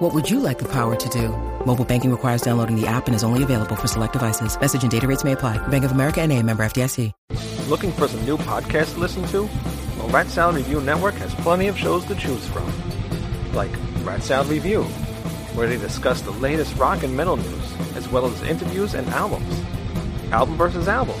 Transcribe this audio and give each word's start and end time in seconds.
What 0.00 0.14
would 0.14 0.30
you 0.30 0.40
like 0.40 0.58
the 0.58 0.68
power 0.72 0.96
to 0.96 1.08
do? 1.10 1.28
Mobile 1.66 1.84
banking 1.84 2.10
requires 2.10 2.40
downloading 2.40 2.74
the 2.74 2.86
app 2.86 3.06
and 3.06 3.14
is 3.14 3.22
only 3.22 3.42
available 3.42 3.76
for 3.76 3.86
select 3.86 4.14
devices. 4.14 4.58
Message 4.58 4.80
and 4.80 4.90
data 4.90 5.06
rates 5.06 5.24
may 5.24 5.32
apply. 5.32 5.58
Bank 5.68 5.84
of 5.84 5.92
America 5.92 6.22
and 6.22 6.32
a 6.32 6.42
member 6.42 6.62
FDIC. 6.62 7.12
Looking 7.68 7.92
for 7.92 8.08
some 8.08 8.24
new 8.24 8.38
podcasts 8.38 8.94
to 8.94 9.00
listen 9.00 9.26
to? 9.28 9.42
Well, 9.98 10.08
Rat 10.08 10.28
Salad 10.28 10.56
Review 10.56 10.80
Network 10.80 11.16
has 11.16 11.34
plenty 11.34 11.68
of 11.68 11.76
shows 11.76 12.06
to 12.06 12.14
choose 12.14 12.48
from. 12.48 12.72
Like 13.52 13.72
Rat 14.02 14.22
Salad 14.22 14.48
Review, 14.48 14.84
where 15.52 15.68
they 15.68 15.76
discuss 15.76 16.22
the 16.22 16.30
latest 16.30 16.74
rock 16.78 17.02
and 17.02 17.14
metal 17.14 17.36
news, 17.36 17.76
as 17.94 18.08
well 18.08 18.24
as 18.24 18.42
interviews 18.44 18.94
and 18.94 19.06
albums. 19.10 19.62
Album 20.32 20.56
versus 20.56 20.88
Album, 20.88 21.20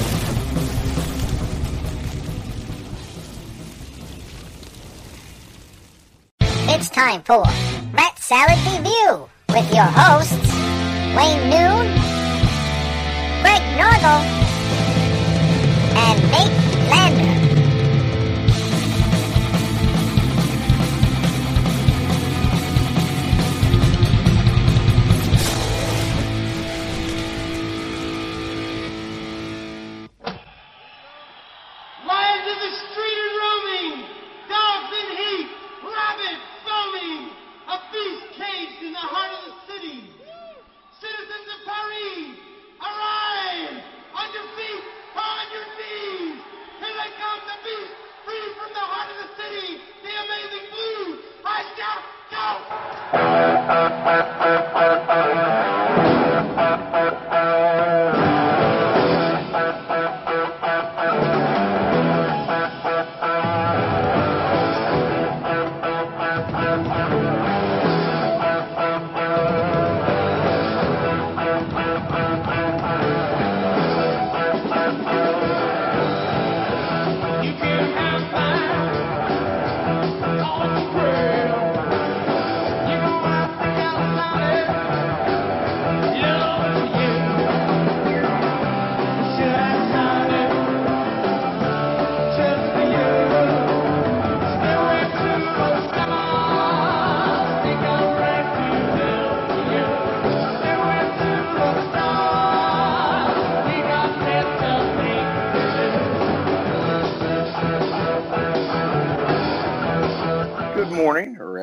Time 7.01 7.23
for 7.23 7.41
Rat 7.93 8.15
Salad 8.19 8.59
Review 8.59 9.27
with 9.49 9.73
your 9.73 9.89
hosts, 9.89 10.53
Wayne 11.17 11.49
Noon, 11.49 11.87
Greg 13.41 13.63
Norgal, 13.79 14.21
and 15.97 16.21
Nate 16.31 16.89
Lander. 16.91 17.40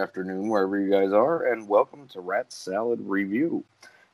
Afternoon, 0.08 0.48
wherever 0.48 0.80
you 0.80 0.90
guys 0.90 1.12
are, 1.12 1.52
and 1.52 1.68
welcome 1.68 2.08
to 2.08 2.18
Rat 2.18 2.50
Salad 2.50 2.98
Review. 3.02 3.62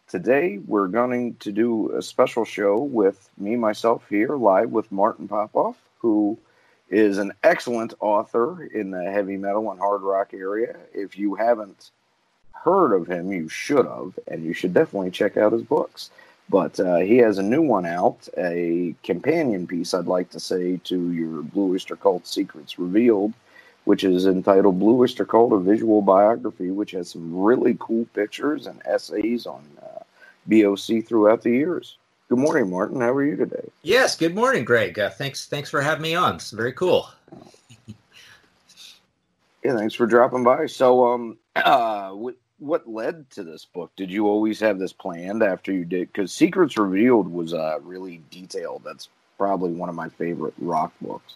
Today, 0.09 0.59
we're 0.67 0.89
going 0.89 1.37
to 1.37 1.53
do 1.53 1.93
a 1.93 2.03
special 2.03 2.45
show 2.45 2.79
with 2.79 3.31
me, 3.39 3.55
myself, 3.55 4.03
here 4.11 4.35
live 4.35 4.73
with 4.73 4.91
Martin 4.91 5.29
Popoff, 5.29 5.77
who 5.99 6.37
is 6.91 7.19
an 7.19 7.33
excellent 7.45 7.95
author 8.01 8.65
in 8.65 8.91
the 8.91 9.05
heavy 9.05 9.37
metal 9.37 9.71
and 9.71 9.79
hard 9.79 10.03
rock 10.03 10.35
area. 10.35 10.75
If 10.93 11.17
you 11.17 11.37
haven't 11.37 11.93
heard 12.51 12.93
of 12.93 13.07
him, 13.07 13.31
you 13.31 13.49
should 13.49 13.87
have, 13.87 14.19
and 14.27 14.45
you 14.45 14.53
should 14.53 14.75
definitely 14.75 15.13
check 15.13 15.37
out 15.37 15.53
his 15.53 15.63
books. 15.63 16.11
But 16.51 16.81
uh, 16.81 16.97
he 16.97 17.19
has 17.19 17.39
a 17.39 17.43
new 17.45 17.63
one 17.63 17.87
out, 17.87 18.29
a 18.37 18.97
companion 19.05 19.69
piece, 19.69 19.95
I'd 19.95 20.07
like 20.07 20.31
to 20.31 20.41
say, 20.41 20.79
to 20.79 21.13
your 21.13 21.43
Blue 21.45 21.73
Oyster 21.73 21.95
Cult 21.95 22.27
Secrets 22.27 22.81
Revealed 22.81 23.33
which 23.85 24.05
is 24.05 24.27
entitled 24.27 24.79
Blue 24.79 25.01
Oyster 25.01 25.25
Cult, 25.25 25.53
a 25.53 25.59
visual 25.59 26.03
biography, 26.03 26.71
which 26.71 26.93
has 26.93 27.11
some 27.11 27.37
really 27.37 27.77
cool 27.79 28.07
pictures 28.15 28.67
and 28.67 28.81
essays 28.87 29.47
on 29.47 29.63
uh, 29.83 30.03
BOC 30.47 31.05
throughout 31.05 31.43
the 31.43 31.51
years. 31.51 31.99
Good 32.29 32.39
morning, 32.39 32.71
Martin. 32.71 33.01
How 33.01 33.13
are 33.13 33.25
you 33.25 33.37
today? 33.37 33.69
Yes, 33.83 34.17
good 34.17 34.35
morning, 34.35 34.65
Greg. 34.65 34.99
Uh, 34.99 35.11
thanks, 35.11 35.47
thanks 35.47 35.69
for 35.69 35.83
having 35.83 36.03
me 36.03 36.15
on. 36.15 36.37
It's 36.37 36.51
very 36.51 36.73
cool. 36.73 37.09
Yeah, 39.63 39.77
thanks 39.77 39.95
for 39.95 40.07
dropping 40.07 40.45
by. 40.45 40.67
So, 40.67 41.13
um, 41.13 41.39
uh, 41.57 42.11
what 42.11 42.37
what 42.59 42.89
led 42.89 43.29
to 43.31 43.43
this 43.43 43.67
book? 43.67 43.91
Did 43.97 44.11
you 44.11 44.27
always 44.27 44.61
have 44.61 44.79
this 44.79 44.93
planned 44.93 45.43
after 45.43 45.73
you 45.73 45.85
did? 45.85 46.13
Because 46.13 46.33
Secrets 46.33 46.79
Revealed 46.79 47.29
was 47.29 47.53
uh, 47.53 47.79
really 47.83 48.23
detailed. 48.31 48.83
That's 48.85 49.09
probably 49.37 49.73
one 49.73 49.89
of 49.89 49.95
my 49.95 50.09
favorite 50.09 50.55
rock 50.59 50.93
books. 51.01 51.35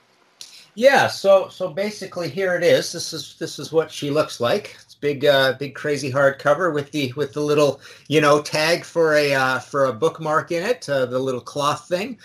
Yeah, 0.78 1.08
so 1.08 1.48
so 1.48 1.70
basically 1.70 2.28
here 2.28 2.54
it 2.54 2.62
is. 2.62 2.92
This 2.92 3.12
is 3.12 3.34
this 3.40 3.58
is 3.58 3.72
what 3.72 3.90
she 3.90 4.10
looks 4.10 4.38
like. 4.38 4.76
It's 4.84 4.94
big, 4.94 5.24
uh, 5.24 5.54
big 5.54 5.74
crazy 5.74 6.08
hardcover 6.12 6.72
with 6.72 6.92
the 6.92 7.12
with 7.16 7.32
the 7.32 7.40
little 7.40 7.80
you 8.06 8.20
know 8.20 8.40
tag 8.40 8.84
for 8.84 9.14
a 9.14 9.34
uh, 9.34 9.58
for 9.58 9.86
a 9.86 9.92
bookmark 9.92 10.52
in 10.52 10.62
it, 10.62 10.88
uh, 10.88 11.06
the 11.06 11.18
little 11.18 11.40
cloth 11.40 11.88
thing. 11.88 12.16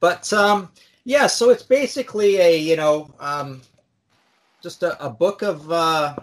But 0.00 0.32
um, 0.32 0.72
yeah, 1.04 1.28
so 1.28 1.50
it's 1.50 1.62
basically 1.62 2.38
a 2.38 2.56
you 2.56 2.74
know 2.74 3.14
um, 3.20 3.62
just 4.62 4.82
a, 4.82 5.02
a 5.04 5.08
book 5.08 5.42
of 5.42 5.70
uh, 5.70 6.14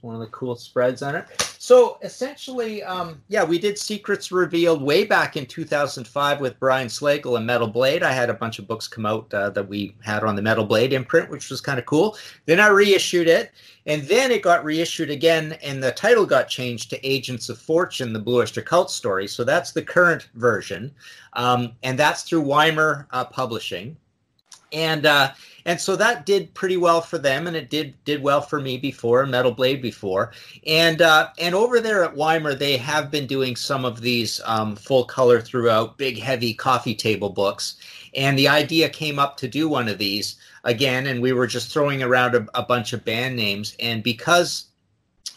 one 0.00 0.14
of 0.14 0.20
the 0.20 0.28
cool 0.28 0.56
spreads 0.56 1.02
on 1.02 1.14
it. 1.14 1.26
So 1.58 1.98
essentially, 2.02 2.82
um, 2.82 3.20
yeah, 3.28 3.44
we 3.44 3.58
did 3.58 3.78
Secrets 3.78 4.32
Revealed 4.32 4.80
way 4.80 5.04
back 5.04 5.36
in 5.36 5.44
2005 5.44 6.40
with 6.40 6.58
Brian 6.58 6.88
Slagel 6.88 7.36
and 7.36 7.46
Metal 7.46 7.66
Blade. 7.66 8.02
I 8.02 8.12
had 8.12 8.30
a 8.30 8.34
bunch 8.34 8.58
of 8.58 8.66
books 8.66 8.88
come 8.88 9.04
out 9.04 9.32
uh, 9.34 9.50
that 9.50 9.68
we 9.68 9.94
had 10.02 10.24
on 10.24 10.36
the 10.36 10.42
Metal 10.42 10.64
Blade 10.64 10.92
imprint, 10.92 11.30
which 11.30 11.50
was 11.50 11.60
kind 11.60 11.78
of 11.78 11.86
cool. 11.86 12.16
Then 12.46 12.60
I 12.60 12.68
reissued 12.68 13.28
it, 13.28 13.52
and 13.86 14.02
then 14.02 14.30
it 14.30 14.42
got 14.42 14.64
reissued 14.64 15.10
again, 15.10 15.58
and 15.62 15.82
the 15.82 15.92
title 15.92 16.26
got 16.26 16.48
changed 16.48 16.90
to 16.90 17.06
Agents 17.06 17.48
of 17.48 17.58
Fortune: 17.58 18.12
The 18.12 18.18
Blue 18.18 18.40
Oyster 18.40 18.62
Cult 18.62 18.90
Story. 18.90 19.26
So 19.26 19.44
that's 19.44 19.72
the 19.72 19.82
current 19.82 20.28
version, 20.34 20.92
um, 21.34 21.72
and 21.82 21.98
that's 21.98 22.22
through 22.22 22.42
Wymer 22.42 23.06
uh, 23.10 23.24
Publishing 23.24 23.96
and 24.72 25.06
uh, 25.06 25.32
and 25.68 25.78
so 25.78 25.96
that 25.96 26.24
did 26.24 26.54
pretty 26.54 26.78
well 26.78 27.02
for 27.02 27.18
them, 27.18 27.46
and 27.46 27.54
it 27.54 27.68
did 27.68 27.92
did 28.06 28.22
well 28.22 28.40
for 28.40 28.58
me 28.58 28.78
before 28.78 29.26
Metal 29.26 29.52
Blade 29.52 29.82
before, 29.82 30.32
and 30.66 31.02
uh, 31.02 31.28
and 31.38 31.54
over 31.54 31.78
there 31.78 32.02
at 32.02 32.16
Wymer 32.16 32.54
they 32.54 32.78
have 32.78 33.10
been 33.10 33.26
doing 33.26 33.54
some 33.54 33.84
of 33.84 34.00
these 34.00 34.40
um, 34.46 34.76
full 34.76 35.04
color 35.04 35.42
throughout, 35.42 35.98
big 35.98 36.18
heavy 36.18 36.54
coffee 36.54 36.94
table 36.94 37.28
books, 37.28 37.76
and 38.16 38.38
the 38.38 38.48
idea 38.48 38.88
came 38.88 39.18
up 39.18 39.36
to 39.36 39.46
do 39.46 39.68
one 39.68 39.88
of 39.88 39.98
these 39.98 40.36
again, 40.64 41.06
and 41.06 41.20
we 41.20 41.34
were 41.34 41.46
just 41.46 41.70
throwing 41.70 42.02
around 42.02 42.34
a, 42.34 42.46
a 42.54 42.62
bunch 42.62 42.94
of 42.94 43.04
band 43.04 43.36
names, 43.36 43.76
and 43.78 44.02
because 44.02 44.68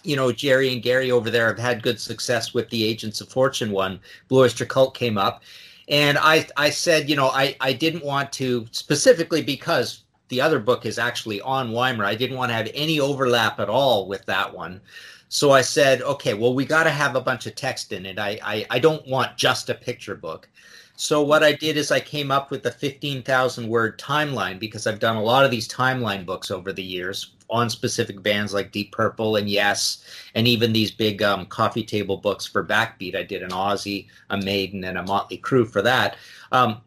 you 0.03 0.15
know, 0.15 0.31
Jerry 0.31 0.71
and 0.71 0.81
Gary 0.81 1.11
over 1.11 1.29
there 1.29 1.47
have 1.47 1.59
had 1.59 1.83
good 1.83 1.99
success 1.99 2.53
with 2.53 2.69
the 2.69 2.85
Agents 2.85 3.19
of 3.19 3.27
Fortune 3.27 3.71
one. 3.71 3.99
Blue 4.29 4.43
Oyster 4.43 4.65
Cult 4.65 4.95
came 4.95 5.17
up. 5.17 5.43
And 5.87 6.17
I, 6.17 6.47
I 6.55 6.69
said, 6.69 7.09
you 7.09 7.17
know, 7.17 7.27
I, 7.27 7.55
I 7.59 7.73
didn't 7.73 8.05
want 8.05 8.31
to 8.33 8.65
specifically 8.71 9.41
because 9.41 10.00
the 10.31 10.41
other 10.41 10.59
book 10.59 10.87
is 10.87 10.97
actually 10.97 11.39
on 11.41 11.71
Wymer. 11.71 12.05
I 12.05 12.15
didn't 12.15 12.37
want 12.37 12.49
to 12.49 12.55
have 12.55 12.71
any 12.73 12.99
overlap 12.99 13.59
at 13.59 13.69
all 13.69 14.07
with 14.07 14.25
that 14.25 14.51
one. 14.51 14.81
So 15.29 15.51
I 15.51 15.61
said, 15.61 16.01
okay, 16.01 16.33
well, 16.33 16.55
we 16.55 16.65
got 16.65 16.85
to 16.85 16.89
have 16.89 17.15
a 17.15 17.21
bunch 17.21 17.45
of 17.45 17.55
text 17.55 17.91
in 17.91 18.05
it. 18.05 18.17
I, 18.17 18.39
I, 18.43 18.65
I 18.71 18.79
don't 18.79 19.05
want 19.07 19.37
just 19.37 19.69
a 19.69 19.75
picture 19.75 20.15
book. 20.15 20.49
So 20.95 21.21
what 21.21 21.43
I 21.43 21.51
did 21.51 21.77
is 21.77 21.91
I 21.91 21.99
came 21.99 22.31
up 22.31 22.49
with 22.49 22.65
a 22.65 22.71
15,000 22.71 23.67
word 23.67 23.99
timeline 23.99 24.59
because 24.59 24.87
I've 24.87 24.99
done 24.99 25.15
a 25.15 25.23
lot 25.23 25.45
of 25.45 25.51
these 25.51 25.67
timeline 25.67 26.25
books 26.25 26.49
over 26.49 26.71
the 26.71 26.83
years 26.83 27.31
on 27.49 27.69
specific 27.69 28.23
bands 28.23 28.53
like 28.53 28.71
Deep 28.71 28.91
Purple 28.91 29.35
and 29.35 29.49
Yes, 29.49 30.05
and 30.35 30.47
even 30.47 30.71
these 30.71 30.91
big 30.91 31.21
um, 31.21 31.45
coffee 31.45 31.83
table 31.83 32.17
books 32.17 32.45
for 32.45 32.63
Backbeat. 32.63 33.15
I 33.15 33.23
did 33.23 33.43
an 33.43 33.49
Ozzy, 33.49 34.07
a 34.29 34.37
Maiden, 34.37 34.83
and 34.85 34.97
a 34.97 35.03
Motley 35.03 35.37
Crue 35.37 35.69
for 35.69 35.81
that. 35.81 36.15
Um, 36.51 36.81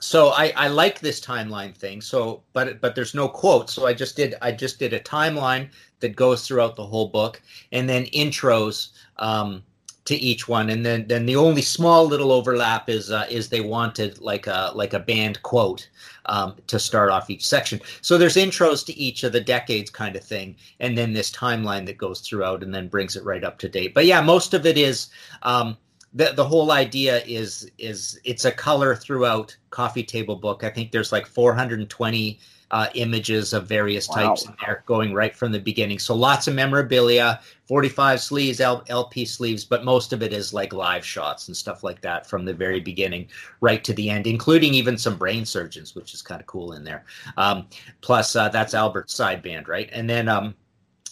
so 0.00 0.30
I, 0.30 0.52
I 0.56 0.68
like 0.68 1.00
this 1.00 1.20
timeline 1.20 1.74
thing. 1.76 2.00
So, 2.00 2.42
but 2.52 2.80
but 2.80 2.94
there's 2.94 3.14
no 3.14 3.28
quote. 3.28 3.70
So 3.70 3.86
I 3.86 3.94
just 3.94 4.16
did 4.16 4.34
I 4.42 4.50
just 4.50 4.78
did 4.78 4.92
a 4.92 5.00
timeline 5.00 5.68
that 6.00 6.16
goes 6.16 6.46
throughout 6.46 6.76
the 6.76 6.86
whole 6.86 7.08
book, 7.08 7.40
and 7.72 7.88
then 7.88 8.06
intros. 8.06 8.90
Um, 9.18 9.62
to 10.06 10.16
each 10.16 10.48
one, 10.48 10.70
and 10.70 10.84
then 10.84 11.06
then 11.06 11.26
the 11.26 11.36
only 11.36 11.62
small 11.62 12.04
little 12.04 12.32
overlap 12.32 12.88
is 12.88 13.12
uh, 13.12 13.26
is 13.30 13.48
they 13.48 13.60
wanted 13.60 14.20
like 14.20 14.48
a 14.48 14.72
like 14.74 14.92
a 14.92 14.98
band 14.98 15.40
quote 15.42 15.88
um, 16.26 16.56
to 16.66 16.80
start 16.80 17.10
off 17.10 17.30
each 17.30 17.46
section. 17.46 17.80
So 18.00 18.18
there's 18.18 18.34
intros 18.34 18.84
to 18.86 18.96
each 18.98 19.22
of 19.22 19.32
the 19.32 19.40
decades 19.40 19.90
kind 19.90 20.16
of 20.16 20.24
thing, 20.24 20.56
and 20.80 20.98
then 20.98 21.12
this 21.12 21.30
timeline 21.30 21.86
that 21.86 21.98
goes 21.98 22.20
throughout 22.22 22.64
and 22.64 22.74
then 22.74 22.88
brings 22.88 23.14
it 23.14 23.24
right 23.24 23.44
up 23.44 23.58
to 23.58 23.68
date. 23.68 23.94
But 23.94 24.06
yeah, 24.06 24.20
most 24.20 24.52
of 24.52 24.66
it 24.66 24.76
is. 24.78 25.10
Um, 25.42 25.76
the, 26.12 26.32
the 26.34 26.44
whole 26.44 26.72
idea 26.72 27.22
is 27.24 27.70
is 27.78 28.20
it's 28.24 28.44
a 28.44 28.50
color 28.50 28.94
throughout 28.94 29.56
coffee 29.70 30.02
table 30.02 30.36
book. 30.36 30.64
I 30.64 30.70
think 30.70 30.90
there's 30.90 31.12
like 31.12 31.26
420 31.26 32.38
uh, 32.72 32.86
images 32.94 33.52
of 33.52 33.66
various 33.66 34.08
wow. 34.08 34.14
types 34.14 34.46
in 34.46 34.54
there 34.60 34.84
going 34.86 35.12
right 35.12 35.34
from 35.34 35.50
the 35.50 35.58
beginning. 35.58 35.98
So 35.98 36.14
lots 36.14 36.46
of 36.46 36.54
memorabilia, 36.54 37.40
45 37.66 38.20
sleeves, 38.20 38.60
L- 38.60 38.84
LP 38.88 39.24
sleeves, 39.24 39.64
but 39.64 39.84
most 39.84 40.12
of 40.12 40.22
it 40.22 40.32
is 40.32 40.54
like 40.54 40.72
live 40.72 41.04
shots 41.04 41.48
and 41.48 41.56
stuff 41.56 41.82
like 41.82 42.00
that 42.02 42.28
from 42.28 42.44
the 42.44 42.54
very 42.54 42.78
beginning 42.78 43.28
right 43.60 43.82
to 43.82 43.92
the 43.92 44.08
end, 44.08 44.26
including 44.28 44.72
even 44.74 44.96
some 44.96 45.16
brain 45.16 45.44
surgeons, 45.44 45.96
which 45.96 46.14
is 46.14 46.22
kind 46.22 46.40
of 46.40 46.46
cool 46.46 46.72
in 46.74 46.84
there. 46.84 47.04
Um, 47.36 47.66
plus, 48.02 48.36
uh, 48.36 48.48
that's 48.48 48.74
Albert's 48.74 49.14
side 49.14 49.42
band, 49.42 49.68
right? 49.68 49.90
And 49.92 50.08
then, 50.08 50.28
um, 50.28 50.54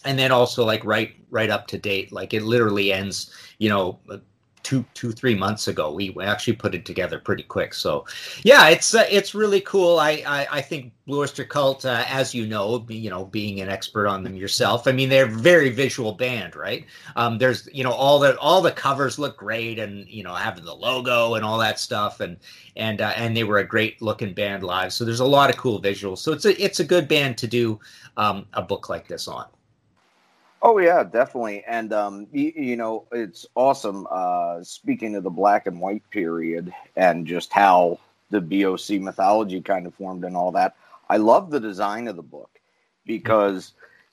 and 0.05 0.17
then 0.17 0.31
also 0.31 0.63
like 0.63 0.85
right 0.85 1.13
right 1.29 1.49
up 1.49 1.67
to 1.67 1.77
date 1.77 2.13
like 2.13 2.33
it 2.33 2.41
literally 2.41 2.93
ends 2.93 3.35
you 3.57 3.67
know 3.67 3.99
two 4.63 4.85
two 4.93 5.11
three 5.11 5.35
months 5.35 5.67
ago 5.67 5.91
we 5.91 6.15
actually 6.21 6.53
put 6.53 6.75
it 6.75 6.85
together 6.85 7.19
pretty 7.19 7.43
quick. 7.43 7.73
So 7.73 8.05
yeah 8.43 8.69
it's 8.69 8.93
uh, 8.93 9.05
it's 9.09 9.33
really 9.33 9.61
cool. 9.61 9.99
I, 9.99 10.23
I 10.25 10.47
i 10.51 10.61
think 10.61 10.93
blue 11.05 11.21
oyster 11.21 11.43
cult 11.43 11.85
uh, 11.85 12.03
as 12.07 12.35
you 12.35 12.45
know 12.45 12.85
you 12.87 13.09
know 13.09 13.25
being 13.25 13.61
an 13.61 13.69
expert 13.69 14.07
on 14.07 14.23
them 14.23 14.35
yourself 14.35 14.87
i 14.87 14.91
mean 14.91 15.09
they're 15.09 15.25
very 15.25 15.69
visual 15.69 16.11
band 16.11 16.55
right? 16.55 16.85
Um 17.15 17.37
there's 17.37 17.67
you 17.73 17.83
know 17.83 17.91
all 17.91 18.19
the 18.19 18.37
all 18.39 18.61
the 18.61 18.71
covers 18.71 19.17
look 19.17 19.37
great 19.37 19.79
and 19.79 20.07
you 20.07 20.23
know 20.23 20.35
having 20.35 20.65
the 20.65 20.75
logo 20.75 21.35
and 21.35 21.43
all 21.43 21.57
that 21.57 21.79
stuff 21.79 22.19
and 22.19 22.37
and 22.75 23.01
uh, 23.01 23.13
and 23.15 23.35
they 23.35 23.43
were 23.43 23.59
a 23.59 23.67
great 23.67 24.01
looking 24.01 24.33
band 24.33 24.63
live. 24.63 24.93
So 24.93 25.05
there's 25.05 25.19
a 25.19 25.25
lot 25.25 25.49
of 25.49 25.57
cool 25.57 25.81
visuals. 25.81 26.19
So 26.19 26.31
it's 26.31 26.45
a 26.45 26.63
it's 26.63 26.79
a 26.79 26.83
good 26.83 27.07
band 27.07 27.37
to 27.39 27.47
do 27.47 27.79
um, 28.17 28.45
a 28.53 28.61
book 28.61 28.89
like 28.89 29.07
this 29.07 29.27
on 29.27 29.45
Oh 30.61 30.77
yeah, 30.77 31.03
definitely, 31.03 31.63
and 31.65 31.93
um, 31.93 32.27
you, 32.33 32.51
you, 32.55 32.75
know 32.75 33.05
it's 33.13 33.45
awesome. 33.55 34.05
Uh, 34.11 34.61
speaking 34.61 35.15
of 35.15 35.23
the 35.23 35.29
black 35.29 35.67
and 35.67 35.79
white 35.79 36.03
period 36.09 36.73
and 36.97 37.25
just 37.25 37.53
how 37.53 37.97
the 38.29 38.41
BOC 38.41 39.01
mythology 39.01 39.61
kind 39.61 39.87
of 39.87 39.95
formed 39.95 40.25
and 40.25 40.35
all 40.35 40.51
that, 40.51 40.75
I 41.09 41.17
love 41.17 41.49
the 41.49 41.61
design 41.61 42.09
of 42.09 42.17
the 42.17 42.21
book 42.21 42.59
because 43.05 43.71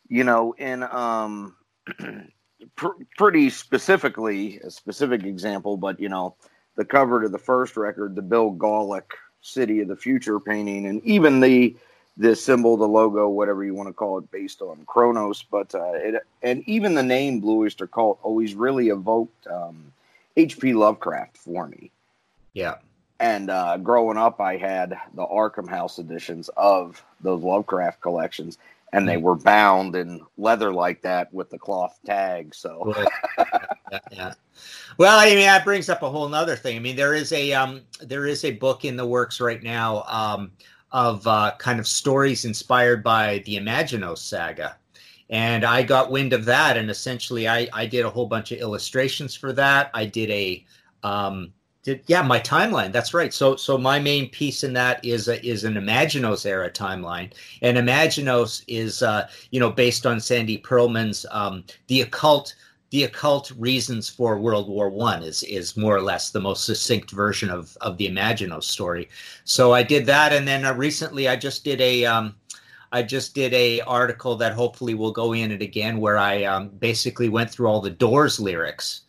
you 0.08 0.22
know 0.22 0.52
in 0.52 0.84
um, 0.84 1.56
pr- 2.76 3.02
pretty 3.18 3.50
specifically 3.50 4.60
a 4.60 4.70
specific 4.70 5.24
example, 5.24 5.76
but 5.76 5.98
you 5.98 6.08
know 6.08 6.36
the 6.76 6.84
cover 6.84 7.22
to 7.22 7.28
the 7.28 7.38
first 7.38 7.76
record, 7.76 8.14
the 8.14 8.22
Bill 8.22 8.52
Gawlik 8.52 9.10
City 9.40 9.80
of 9.80 9.88
the 9.88 9.96
Future 9.96 10.38
painting, 10.38 10.86
and 10.86 11.02
even 11.02 11.40
the 11.40 11.76
the 12.16 12.34
symbol, 12.34 12.76
the 12.76 12.88
logo, 12.88 13.28
whatever 13.28 13.64
you 13.64 13.74
want 13.74 13.88
to 13.88 13.92
call 13.92 14.18
it, 14.18 14.30
based 14.30 14.62
on 14.62 14.84
Kronos. 14.86 15.42
But 15.42 15.74
uh, 15.74 15.92
it, 15.94 16.26
and 16.42 16.62
even 16.66 16.94
the 16.94 17.02
name 17.02 17.40
Blue 17.40 17.62
Oyster 17.62 17.86
Cult 17.86 18.18
always 18.22 18.54
really 18.54 18.88
evoked 18.88 19.46
um, 19.46 19.92
H.P. 20.36 20.72
Lovecraft 20.74 21.36
for 21.36 21.66
me. 21.66 21.90
Yeah. 22.52 22.76
And 23.20 23.50
uh, 23.50 23.78
growing 23.78 24.18
up, 24.18 24.40
I 24.40 24.56
had 24.56 24.98
the 25.14 25.26
Arkham 25.26 25.68
House 25.68 25.98
editions 25.98 26.50
of 26.56 27.02
those 27.20 27.42
Lovecraft 27.42 28.00
collections, 28.00 28.58
and 28.92 29.08
they 29.08 29.16
hmm. 29.16 29.22
were 29.22 29.36
bound 29.36 29.96
in 29.96 30.20
leather 30.36 30.72
like 30.72 31.00
that 31.02 31.32
with 31.32 31.50
the 31.50 31.58
cloth 31.58 31.98
tag. 32.04 32.54
So, 32.54 32.94
yeah, 33.38 33.98
yeah, 34.10 34.34
Well, 34.98 35.18
I 35.18 35.26
mean, 35.30 35.40
that 35.40 35.64
brings 35.64 35.88
up 35.88 36.02
a 36.02 36.10
whole 36.10 36.32
other 36.34 36.56
thing. 36.56 36.76
I 36.76 36.80
mean, 36.80 36.96
there 36.96 37.14
is 37.14 37.32
a 37.32 37.52
um, 37.54 37.82
there 38.00 38.26
is 38.26 38.44
a 38.44 38.52
book 38.52 38.84
in 38.84 38.96
the 38.96 39.06
works 39.06 39.40
right 39.40 39.62
now. 39.62 40.04
Um, 40.08 40.52
of 40.96 41.26
uh, 41.26 41.52
kind 41.58 41.78
of 41.78 41.86
stories 41.86 42.46
inspired 42.46 43.04
by 43.04 43.42
the 43.44 43.58
Imaginos 43.58 44.16
saga. 44.16 44.78
And 45.28 45.62
I 45.62 45.82
got 45.82 46.10
wind 46.10 46.32
of 46.32 46.46
that, 46.46 46.78
and 46.78 46.88
essentially, 46.88 47.46
I, 47.46 47.68
I 47.74 47.84
did 47.84 48.06
a 48.06 48.10
whole 48.10 48.24
bunch 48.24 48.50
of 48.50 48.58
illustrations 48.58 49.34
for 49.34 49.52
that. 49.52 49.90
I 49.92 50.06
did 50.06 50.30
a 50.30 50.64
um, 51.02 51.52
did, 51.82 52.02
yeah, 52.06 52.22
my 52.22 52.40
timeline. 52.40 52.92
That's 52.92 53.12
right. 53.12 53.34
So 53.34 53.56
so 53.56 53.76
my 53.76 53.98
main 53.98 54.30
piece 54.30 54.64
in 54.64 54.72
that 54.72 55.04
is 55.04 55.28
a, 55.28 55.44
is 55.46 55.64
an 55.64 55.74
Imaginos 55.74 56.46
era 56.46 56.70
timeline, 56.70 57.30
and 57.60 57.76
Imaginos 57.76 58.64
is 58.66 59.02
uh, 59.02 59.28
you 59.50 59.60
know 59.60 59.70
based 59.70 60.06
on 60.06 60.18
Sandy 60.18 60.56
Pearlman's 60.56 61.26
um, 61.30 61.62
the 61.88 62.00
occult 62.00 62.54
the 62.90 63.04
occult 63.04 63.50
reasons 63.58 64.08
for 64.08 64.38
World 64.38 64.68
War 64.68 64.88
One 64.88 65.22
is 65.22 65.42
is 65.42 65.76
more 65.76 65.96
or 65.96 66.02
less 66.02 66.30
the 66.30 66.40
most 66.40 66.64
succinct 66.64 67.10
version 67.10 67.50
of 67.50 67.76
of 67.80 67.96
the 67.96 68.08
Imaginos 68.08 68.64
story. 68.64 69.08
So 69.44 69.72
I 69.72 69.82
did 69.82 70.06
that, 70.06 70.32
and 70.32 70.46
then 70.46 70.64
uh, 70.64 70.74
recently 70.74 71.28
I 71.28 71.36
just 71.36 71.64
did 71.64 71.80
a 71.80 72.04
um, 72.04 72.34
I 72.92 73.02
just 73.02 73.34
did 73.34 73.52
a 73.52 73.80
article 73.82 74.36
that 74.36 74.52
hopefully 74.52 74.94
will 74.94 75.12
go 75.12 75.32
in 75.32 75.50
it 75.50 75.62
again, 75.62 75.98
where 75.98 76.18
I 76.18 76.44
um, 76.44 76.68
basically 76.68 77.28
went 77.28 77.50
through 77.50 77.66
all 77.66 77.80
the 77.80 77.90
Doors 77.90 78.38
lyrics 78.38 79.02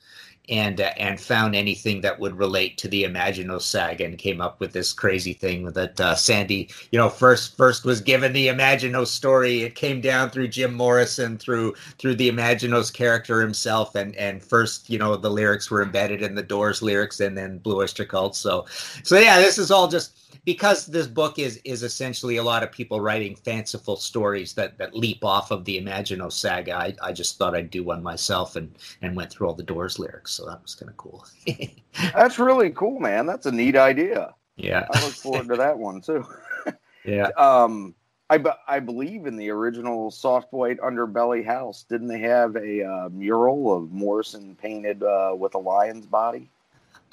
and 0.50 0.80
uh, 0.80 0.92
and 0.98 1.20
found 1.20 1.56
anything 1.56 2.02
that 2.02 2.20
would 2.20 2.38
relate 2.38 2.78
to 2.78 2.88
the 2.88 3.04
Imaginos 3.04 3.62
saga 3.62 4.06
and 4.06 4.18
came 4.18 4.42
up 4.42 4.60
with 4.60 4.72
this 4.72 4.94
crazy 4.94 5.34
thing 5.34 5.66
that 5.72 6.00
uh, 6.00 6.16
Sandy, 6.16 6.70
you 6.92 7.00
know, 7.00 7.10
first 7.10 7.58
first 7.58 7.86
was 7.86 8.02
given 8.02 8.34
the 8.34 8.48
Imaginos 8.48 9.08
story. 9.08 9.64
It 9.64 9.76
came 9.76 10.02
down 10.02 10.30
through 10.30 10.50
Jim 10.50 10.74
Morrison, 10.74 11.38
through 11.38 11.76
through 11.98 12.16
the 12.16 12.32
Imaginos 12.32 12.94
character 12.94 13.42
himself, 13.42 13.96
and 13.96 14.16
and 14.16 14.42
first, 14.42 14.90
you 14.90 14.98
know, 14.98 15.16
the 15.18 15.30
lyrics 15.30 15.70
were 15.70 15.82
embedded 15.82 16.22
in 16.22 16.36
the 16.36 16.44
Doors 16.44 16.82
lyrics, 16.82 17.20
and 17.20 17.38
then 17.38 17.58
Blue 17.58 17.78
Oyster 17.78 18.06
Cult. 18.06 18.36
So, 18.36 18.66
so 19.04 19.18
yeah, 19.18 19.40
this 19.40 19.58
is 19.58 19.72
all 19.72 19.88
just 19.88 20.27
because 20.46 20.86
this 20.86 21.08
book 21.08 21.40
is 21.40 21.58
is 21.64 21.84
essentially 21.84 22.38
a 22.38 22.44
lot 22.44 22.64
of 22.64 22.72
people 22.72 23.02
writing 23.02 23.36
fanciful 23.36 23.96
stories 23.96 24.54
that 24.54 24.78
that 24.78 24.96
leap 24.96 25.24
off 25.24 25.52
of 25.52 25.66
the 25.66 25.80
Imaginos 25.82 26.34
saga. 26.34 26.76
I, 26.76 26.96
I 27.02 27.12
just 27.12 27.38
thought 27.38 27.56
I'd 27.56 27.70
do 27.70 27.84
one 27.84 28.04
myself 28.04 28.56
and 28.56 28.76
and 29.02 29.16
went 29.16 29.32
through 29.32 29.48
all 29.48 29.54
the 29.54 29.64
Doors 29.64 30.00
lyrics, 30.00 30.34
so 30.34 30.46
that 30.46 30.62
was 30.62 30.76
kind 30.76 30.90
of 30.90 30.98
cool. 30.98 31.26
That's 32.14 32.40
really 32.40 32.70
cool, 32.72 33.00
man. 33.00 33.26
That's 33.26 33.46
a 33.46 33.52
neat 33.52 33.76
idea. 33.76 34.34
Yeah, 34.56 34.88
I 34.92 35.04
look 35.04 35.14
forward 35.14 35.48
to 35.50 35.56
that 35.58 35.78
one 35.78 36.02
too. 36.02 36.26
yeah. 37.06 37.30
Um, 37.38 37.96
I, 38.30 38.44
I 38.68 38.80
believe 38.82 39.26
in 39.26 39.38
the 39.38 39.50
original 39.52 40.12
Soft 40.12 40.52
White 40.52 40.80
Underbelly 40.80 41.46
house, 41.46 41.86
didn't 41.88 42.08
they 42.08 42.20
have 42.20 42.58
a 42.58 42.84
uh, 42.84 43.10
mural 43.10 43.74
of 43.74 43.90
Morrison 43.92 44.54
painted 44.62 45.02
uh, 45.02 45.34
with 45.38 45.56
a 45.56 45.60
lion's 45.60 46.06
body? 46.06 46.50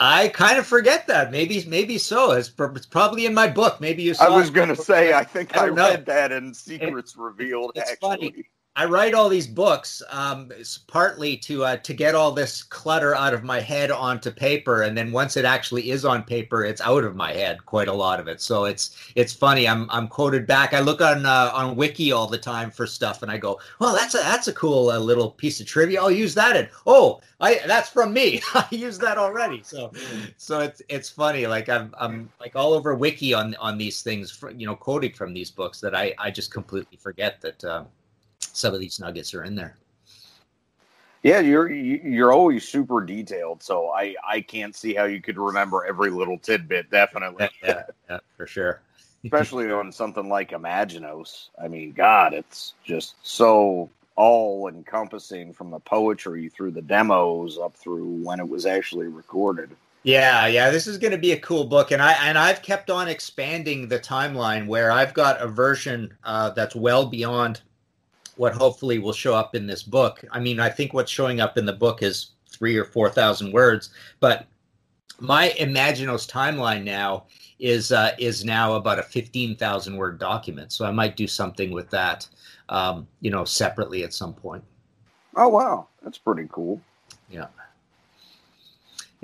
I 0.01 0.29
kind 0.29 0.59
of 0.59 0.67
forget 0.67 1.07
that. 1.07 1.31
Maybe, 1.31 1.65
maybe 1.67 1.99
so. 1.99 2.33
It's, 2.33 2.53
it's 2.59 2.87
probably 2.87 3.27
in 3.27 3.35
my 3.35 3.49
book. 3.49 3.81
Maybe 3.81 4.03
you. 4.03 4.15
Saw 4.15 4.27
I 4.27 4.37
was 4.37 4.51
going 4.51 4.69
to 4.69 4.77
say. 4.77 5.13
I 5.13 5.25
think 5.25 5.57
I, 5.57 5.67
I 5.67 5.69
read 5.69 6.07
that 6.07 6.33
in 6.33 6.53
Secrets 6.53 7.15
it, 7.15 7.21
Revealed. 7.21 7.73
It's 7.77 7.93
actually. 7.93 8.09
funny. 8.09 8.45
I 8.77 8.87
write 8.87 9.15
all 9.15 9.29
these 9.29 9.47
books 9.47 10.03
um, 10.11 10.51
partly 10.89 11.37
to 11.37 11.65
uh, 11.65 11.77
to 11.77 11.95
get 11.95 12.17
all 12.17 12.33
this 12.33 12.61
clutter 12.61 13.15
out 13.15 13.33
of 13.33 13.45
my 13.45 13.61
head 13.61 13.93
onto 13.93 14.33
paper, 14.33 14.83
and 14.83 14.99
then 14.99 15.13
once 15.13 15.37
it 15.37 15.45
actually 15.45 15.91
is 15.91 16.05
on 16.05 16.25
paper, 16.25 16.65
it's 16.65 16.81
out 16.81 17.05
of 17.05 17.15
my 17.15 17.33
head 17.33 17.65
quite 17.67 17.87
a 17.87 17.93
lot 17.93 18.19
of 18.19 18.27
it. 18.27 18.41
So 18.41 18.65
it's 18.65 18.97
it's 19.15 19.33
funny. 19.33 19.69
I'm 19.69 19.89
I'm 19.91 20.09
quoted 20.09 20.45
back. 20.45 20.75
I 20.75 20.81
look 20.81 21.01
on 21.01 21.25
uh, 21.25 21.53
on 21.55 21.77
Wiki 21.77 22.11
all 22.11 22.27
the 22.27 22.37
time 22.37 22.73
for 22.73 22.85
stuff, 22.85 23.23
and 23.23 23.31
I 23.31 23.39
go, 23.39 23.61
"Well, 23.79 23.95
that's 23.95 24.17
a 24.17 24.19
that's 24.19 24.49
a 24.49 24.53
cool 24.53 24.91
uh, 24.91 24.99
little 24.99 25.31
piece 25.31 25.61
of 25.61 25.69
trivia. 25.69 26.01
I'll 26.01 26.11
use 26.11 26.35
that." 26.35 26.57
And 26.57 26.69
oh, 26.85 27.21
I 27.41 27.61
that's 27.69 27.91
from 27.91 28.13
me. 28.13 28.43
I 28.55 28.67
used 28.73 29.01
that 29.03 29.19
already. 29.19 29.63
So 29.63 29.93
so 30.37 30.59
it's 30.59 30.83
it's 30.89 31.09
funny. 31.09 31.47
Like 31.47 31.69
I'm 31.69 31.95
I'm 31.97 32.29
like 32.41 32.57
all 32.57 32.73
over 32.73 32.97
Wiki 32.97 33.35
on 33.35 33.55
on 33.61 33.79
these 33.79 34.03
things, 34.03 34.33
for, 34.33 34.51
you 34.51 34.67
know, 34.67 34.75
quoting 34.75 35.13
from 35.13 35.33
these 35.33 35.53
books 35.53 35.81
that 35.81 35.95
I 35.95 36.13
I 36.19 36.33
just 36.33 36.51
completely 36.51 36.97
forget 36.97 37.41
that. 37.43 37.63
Uh, 37.63 37.85
some 38.53 38.75
of 38.75 38.81
these 38.81 39.01
nuggets 39.01 39.35
are 39.35 39.45
in 39.45 39.55
there. 39.55 39.77
Yeah, 41.23 41.41
you're 41.41 41.73
you're 41.73 42.33
always 42.33 42.69
super 42.69 43.01
detailed, 43.01 43.63
so 43.63 43.89
I 43.91 44.15
I 44.27 44.43
can't 44.43 44.77
see 44.77 44.93
how 44.93 45.05
you 45.05 45.23
could 45.23 45.39
remember 45.39 45.87
every 45.87 46.11
little 46.11 46.39
tidbit. 46.39 46.91
Definitely, 46.91 47.49
yeah, 47.63 47.85
yeah, 48.11 48.19
for 48.37 48.47
sure. 48.47 48.83
Especially 49.25 49.73
on 49.73 49.91
something 49.91 50.29
like 50.29 50.51
Imaginos. 50.51 51.49
I 51.59 51.67
mean, 51.67 51.93
God, 51.93 52.35
it's 52.35 52.75
just 52.85 53.15
so 53.23 53.89
all 54.17 54.69
encompassing 54.69 55.55
from 55.55 55.71
the 55.71 55.79
poetry 55.79 56.51
through 56.51 56.73
the 56.73 56.83
demos 56.83 57.59
up 57.59 57.75
through 57.75 58.23
when 58.23 58.39
it 58.39 58.49
was 58.49 58.67
actually 58.67 59.09
recorded. 59.09 59.71
Yeah, 60.03 60.47
yeah, 60.47 60.69
this 60.69 60.87
is 60.87 60.99
going 60.99 61.13
to 61.13 61.19
be 61.19 61.33
a 61.33 61.41
cool 61.41 61.65
book, 61.65 61.91
and 61.91 62.03
I 62.03 62.13
and 62.29 62.37
I've 62.37 62.61
kept 62.61 62.91
on 62.91 63.09
expanding 63.09 63.89
the 63.89 63.99
timeline 63.99 64.67
where 64.67 64.93
I've 64.93 65.15
got 65.15 65.41
a 65.41 65.49
version 65.49 66.15
uh, 66.25 66.51
that's 66.51 66.77
well 66.77 67.07
beyond 67.07 67.63
what 68.37 68.55
hopefully 68.55 68.99
will 68.99 69.13
show 69.13 69.35
up 69.35 69.55
in 69.55 69.67
this 69.67 69.83
book. 69.83 70.25
I 70.31 70.41
mean, 70.41 70.61
I 70.61 70.69
think 70.69 70.93
what's 70.93 71.11
showing 71.11 71.41
up 71.41 71.59
in 71.59 71.67
the 71.67 71.73
book 71.73 72.03
is 72.03 72.31
three 72.49 72.77
or 72.77 72.85
four 72.85 73.11
thousand 73.11 73.53
words, 73.53 73.91
but 74.21 74.47
my 75.21 75.51
Imaginos 75.59 76.31
timeline 76.31 76.85
now 76.85 77.25
is 77.59 77.93
uh, 77.93 78.13
is 78.19 78.45
now 78.45 78.75
about 78.75 78.99
a 78.99 79.03
fifteen 79.03 79.57
thousand 79.57 79.97
word 79.97 80.19
document. 80.19 80.73
So 80.73 80.85
I 80.85 80.91
might 80.91 81.17
do 81.17 81.27
something 81.27 81.71
with 81.71 81.91
that, 81.91 82.29
um, 82.69 83.07
you 83.21 83.31
know, 83.31 83.45
separately 83.45 84.05
at 84.05 84.13
some 84.13 84.35
point. 84.35 84.65
Oh 85.37 85.49
wow, 85.49 85.89
that's 86.03 86.19
pretty 86.19 86.49
cool. 86.51 86.81
Yeah. 87.31 87.47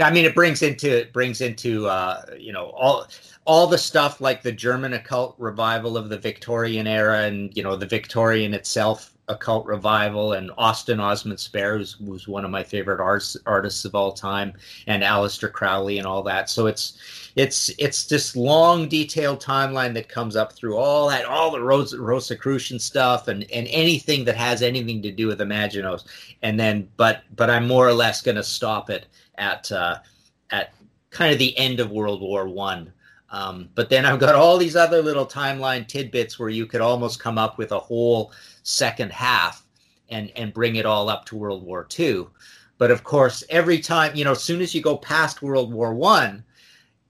I 0.03 0.11
mean, 0.11 0.25
it 0.25 0.35
brings 0.35 0.63
into 0.63 0.91
it 0.91 1.13
brings 1.13 1.41
into 1.41 1.87
uh, 1.87 2.23
you 2.39 2.53
know 2.53 2.71
all 2.71 3.07
all 3.45 3.67
the 3.67 3.79
stuff 3.79 4.21
like 4.21 4.43
the 4.43 4.53
German 4.53 4.93
occult 4.93 5.35
revival 5.39 5.97
of 5.97 6.09
the 6.09 6.19
Victorian 6.19 6.87
era, 6.87 7.23
and 7.23 7.55
you 7.57 7.63
know 7.63 7.77
the 7.77 7.87
Victorian 7.87 8.55
itself 8.55 9.13
occult 9.31 9.65
revival, 9.65 10.33
and 10.33 10.51
Austin 10.59 11.01
Osman 11.01 11.39
Spare, 11.39 11.79
who's, 11.79 11.93
who's 12.05 12.27
one 12.27 12.45
of 12.45 12.51
my 12.51 12.65
favorite 12.65 13.01
artists 13.01 13.37
artists 13.47 13.85
of 13.85 13.95
all 13.95 14.13
time, 14.13 14.53
and 14.87 15.03
Aleister 15.03 15.51
Crowley 15.51 15.99
and 15.99 16.07
all 16.07 16.23
that. 16.25 16.51
So 16.51 16.67
it's 16.67 16.99
it's 17.37 17.71
it's 17.79 18.07
this 18.07 18.37
long, 18.37 18.89
detailed 18.89 19.43
timeline 19.43 19.95
that 19.95 20.09
comes 20.09 20.37
up 20.37 20.53
through 20.53 20.77
all 20.77 21.09
that, 21.09 21.25
all 21.25 21.51
the 21.51 21.63
Rosicrucian 21.63 22.79
stuff, 22.79 23.29
and 23.29 23.51
and 23.51 23.69
anything 23.71 24.25
that 24.25 24.37
has 24.37 24.63
anything 24.63 25.01
to 25.03 25.13
do 25.13 25.29
with 25.29 25.41
Imaginos. 25.41 26.05
And 26.43 26.59
then, 26.59 26.89
but 26.97 27.23
but 27.37 27.49
I'm 27.49 27.67
more 27.67 27.89
or 27.89 27.95
less 27.95 28.21
going 28.21 28.37
to 28.37 28.43
stop 28.43 28.91
it 28.91 29.07
at 29.41 29.73
uh, 29.73 29.99
at 30.51 30.73
kind 31.11 31.33
of 31.33 31.39
the 31.39 31.57
end 31.59 31.81
of 31.81 31.91
World 31.91 32.21
War 32.21 32.47
One. 32.47 32.93
Um, 33.31 33.69
but 33.75 33.89
then 33.89 34.05
I've 34.05 34.21
got 34.21 34.35
all 34.35 34.59
these 34.59 34.77
other 34.77 35.03
little 35.03 35.27
timeline 35.27 35.87
tidbits 35.87 36.39
where 36.39 36.49
you 36.49 36.67
could 36.67 36.81
almost 36.81 37.21
come 37.21 37.39
up 37.39 37.59
with 37.59 37.73
a 37.73 37.79
whole 37.79 38.33
second 38.63 39.13
half 39.13 39.65
and 40.09 40.31
and 40.37 40.55
bring 40.55 40.77
it 40.77 40.87
all 40.87 41.09
up 41.09 41.25
to 41.27 41.37
World 41.37 41.65
War 41.65 41.89
II. 41.99 42.27
But 42.79 42.91
of 42.91 43.03
course, 43.03 43.43
every 43.51 43.79
time 43.81 44.15
you 44.15 44.25
know, 44.25 44.33
as 44.33 44.43
soon 44.43 44.61
as 44.61 44.75
you 44.75 44.83
go 44.83 44.97
past 44.97 45.43
World 45.43 45.73
War 45.73 45.95
One, 45.95 46.45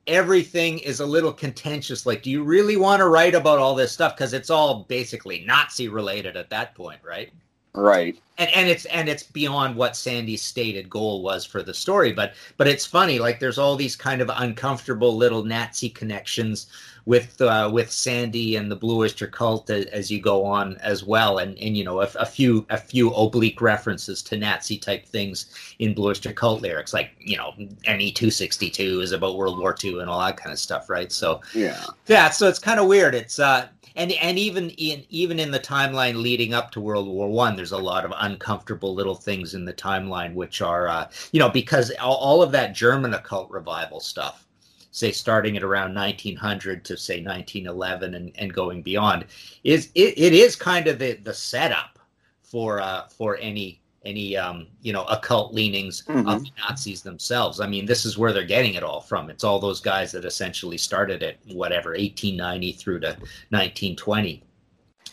everything 0.06 0.78
is 0.80 1.00
a 1.00 1.06
little 1.06 1.32
contentious. 1.32 2.06
Like, 2.06 2.22
do 2.22 2.30
you 2.30 2.42
really 2.42 2.76
want 2.76 3.00
to 3.00 3.08
write 3.08 3.34
about 3.34 3.58
all 3.58 3.74
this 3.74 3.92
stuff? 3.92 4.16
Because 4.16 4.32
it's 4.32 4.50
all 4.50 4.84
basically 4.84 5.44
Nazi 5.44 5.88
related 5.88 6.36
at 6.36 6.50
that 6.50 6.74
point, 6.74 7.00
right? 7.04 7.32
Right. 7.72 8.20
And 8.38 8.50
and 8.50 8.68
it's 8.68 8.84
and 8.86 9.08
it's 9.08 9.22
beyond 9.22 9.76
what 9.76 9.96
Sandy's 9.96 10.42
stated 10.42 10.90
goal 10.90 11.22
was 11.22 11.44
for 11.44 11.62
the 11.62 11.74
story, 11.74 12.12
but 12.12 12.34
but 12.56 12.66
it's 12.66 12.84
funny 12.84 13.18
like 13.18 13.38
there's 13.38 13.58
all 13.58 13.76
these 13.76 13.94
kind 13.94 14.20
of 14.20 14.30
uncomfortable 14.34 15.16
little 15.16 15.44
Nazi 15.44 15.88
connections 15.88 16.66
with 17.06 17.40
uh, 17.40 17.70
with 17.72 17.90
Sandy 17.90 18.56
and 18.56 18.70
the 18.70 18.76
Blue 18.76 18.98
Oyster 18.98 19.26
Cult 19.26 19.70
as, 19.70 19.86
as 19.86 20.10
you 20.10 20.20
go 20.20 20.44
on 20.44 20.76
as 20.78 21.04
well, 21.04 21.38
and 21.38 21.58
and 21.58 21.76
you 21.76 21.84
know 21.84 22.00
a, 22.00 22.08
a, 22.16 22.26
few 22.26 22.66
a 22.70 22.78
few 22.78 23.10
oblique 23.12 23.60
references 23.60 24.22
to 24.22 24.36
Nazi 24.36 24.78
type 24.78 25.06
things 25.06 25.46
in 25.78 25.94
Blue 25.94 26.10
Oyster 26.10 26.32
Cult 26.32 26.62
lyrics, 26.62 26.92
like 26.92 27.10
you 27.18 27.36
know 27.36 27.54
ME 27.86 28.12
two 28.12 28.30
sixty 28.30 28.70
two 28.70 29.00
is 29.00 29.12
about 29.12 29.36
World 29.36 29.58
War 29.58 29.72
Two 29.72 30.00
and 30.00 30.10
all 30.10 30.20
that 30.20 30.36
kind 30.36 30.52
of 30.52 30.58
stuff, 30.58 30.90
right? 30.90 31.10
So 31.10 31.40
yeah, 31.54 31.84
yeah, 32.06 32.30
so 32.30 32.48
it's 32.48 32.58
kind 32.58 32.80
of 32.80 32.86
weird. 32.86 33.14
It's 33.14 33.38
uh 33.38 33.68
and 33.96 34.12
and 34.12 34.38
even 34.38 34.70
in 34.70 35.04
even 35.10 35.38
in 35.38 35.50
the 35.50 35.60
timeline 35.60 36.22
leading 36.22 36.54
up 36.54 36.70
to 36.72 36.80
World 36.80 37.08
War 37.08 37.28
One, 37.28 37.56
there's 37.56 37.72
a 37.72 37.78
lot 37.78 38.04
of 38.04 38.12
uncomfortable 38.16 38.94
little 38.94 39.14
things 39.14 39.54
in 39.54 39.64
the 39.64 39.72
timeline, 39.72 40.34
which 40.34 40.62
are 40.62 40.88
uh, 40.88 41.10
you 41.32 41.40
know 41.40 41.48
because 41.48 41.90
all, 42.00 42.16
all 42.16 42.42
of 42.42 42.52
that 42.52 42.74
German 42.74 43.14
occult 43.14 43.50
revival 43.50 44.00
stuff, 44.00 44.46
say 44.90 45.12
starting 45.12 45.56
at 45.56 45.62
around 45.62 45.94
1900 45.94 46.84
to 46.84 46.96
say 46.96 47.22
1911 47.22 48.14
and, 48.14 48.32
and 48.36 48.52
going 48.52 48.82
beyond, 48.82 49.26
is 49.64 49.90
it, 49.94 50.18
it 50.18 50.32
is 50.32 50.56
kind 50.56 50.86
of 50.86 50.98
the 50.98 51.14
the 51.14 51.34
setup 51.34 51.98
for 52.42 52.80
uh, 52.80 53.08
for 53.08 53.36
any 53.38 53.80
any 54.04 54.36
um, 54.36 54.66
you 54.82 54.92
know 54.92 55.04
occult 55.04 55.52
leanings 55.54 56.02
mm-hmm. 56.02 56.28
of 56.28 56.44
the 56.44 56.50
Nazis 56.58 57.02
themselves. 57.02 57.60
I 57.60 57.66
mean, 57.66 57.86
this 57.86 58.04
is 58.04 58.18
where 58.18 58.32
they're 58.32 58.44
getting 58.44 58.74
it 58.74 58.82
all 58.82 59.00
from. 59.00 59.30
It's 59.30 59.44
all 59.44 59.58
those 59.58 59.80
guys 59.80 60.12
that 60.12 60.24
essentially 60.24 60.78
started 60.78 61.22
it, 61.22 61.38
whatever, 61.52 61.90
1890 61.90 62.72
through 62.72 63.00
to 63.00 63.08
1920, 63.50 64.42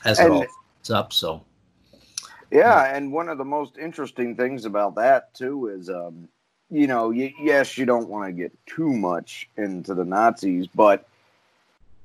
as 0.05 0.19
and, 0.19 0.27
it 0.27 0.49
all 0.89 0.95
up. 0.95 1.11
So, 1.11 1.43
yeah, 2.51 2.95
and 2.95 3.11
one 3.11 3.29
of 3.29 3.37
the 3.37 3.45
most 3.45 3.77
interesting 3.77 4.35
things 4.35 4.65
about 4.65 4.95
that 4.95 5.33
too 5.33 5.67
is, 5.67 5.89
um, 5.89 6.29
you 6.69 6.87
know, 6.87 7.09
y- 7.09 7.33
yes, 7.41 7.77
you 7.77 7.85
don't 7.85 8.09
want 8.09 8.27
to 8.27 8.31
get 8.31 8.51
too 8.65 8.91
much 8.91 9.49
into 9.57 9.93
the 9.93 10.05
Nazis, 10.05 10.67
but 10.67 11.07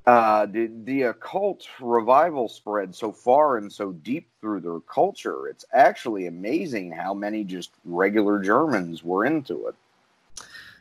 uh, 0.07 0.47
the, 0.47 0.71
the 0.85 1.03
occult 1.03 1.67
revival 1.81 2.49
spread 2.49 2.95
so 2.95 3.13
far 3.13 3.57
and 3.57 3.73
so 3.73 3.93
deep 3.93 4.29
through 4.41 4.61
their 4.61 4.81
culture. 4.81 5.49
It's 5.49 5.65
actually 5.73 6.27
amazing 6.27 6.91
how 6.91 7.15
many 7.15 7.45
just 7.45 7.71
regular 7.85 8.41
Germans 8.41 9.05
were 9.05 9.25
into 9.25 9.69
it. 9.69 9.75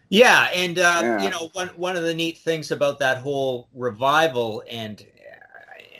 Yeah, 0.10 0.50
and 0.54 0.78
uh, 0.78 1.00
yeah. 1.02 1.24
you 1.24 1.30
know 1.30 1.50
one 1.54 1.70
one 1.78 1.96
of 1.96 2.04
the 2.04 2.14
neat 2.14 2.40
things 2.40 2.72
about 2.72 3.00
that 3.00 3.20
whole 3.20 3.70
revival, 3.74 4.62
and 4.70 5.06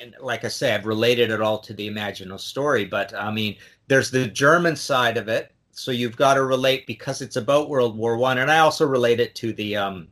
and 0.02 0.16
like 0.20 0.44
I 0.44 0.50
say, 0.50 0.76
I've 0.76 0.86
related 0.86 1.32
it 1.32 1.40
all 1.40 1.60
to 1.60 1.74
the 1.74 1.90
Imaginos 1.90 2.42
story, 2.42 2.84
but 2.84 3.14
I 3.14 3.32
mean, 3.32 3.56
there's 3.88 4.12
the 4.12 4.28
German 4.28 4.76
side 4.76 5.16
of 5.16 5.30
it, 5.30 5.54
so 5.72 5.92
you've 5.92 6.18
got 6.18 6.36
to 6.36 6.44
relate 6.44 6.86
because 6.88 7.22
it's 7.22 7.36
about 7.36 7.70
World 7.70 7.98
War 7.98 8.18
One, 8.18 8.38
and 8.38 8.52
I 8.52 8.60
also 8.60 8.86
relate 8.86 9.20
it 9.20 9.36
to 9.36 9.54
the 9.54 9.76
um, 9.76 10.08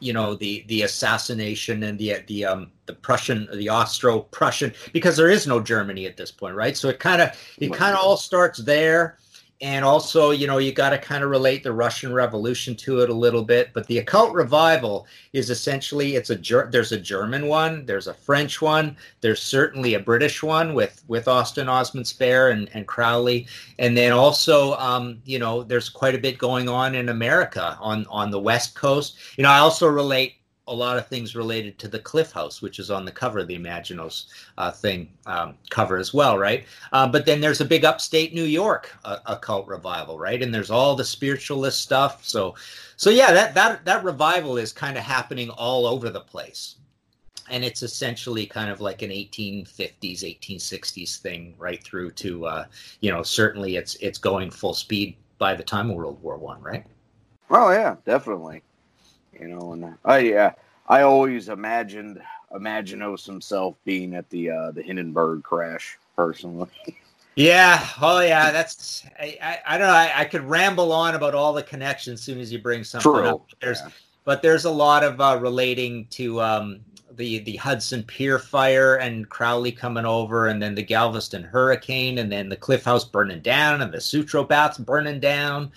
you 0.00 0.12
know 0.12 0.34
the 0.34 0.64
the 0.68 0.82
assassination 0.82 1.82
and 1.82 1.98
the 1.98 2.16
the 2.26 2.44
um 2.44 2.72
the 2.86 2.94
Prussian 2.94 3.48
the 3.52 3.68
Austro-Prussian 3.68 4.72
because 4.92 5.16
there 5.16 5.30
is 5.30 5.46
no 5.46 5.60
Germany 5.60 6.06
at 6.06 6.16
this 6.16 6.30
point, 6.30 6.54
right? 6.54 6.76
So 6.76 6.88
it 6.88 6.98
kind 6.98 7.20
of 7.22 7.30
it 7.58 7.72
kind 7.72 7.94
of 7.94 8.02
all 8.02 8.16
starts 8.16 8.58
there 8.58 9.18
and 9.60 9.84
also 9.84 10.30
you 10.30 10.46
know 10.46 10.58
you 10.58 10.72
got 10.72 10.90
to 10.90 10.98
kind 10.98 11.24
of 11.24 11.30
relate 11.30 11.62
the 11.62 11.72
russian 11.72 12.12
revolution 12.12 12.76
to 12.76 13.00
it 13.00 13.10
a 13.10 13.14
little 13.14 13.42
bit 13.42 13.70
but 13.72 13.86
the 13.88 13.98
occult 13.98 14.32
revival 14.32 15.06
is 15.32 15.50
essentially 15.50 16.14
it's 16.14 16.30
a 16.30 16.36
there's 16.70 16.92
a 16.92 17.00
german 17.00 17.46
one 17.48 17.84
there's 17.86 18.06
a 18.06 18.14
french 18.14 18.62
one 18.62 18.96
there's 19.20 19.42
certainly 19.42 19.94
a 19.94 20.00
british 20.00 20.42
one 20.42 20.74
with 20.74 21.02
with 21.08 21.26
austin 21.26 21.68
osman 21.68 22.04
spare 22.04 22.50
and, 22.50 22.68
and 22.74 22.86
crowley. 22.86 23.46
And 23.78 23.96
then 23.96 24.12
also 24.12 24.74
um, 24.74 25.20
you 25.24 25.38
know 25.38 25.62
there's 25.62 25.88
quite 25.88 26.14
a 26.14 26.18
bit 26.18 26.38
going 26.38 26.68
on 26.68 26.94
in 26.94 27.08
america 27.08 27.76
on 27.80 28.06
on 28.10 28.30
the 28.30 28.40
west 28.40 28.74
coast. 28.74 29.16
You 29.36 29.44
know 29.44 29.50
i 29.50 29.58
also 29.58 29.86
relate 29.86 30.37
a 30.68 30.74
lot 30.74 30.98
of 30.98 31.06
things 31.06 31.34
related 31.34 31.78
to 31.78 31.88
the 31.88 31.98
Cliff 31.98 32.30
House, 32.30 32.60
which 32.62 32.78
is 32.78 32.90
on 32.90 33.04
the 33.04 33.10
cover 33.10 33.40
of 33.40 33.48
the 33.48 33.58
Imaginos 33.58 34.26
uh, 34.58 34.70
thing 34.70 35.10
um, 35.26 35.54
cover 35.70 35.96
as 35.96 36.12
well, 36.12 36.38
right? 36.38 36.64
Uh, 36.92 37.08
but 37.08 37.26
then 37.26 37.40
there's 37.40 37.60
a 37.60 37.64
big 37.64 37.84
upstate 37.84 38.34
New 38.34 38.44
York 38.44 38.94
uh, 39.04 39.18
occult 39.26 39.66
revival, 39.66 40.18
right? 40.18 40.42
And 40.42 40.54
there's 40.54 40.70
all 40.70 40.94
the 40.94 41.04
spiritualist 41.04 41.80
stuff. 41.80 42.24
So, 42.24 42.54
so 42.96 43.10
yeah, 43.10 43.32
that 43.32 43.54
that 43.54 43.84
that 43.86 44.04
revival 44.04 44.58
is 44.58 44.72
kind 44.72 44.96
of 44.96 45.02
happening 45.02 45.50
all 45.50 45.86
over 45.86 46.10
the 46.10 46.20
place, 46.20 46.76
and 47.50 47.64
it's 47.64 47.82
essentially 47.82 48.46
kind 48.46 48.70
of 48.70 48.80
like 48.80 49.02
an 49.02 49.10
1850s, 49.10 50.22
1860s 50.22 51.18
thing, 51.18 51.54
right 51.58 51.82
through 51.82 52.10
to 52.12 52.46
uh, 52.46 52.64
you 53.00 53.10
know 53.10 53.22
certainly 53.22 53.76
it's 53.76 53.94
it's 53.96 54.18
going 54.18 54.50
full 54.50 54.74
speed 54.74 55.16
by 55.38 55.54
the 55.54 55.62
time 55.62 55.90
of 55.90 55.96
World 55.96 56.22
War 56.22 56.36
One, 56.36 56.60
right? 56.60 56.84
Oh 57.50 57.70
yeah, 57.70 57.96
definitely 58.04 58.62
you 59.40 59.48
know. 59.48 59.72
And 59.72 59.94
I 60.04 60.18
yeah, 60.18 60.52
I 60.88 61.02
always 61.02 61.48
imagined 61.48 62.20
Imaginos 62.52 63.26
himself 63.26 63.76
being 63.84 64.14
at 64.14 64.28
the 64.30 64.50
uh, 64.50 64.70
the 64.72 64.82
Hindenburg 64.82 65.42
crash 65.42 65.98
personally. 66.16 66.68
Yeah. 67.38 67.86
Oh, 68.02 68.18
yeah. 68.18 68.50
That's 68.50 69.06
I. 69.20 69.38
I, 69.40 69.58
I 69.64 69.78
don't 69.78 69.86
know. 69.86 69.92
I, 69.92 70.12
I, 70.16 70.24
could 70.24 70.42
ramble 70.42 70.90
on 70.90 71.14
about 71.14 71.36
all 71.36 71.52
the 71.52 71.62
connections 71.62 72.18
as 72.18 72.24
soon 72.24 72.40
as 72.40 72.52
you 72.52 72.58
bring 72.58 72.82
something 72.82 73.12
True. 73.12 73.28
up. 73.28 73.46
There's, 73.60 73.80
Yeah. 73.80 73.90
but 74.24 74.42
there's 74.42 74.64
a 74.64 74.70
lot 74.70 75.04
of 75.04 75.20
uh, 75.20 75.38
relating 75.40 76.06
to 76.06 76.40
um, 76.40 76.80
the 77.12 77.38
the 77.40 77.54
Hudson 77.56 78.02
Pier 78.02 78.40
fire 78.40 78.96
and 78.96 79.28
Crowley 79.28 79.70
coming 79.70 80.04
over, 80.04 80.48
and 80.48 80.60
then 80.60 80.74
the 80.74 80.82
Galveston 80.82 81.44
hurricane, 81.44 82.18
and 82.18 82.32
then 82.32 82.48
the 82.48 82.56
Cliff 82.56 82.84
House 82.84 83.04
burning 83.04 83.40
down, 83.40 83.82
and 83.82 83.92
the 83.92 84.00
Sutro 84.00 84.42
Baths 84.42 84.78
burning 84.78 85.20
down, 85.20 85.70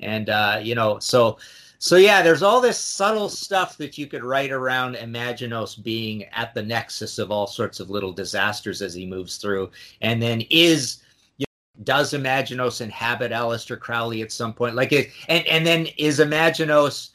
and 0.00 0.28
uh, 0.28 0.60
you 0.62 0.74
know, 0.74 0.98
so 0.98 1.38
so 1.78 1.96
yeah, 1.96 2.22
there's 2.22 2.42
all 2.42 2.60
this 2.60 2.78
subtle 2.78 3.28
stuff 3.28 3.76
that 3.78 3.98
you 3.98 4.06
could 4.06 4.24
write 4.24 4.50
around 4.50 4.96
Imaginos 4.96 5.82
being 5.82 6.24
at 6.32 6.54
the 6.54 6.62
nexus 6.62 7.18
of 7.18 7.30
all 7.30 7.46
sorts 7.46 7.80
of 7.80 7.90
little 7.90 8.12
disasters 8.12 8.82
as 8.82 8.94
he 8.94 9.06
moves 9.06 9.36
through, 9.36 9.70
and 10.00 10.22
then 10.22 10.42
is 10.50 11.02
you 11.36 11.44
know, 11.44 11.84
does 11.84 12.12
Imaginos 12.12 12.80
inhabit 12.80 13.32
Aleister 13.32 13.78
Crowley 13.78 14.22
at 14.22 14.32
some 14.32 14.52
point? 14.52 14.74
Like 14.74 14.92
it, 14.92 15.10
and 15.28 15.46
and 15.46 15.66
then 15.66 15.86
is 15.98 16.18
Imaginos 16.18 17.10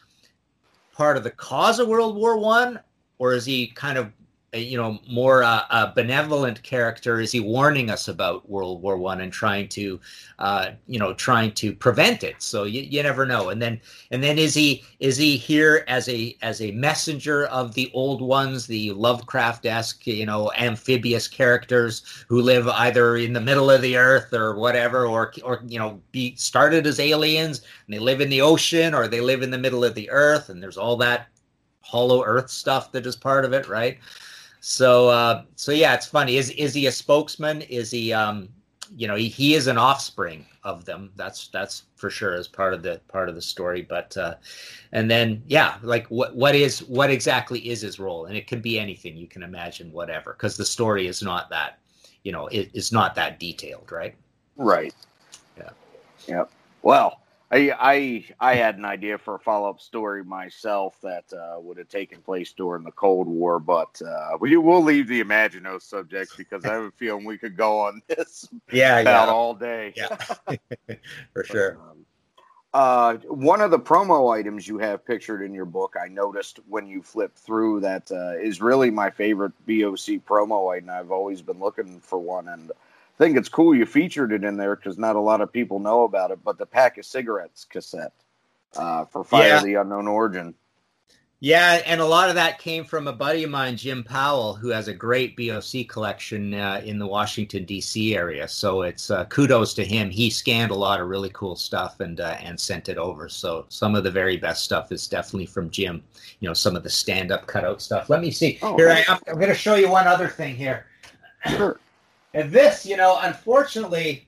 part 0.93 1.17
of 1.17 1.23
the 1.23 1.31
cause 1.31 1.79
of 1.79 1.87
World 1.87 2.15
War 2.15 2.37
One, 2.37 2.79
or 3.17 3.33
is 3.33 3.45
he 3.45 3.67
kind 3.67 3.97
of 3.97 4.11
you 4.53 4.75
know 4.75 4.99
more 5.09 5.43
uh, 5.43 5.63
a 5.69 5.93
benevolent 5.95 6.61
character? 6.61 7.21
Is 7.21 7.31
he 7.31 7.39
warning 7.39 7.89
us 7.89 8.09
about 8.09 8.49
World 8.49 8.81
War 8.81 8.97
One 8.97 9.21
and 9.21 9.31
trying 9.31 9.69
to 9.69 9.99
uh, 10.39 10.71
you 10.87 10.99
know 10.99 11.13
trying 11.13 11.53
to 11.53 11.73
prevent 11.73 12.23
it? 12.23 12.41
So 12.41 12.63
you, 12.63 12.81
you 12.81 13.01
never 13.01 13.25
know. 13.25 13.49
And 13.49 13.61
then 13.61 13.79
and 14.11 14.21
then 14.21 14.37
is 14.37 14.53
he 14.53 14.83
is 14.99 15.15
he 15.15 15.37
here 15.37 15.85
as 15.87 16.09
a 16.09 16.35
as 16.41 16.61
a 16.61 16.71
messenger 16.71 17.45
of 17.45 17.73
the 17.73 17.89
old 17.93 18.21
ones, 18.21 18.67
the 18.67 18.91
Lovecraft 18.91 19.65
esque 19.65 20.05
you 20.05 20.25
know 20.25 20.51
amphibious 20.57 21.29
characters 21.29 22.25
who 22.27 22.41
live 22.41 22.67
either 22.67 23.15
in 23.15 23.31
the 23.31 23.41
middle 23.41 23.71
of 23.71 23.81
the 23.81 23.95
earth 23.95 24.33
or 24.33 24.55
whatever, 24.55 25.05
or 25.05 25.33
or 25.45 25.63
you 25.65 25.79
know 25.79 26.01
be 26.11 26.35
started 26.35 26.85
as 26.85 26.99
aliens 26.99 27.61
and 27.87 27.93
they 27.93 27.99
live 27.99 28.19
in 28.19 28.29
the 28.29 28.41
ocean 28.41 28.93
or 28.93 29.07
they 29.07 29.21
live 29.21 29.43
in 29.43 29.51
the 29.51 29.57
middle 29.57 29.85
of 29.85 29.95
the 29.95 30.09
earth 30.09 30.49
and 30.49 30.61
there's 30.61 30.77
all 30.77 30.97
that 30.97 31.27
hollow 31.81 32.23
earth 32.23 32.49
stuff 32.49 32.91
that 32.91 33.05
is 33.05 33.15
part 33.15 33.43
of 33.43 33.53
it 33.53 33.67
right 33.67 33.97
so 34.61 35.09
uh 35.09 35.43
so 35.55 35.71
yeah 35.71 35.93
it's 35.93 36.05
funny 36.05 36.37
is 36.37 36.51
is 36.51 36.73
he 36.73 36.85
a 36.87 36.91
spokesman 36.91 37.61
is 37.63 37.91
he 37.91 38.13
um 38.13 38.47
you 38.95 39.07
know 39.07 39.15
he, 39.15 39.27
he 39.27 39.55
is 39.55 39.67
an 39.67 39.77
offspring 39.77 40.45
of 40.63 40.85
them 40.85 41.11
that's 41.15 41.47
that's 41.47 41.83
for 41.95 42.09
sure 42.09 42.35
as 42.35 42.47
part 42.47 42.73
of 42.73 42.83
the 42.83 43.01
part 43.07 43.27
of 43.27 43.35
the 43.35 43.41
story 43.41 43.81
but 43.81 44.15
uh 44.17 44.35
and 44.91 45.09
then 45.09 45.41
yeah 45.47 45.77
like 45.81 46.05
what 46.07 46.35
what 46.35 46.55
is 46.55 46.83
what 46.83 47.09
exactly 47.09 47.59
is 47.69 47.81
his 47.81 47.99
role 47.99 48.25
and 48.25 48.37
it 48.37 48.47
can 48.47 48.61
be 48.61 48.79
anything 48.79 49.17
you 49.17 49.27
can 49.27 49.43
imagine 49.43 49.91
whatever 49.91 50.33
because 50.33 50.55
the 50.55 50.65
story 50.65 51.07
is 51.07 51.21
not 51.21 51.49
that 51.49 51.79
you 52.23 52.31
know 52.31 52.47
it 52.47 52.69
is 52.73 52.91
not 52.91 53.15
that 53.15 53.39
detailed 53.39 53.91
right 53.91 54.15
Right. 54.57 54.93
Yeah. 55.57 55.69
Yep. 56.27 56.51
Well, 56.83 57.20
I 57.51 57.71
I 57.79 58.25
I 58.39 58.55
had 58.55 58.77
an 58.77 58.85
idea 58.85 59.17
for 59.17 59.35
a 59.35 59.39
follow 59.39 59.69
up 59.69 59.81
story 59.81 60.23
myself 60.23 60.99
that 61.01 61.25
uh, 61.33 61.59
would 61.59 61.77
have 61.77 61.89
taken 61.89 62.21
place 62.21 62.53
during 62.53 62.83
the 62.83 62.91
Cold 62.91 63.27
War, 63.27 63.59
but 63.59 64.01
uh, 64.01 64.37
we 64.39 64.55
will 64.57 64.81
leave 64.83 65.07
the 65.07 65.21
Imaginos 65.23 65.81
subject 65.81 66.37
because 66.37 66.65
I 66.65 66.73
have 66.73 66.83
a 66.83 66.91
feeling 66.91 67.25
we 67.25 67.37
could 67.37 67.57
go 67.57 67.79
on 67.81 68.01
this 68.07 68.47
yeah 68.71 68.99
about 68.99 69.27
yeah 69.27 69.33
all 69.33 69.53
day. 69.53 69.93
yeah 69.95 70.07
for 71.33 71.43
sure 71.43 71.77
Um, 71.77 72.05
uh, 72.73 73.15
one 73.27 73.59
of 73.59 73.69
the 73.69 73.79
promo 73.79 74.33
items 74.33 74.65
you 74.67 74.77
have 74.77 75.05
pictured 75.05 75.41
in 75.43 75.53
your 75.53 75.65
book, 75.65 75.95
I 76.01 76.07
noticed 76.07 76.59
when 76.69 76.87
you 76.87 77.01
flip 77.01 77.35
through 77.35 77.81
that 77.81 78.09
uh, 78.11 78.37
is 78.39 78.61
really 78.61 78.89
my 78.89 79.09
favorite 79.09 79.51
BOC 79.67 80.23
promo 80.25 80.73
item. 80.73 80.89
I've 80.89 81.11
always 81.11 81.41
been 81.41 81.59
looking 81.59 81.99
for 81.99 82.17
one, 82.17 82.47
and 82.47 82.71
I 83.21 83.25
think 83.25 83.37
it's 83.37 83.49
cool 83.49 83.75
you 83.75 83.85
featured 83.85 84.31
it 84.31 84.43
in 84.43 84.57
there 84.57 84.75
because 84.75 84.97
not 84.97 85.15
a 85.15 85.19
lot 85.19 85.41
of 85.41 85.53
people 85.53 85.77
know 85.77 86.05
about 86.05 86.31
it. 86.31 86.43
But 86.43 86.57
the 86.57 86.65
pack 86.65 86.97
of 86.97 87.05
cigarettes 87.05 87.65
cassette 87.65 88.13
uh, 88.75 89.05
for 89.05 89.23
Fire 89.23 89.47
Yeah. 89.47 89.57
of 89.57 89.63
the 89.63 89.75
Unknown 89.75 90.07
Origin. 90.07 90.55
Yeah, 91.39 91.81
and 91.85 92.01
a 92.01 92.05
lot 92.05 92.29
of 92.29 92.35
that 92.35 92.57
came 92.59 92.83
from 92.83 93.07
a 93.07 93.13
buddy 93.13 93.43
of 93.43 93.49
mine, 93.51 93.75
Jim 93.75 94.03
Powell, 94.03 94.53
who 94.55 94.69
has 94.69 94.87
a 94.87 94.93
great 94.93 95.35
BOC 95.35 95.87
collection 95.87 96.53
uh, 96.55 96.81
in 96.83 96.97
the 96.99 97.05
Washington 97.05 97.63
D.C. 97.65 98.15
area. 98.15 98.47
So 98.47 98.83
it's 98.83 99.11
uh, 99.11 99.25
kudos 99.25 99.75
to 99.75 99.85
him. 99.85 100.09
He 100.09 100.31
scanned 100.31 100.71
a 100.71 100.75
lot 100.75 100.99
of 100.99 101.07
really 101.07 101.31
cool 101.33 101.55
stuff 101.55 101.99
and 101.99 102.19
uh, 102.19 102.37
and 102.41 102.59
sent 102.59 102.89
it 102.89 102.97
over. 102.97 103.29
So 103.29 103.65
some 103.69 103.93
of 103.93 104.03
the 104.03 104.11
very 104.11 104.37
best 104.37 104.63
stuff 104.63 104.91
is 104.91 105.07
definitely 105.07 105.45
from 105.47 105.69
Jim. 105.69 106.03
You 106.39 106.47
know, 106.47 106.55
some 106.55 106.75
of 106.75 106.81
the 106.81 106.89
stand-up 106.89 107.45
cutout 107.45 107.83
stuff. 107.83 108.09
Let 108.09 108.21
me 108.21 108.31
see. 108.31 108.57
Oh, 108.63 108.75
here 108.77 108.89
I 108.89 109.03
am. 109.07 109.19
I'm 109.27 109.35
going 109.35 109.49
to 109.49 109.53
show 109.53 109.75
you 109.75 109.91
one 109.91 110.07
other 110.07 110.27
thing 110.27 110.55
here. 110.55 110.87
Sure. 111.47 111.79
And 112.33 112.51
this, 112.51 112.85
you 112.85 112.97
know, 112.97 113.17
unfortunately, 113.21 114.27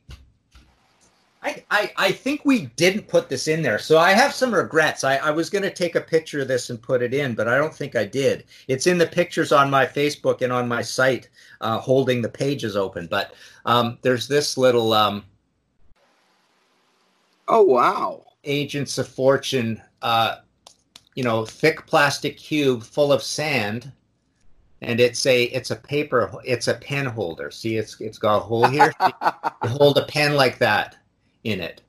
I, 1.42 1.64
I, 1.72 1.92
I 1.98 2.12
think 2.12 2.42
we 2.44 2.68
didn't 2.76 3.08
put 3.08 3.30
this 3.30 3.48
in 3.48 3.62
there. 3.62 3.80
So 3.80 3.98
I 3.98 4.12
have 4.12 4.34
some 4.34 4.54
regrets. 4.54 5.04
I, 5.04 5.18
I 5.18 5.32
was 5.32 5.50
going 5.50 5.64
to 5.64 5.74
take 5.74 5.96
a 5.96 6.02
picture 6.02 6.42
of 6.42 6.48
this 6.48 6.70
and 6.70 6.82
put 6.82 7.02
it 7.02 7.14
in, 7.14 7.34
but 7.34 7.48
I 7.48 7.58
don't 7.58 7.74
think 7.74 7.96
I 7.96 8.06
did. 8.06 8.46
It's 8.68 8.88
in 8.88 8.98
the 8.98 9.08
pictures 9.08 9.52
on 9.52 9.70
my 9.70 9.86
Facebook 9.86 10.42
and 10.42 10.52
on 10.52 10.68
my 10.68 10.82
site, 10.82 11.30
uh, 11.62 11.80
holding 11.80 12.22
the 12.22 12.30
pages 12.30 12.76
open. 12.76 13.08
But 13.08 13.34
um, 13.66 13.98
there's 14.02 14.28
this 14.28 14.58
little 14.58 14.94
um, 14.94 15.24
Oh 17.48 17.62
wow! 17.62 18.26
Agents 18.46 18.98
of 18.98 19.08
Fortune, 19.08 19.82
uh, 20.02 20.38
you 21.16 21.24
know, 21.24 21.46
thick 21.46 21.86
plastic 21.86 22.38
cube 22.38 22.84
full 22.84 23.12
of 23.12 23.22
sand. 23.22 23.92
And 24.84 25.00
it's 25.00 25.26
a 25.26 25.44
it's 25.46 25.72
a 25.72 25.76
paper 25.76 26.32
it's 26.44 26.68
a 26.68 26.76
pen 26.76 27.06
holder. 27.06 27.52
See, 27.52 27.78
it's 27.78 28.00
it's 28.02 28.18
got 28.18 28.38
a 28.38 28.40
hole 28.40 28.68
here. 28.68 28.94
you 29.02 29.70
hold 29.70 29.98
a 29.98 30.06
pen 30.06 30.36
like 30.36 30.58
that 30.60 30.98
in 31.44 31.62
it. 31.62 31.82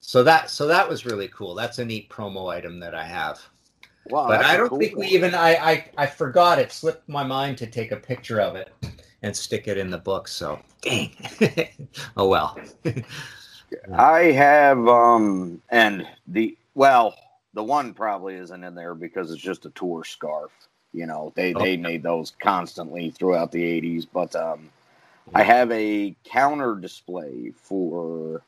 So 0.00 0.22
that 0.22 0.50
so 0.50 0.66
that 0.66 0.88
was 0.88 1.04
really 1.04 1.28
cool. 1.28 1.54
That's 1.54 1.78
a 1.78 1.84
neat 1.84 2.08
promo 2.08 2.52
item 2.52 2.80
that 2.80 2.94
I 2.94 3.04
have. 3.04 3.40
Wow, 4.06 4.28
but 4.28 4.42
I 4.42 4.56
don't 4.56 4.70
cool 4.70 4.78
think 4.78 4.96
we 4.96 5.06
even 5.08 5.34
I, 5.34 5.56
I 5.56 5.90
I 5.98 6.06
forgot 6.06 6.58
it 6.58 6.72
slipped 6.72 7.08
my 7.08 7.22
mind 7.22 7.58
to 7.58 7.66
take 7.66 7.92
a 7.92 7.96
picture 7.96 8.40
of 8.40 8.56
it 8.56 8.72
and 9.22 9.36
stick 9.36 9.68
it 9.68 9.76
in 9.76 9.90
the 9.90 9.98
book. 9.98 10.28
So 10.28 10.60
dang. 10.80 11.14
oh 12.16 12.28
well. 12.28 12.58
I 13.92 14.20
have 14.32 14.88
um 14.88 15.60
and 15.68 16.06
the 16.26 16.56
well 16.74 17.14
the 17.54 17.62
one 17.62 17.92
probably 17.92 18.34
isn't 18.36 18.64
in 18.64 18.74
there 18.74 18.94
because 18.94 19.30
it's 19.30 19.42
just 19.42 19.66
a 19.66 19.70
tour 19.70 20.04
scarf. 20.04 20.52
You 20.92 21.06
know, 21.06 21.32
they 21.36 21.52
they 21.52 21.76
Okay. 21.76 21.82
made 21.82 22.02
those 22.02 22.32
constantly 22.40 23.10
throughout 23.10 23.52
the 23.52 23.62
80s, 23.62 24.06
but 24.12 24.34
um 24.36 24.70
I 25.34 25.42
have 25.42 25.70
a 25.72 26.16
counter 26.24 26.74
display 26.76 27.52
for 27.56 28.42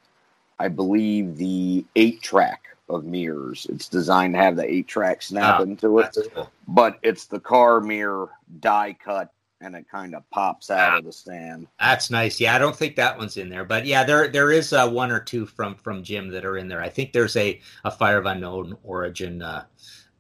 I 0.59 0.69
believe 0.69 1.37
the 1.37 1.85
8 1.97 2.23
track 2.23 2.65
of 2.89 3.05
mirrors. 3.05 3.67
It's 3.71 3.89
designed 3.89 4.35
to 4.35 4.41
have 4.41 4.57
the 4.57 4.71
8 4.71 4.89
track 4.89 5.23
snap 5.23 5.59
Ah, 5.59 5.63
into 5.63 6.01
it, 6.01 6.17
cool. 6.35 6.51
but 6.69 6.99
it's 7.03 7.27
the 7.27 7.41
car 7.41 7.81
mirror 7.81 8.31
die 8.61 8.97
cut 9.03 9.33
and 9.61 9.75
it 9.77 9.87
kind 9.91 10.15
of 10.15 10.29
pops 10.31 10.71
out 10.71 10.95
of 10.95 11.05
the 11.05 11.13
stand. 11.13 11.67
That's 11.79 12.11
nice. 12.11 12.41
Yeah, 12.41 12.55
I 12.55 12.59
don't 12.59 12.77
think 12.77 12.97
that 12.97 13.19
one's 13.19 13.37
in 13.39 13.49
there, 13.49 13.65
but 13.65 13.87
yeah, 13.87 14.05
there 14.05 14.29
there 14.29 14.53
is 14.53 14.73
uh, 14.73 14.89
one 14.91 15.11
or 15.11 15.21
two 15.21 15.47
from 15.47 15.77
from 15.77 16.03
Jim 16.03 16.29
that 16.31 16.45
are 16.45 16.59
in 16.59 16.69
there. 16.69 16.83
I 16.83 16.89
think 16.91 17.13
there's 17.13 17.37
a 17.37 17.61
a 17.85 17.91
Fire 17.91 18.19
of 18.19 18.27
Unknown 18.27 18.77
Origin 18.85 19.43
uh, 19.43 19.65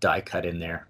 die 0.01 0.23
cut 0.23 0.47
in 0.47 0.59
there. 0.59 0.89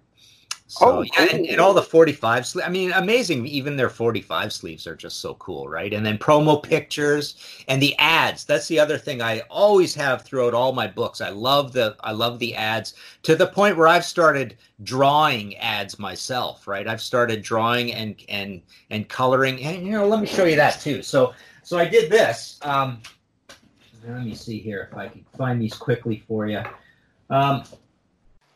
So 0.71 0.99
Oh, 0.99 1.01
yeah, 1.01 1.27
and, 1.33 1.45
and 1.47 1.59
all 1.59 1.73
the 1.73 1.81
45 1.81 2.47
sleeves. 2.47 2.65
I 2.65 2.69
mean, 2.69 2.93
amazing. 2.93 3.45
Even 3.45 3.75
their 3.75 3.89
45 3.89 4.53
sleeves 4.53 4.87
are 4.87 4.95
just 4.95 5.19
so 5.19 5.33
cool, 5.33 5.67
right? 5.67 5.93
And 5.93 6.05
then 6.05 6.17
promo 6.17 6.63
pictures 6.63 7.35
and 7.67 7.81
the 7.81 7.93
ads. 7.97 8.45
That's 8.45 8.69
the 8.69 8.79
other 8.79 8.97
thing 8.97 9.21
I 9.21 9.41
always 9.49 9.93
have 9.95 10.21
throughout 10.21 10.53
all 10.53 10.71
my 10.71 10.87
books. 10.87 11.19
I 11.19 11.27
love 11.27 11.73
the 11.73 11.97
I 12.05 12.13
love 12.13 12.39
the 12.39 12.55
ads 12.55 12.93
to 13.23 13.35
the 13.35 13.47
point 13.47 13.75
where 13.75 13.89
I've 13.89 14.05
started 14.05 14.55
drawing 14.83 15.57
ads 15.57 15.99
myself, 15.99 16.65
right? 16.69 16.87
I've 16.87 17.01
started 17.01 17.41
drawing 17.41 17.91
and 17.91 18.15
and 18.29 18.61
and 18.91 19.09
coloring. 19.09 19.61
And 19.61 19.85
you 19.85 19.91
know, 19.91 20.07
let 20.07 20.21
me 20.21 20.25
show 20.25 20.45
you 20.45 20.55
that 20.55 20.79
too. 20.79 21.03
So 21.03 21.33
so 21.63 21.77
I 21.77 21.85
did 21.85 22.09
this. 22.09 22.59
Um, 22.61 23.01
let 24.07 24.23
me 24.23 24.35
see 24.35 24.59
here 24.59 24.87
if 24.89 24.97
I 24.97 25.09
can 25.09 25.25
find 25.37 25.61
these 25.61 25.73
quickly 25.73 26.23
for 26.29 26.47
you. 26.47 26.63
Um, 27.29 27.63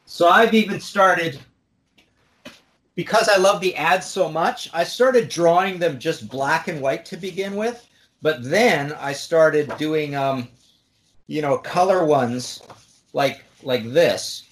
so 0.05 0.29
I've 0.29 0.53
even 0.53 0.79
started 0.79 1.41
because 2.95 3.29
I 3.29 3.37
love 3.37 3.61
the 3.61 3.75
ads 3.75 4.05
so 4.05 4.29
much. 4.29 4.69
I 4.73 4.83
started 4.83 5.29
drawing 5.29 5.79
them 5.79 5.99
just 5.99 6.29
black 6.29 6.67
and 6.67 6.81
white 6.81 7.05
to 7.05 7.17
begin 7.17 7.55
with, 7.55 7.85
but 8.21 8.43
then 8.43 8.93
I 8.93 9.13
started 9.13 9.75
doing 9.77 10.15
um, 10.15 10.47
you 11.27 11.41
know, 11.41 11.57
color 11.57 12.05
ones 12.05 12.61
like 13.13 13.43
like 13.63 13.83
this. 13.91 14.43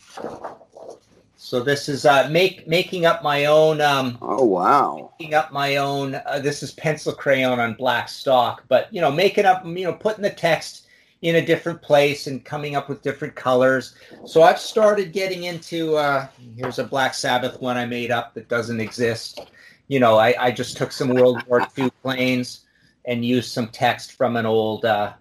So 1.37 1.59
this 1.59 1.89
is 1.89 2.05
uh, 2.05 2.29
make 2.31 2.67
making 2.67 3.05
up 3.05 3.21
my 3.23 3.45
own 3.45 3.81
um, 3.81 4.17
Oh 4.21 4.43
wow. 4.45 5.11
making 5.19 5.33
up 5.33 5.51
my 5.51 5.75
own. 5.77 6.15
Uh, 6.25 6.39
this 6.39 6.63
is 6.63 6.71
pencil 6.71 7.13
crayon 7.13 7.59
on 7.59 7.73
black 7.73 8.09
stock, 8.09 8.63
but 8.67 8.91
you 8.93 9.01
know, 9.01 9.11
making 9.11 9.45
up, 9.45 9.65
you 9.65 9.83
know, 9.85 9.93
putting 9.93 10.23
the 10.23 10.29
text 10.29 10.82
in 11.23 11.37
a 11.37 11.45
different 11.45 11.81
place 11.81 12.27
and 12.27 12.43
coming 12.43 12.75
up 12.75 12.89
with 12.89 13.01
different 13.01 13.33
colors. 13.33 13.95
So 14.25 14.43
I've 14.43 14.59
started 14.59 15.13
getting 15.13 15.45
into. 15.45 15.95
Uh, 15.95 16.27
here's 16.57 16.79
a 16.79 16.83
Black 16.83 17.13
Sabbath 17.13 17.59
one 17.61 17.77
I 17.77 17.85
made 17.85 18.11
up 18.11 18.33
that 18.35 18.49
doesn't 18.49 18.81
exist. 18.81 19.39
You 19.87 20.01
know, 20.01 20.17
I, 20.17 20.35
I 20.37 20.51
just 20.51 20.75
took 20.77 20.91
some 20.91 21.09
World 21.09 21.41
War 21.47 21.65
II 21.77 21.89
planes 22.01 22.65
and 23.05 23.23
used 23.23 23.51
some 23.51 23.69
text 23.69 24.13
from 24.13 24.35
an 24.35 24.45
old, 24.45 24.83
uh, 24.83 25.13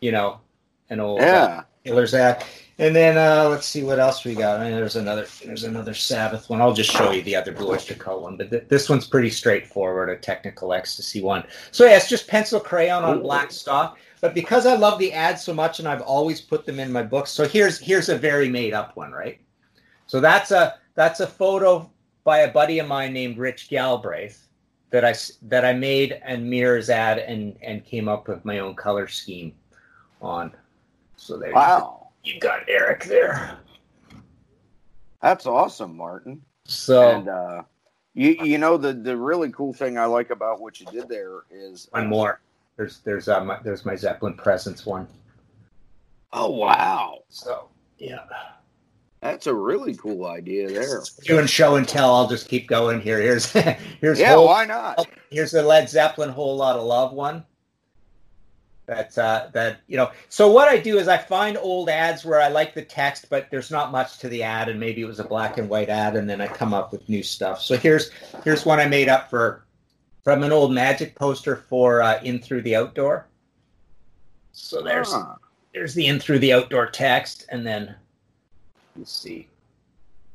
you 0.00 0.12
know, 0.12 0.40
an 0.88 1.00
old 1.00 1.20
Yeah. 1.20 1.64
Killers 1.84 2.14
ad. 2.14 2.44
And 2.80 2.94
then 2.94 3.18
uh, 3.18 3.48
let's 3.48 3.66
see 3.66 3.82
what 3.82 3.98
else 3.98 4.24
we 4.24 4.36
got. 4.36 4.60
I 4.60 4.64
mean, 4.68 4.76
there's 4.76 4.94
another 4.94 5.26
there's 5.44 5.64
another 5.64 5.94
Sabbath 5.94 6.48
one. 6.48 6.60
I'll 6.60 6.72
just 6.72 6.92
show 6.92 7.10
you 7.10 7.22
the 7.22 7.34
other 7.34 7.50
Blue 7.50 7.72
Oyster 7.72 7.94
Cult 7.94 8.22
one, 8.22 8.36
but 8.36 8.50
th- 8.50 8.68
this 8.68 8.88
one's 8.88 9.04
pretty 9.06 9.30
straightforward, 9.30 10.10
a 10.10 10.16
technical 10.16 10.72
ecstasy 10.72 11.20
one. 11.20 11.42
So 11.72 11.84
yeah, 11.86 11.96
it's 11.96 12.08
just 12.08 12.28
pencil 12.28 12.60
crayon 12.60 13.02
on 13.02 13.20
black 13.20 13.50
stock. 13.50 13.98
But 14.20 14.34
because 14.34 14.66
I 14.66 14.74
love 14.76 14.98
the 14.98 15.12
ads 15.12 15.42
so 15.42 15.54
much, 15.54 15.78
and 15.78 15.88
I've 15.88 16.02
always 16.02 16.40
put 16.40 16.66
them 16.66 16.80
in 16.80 16.90
my 16.90 17.02
books, 17.02 17.30
so 17.30 17.46
here's 17.46 17.78
here's 17.78 18.08
a 18.08 18.18
very 18.18 18.48
made 18.48 18.74
up 18.74 18.96
one, 18.96 19.12
right? 19.12 19.40
So 20.06 20.20
that's 20.20 20.50
a 20.50 20.78
that's 20.94 21.20
a 21.20 21.26
photo 21.26 21.90
by 22.24 22.40
a 22.40 22.52
buddy 22.52 22.78
of 22.78 22.88
mine 22.88 23.12
named 23.12 23.38
Rich 23.38 23.68
Galbraith 23.68 24.48
that 24.90 25.04
I 25.04 25.14
that 25.42 25.64
I 25.64 25.72
made 25.72 26.20
and 26.24 26.48
mirrors 26.48 26.90
ad 26.90 27.18
and 27.18 27.56
and 27.62 27.84
came 27.84 28.08
up 28.08 28.28
with 28.28 28.44
my 28.44 28.58
own 28.58 28.74
color 28.74 29.06
scheme 29.06 29.52
on. 30.20 30.52
So 31.16 31.36
there 31.36 31.48
you 31.48 31.54
go. 31.54 31.60
Wow. 31.60 32.08
you 32.24 32.40
got 32.40 32.60
Eric 32.68 33.04
there. 33.04 33.58
That's 35.22 35.46
awesome, 35.46 35.96
Martin. 35.96 36.42
So 36.64 37.08
And 37.10 37.28
uh, 37.28 37.62
you 38.14 38.36
you 38.42 38.58
know 38.58 38.76
the 38.76 38.92
the 38.92 39.16
really 39.16 39.50
cool 39.52 39.72
thing 39.72 39.98
I 39.98 40.06
like 40.06 40.30
about 40.30 40.60
what 40.60 40.80
you 40.80 40.86
did 40.86 41.08
there 41.08 41.42
is 41.50 41.88
one 41.92 42.08
more. 42.08 42.40
There's 42.78 43.00
there's 43.00 43.28
uh, 43.28 43.42
my, 43.44 43.58
there's 43.62 43.84
my 43.84 43.96
Zeppelin 43.96 44.34
presence 44.34 44.86
one. 44.86 45.06
Oh 46.32 46.50
wow, 46.50 47.18
So 47.28 47.68
yeah, 47.98 48.20
that's 49.20 49.46
a 49.48 49.54
really 49.54 49.96
cool 49.96 50.26
idea 50.26 50.68
there. 50.70 51.02
doing 51.24 51.46
show 51.46 51.74
and 51.74 51.88
tell. 51.88 52.14
I'll 52.14 52.28
just 52.28 52.48
keep 52.48 52.68
going 52.68 53.00
here. 53.00 53.18
Here's 53.20 53.50
here's 54.00 54.20
Yeah, 54.20 54.34
whole- 54.34 54.46
why 54.46 54.64
not? 54.64 55.06
here's 55.30 55.50
the 55.50 55.62
Led 55.62 55.88
Zeppelin 55.90 56.30
whole 56.30 56.56
lot 56.56 56.76
of 56.76 56.84
love 56.84 57.12
one. 57.12 57.44
That's 58.86 59.18
uh, 59.18 59.50
that 59.54 59.80
you 59.88 59.96
know. 59.96 60.12
So 60.28 60.48
what 60.50 60.68
I 60.68 60.78
do 60.78 60.98
is 60.98 61.08
I 61.08 61.18
find 61.18 61.58
old 61.58 61.88
ads 61.90 62.24
where 62.24 62.40
I 62.40 62.48
like 62.48 62.74
the 62.74 62.82
text, 62.82 63.26
but 63.28 63.50
there's 63.50 63.70
not 63.72 63.90
much 63.90 64.18
to 64.20 64.28
the 64.28 64.42
ad, 64.44 64.68
and 64.68 64.78
maybe 64.80 65.02
it 65.02 65.06
was 65.06 65.18
a 65.18 65.24
black 65.24 65.58
and 65.58 65.68
white 65.68 65.88
ad, 65.90 66.14
and 66.16 66.30
then 66.30 66.40
I 66.40 66.46
come 66.46 66.72
up 66.72 66.92
with 66.92 67.06
new 67.08 67.22
stuff. 67.24 67.60
So 67.60 67.76
here's 67.76 68.10
here's 68.44 68.64
one 68.64 68.78
I 68.80 68.86
made 68.86 69.08
up 69.10 69.28
for 69.28 69.64
from 70.28 70.42
an 70.42 70.52
old 70.52 70.74
Magic 70.74 71.14
poster 71.14 71.56
for 71.56 72.02
uh, 72.02 72.20
In 72.22 72.38
Through 72.38 72.60
the 72.60 72.76
Outdoor. 72.76 73.26
So 74.52 74.82
there's 74.82 75.10
Ah, 75.10 75.36
there's 75.72 75.94
the 75.94 76.06
In 76.06 76.20
Through 76.20 76.40
the 76.40 76.52
Outdoor 76.52 76.84
text, 76.90 77.46
and 77.48 77.66
then 77.66 77.94
let's 78.94 79.10
see, 79.10 79.48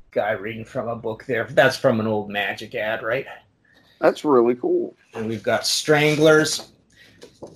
guy 0.10 0.32
reading 0.32 0.66
from 0.66 0.88
a 0.88 0.96
book 0.96 1.26
there. 1.28 1.46
That's 1.52 1.78
from 1.78 2.00
an 2.00 2.08
old 2.08 2.32
Magic 2.32 2.74
ad, 2.74 3.04
right? 3.04 3.28
that's 4.00 4.26
really 4.26 4.56
cool. 4.56 4.96
and 5.14 5.28
we've 5.30 5.44
got 5.44 5.64
stranglers. 5.64 6.72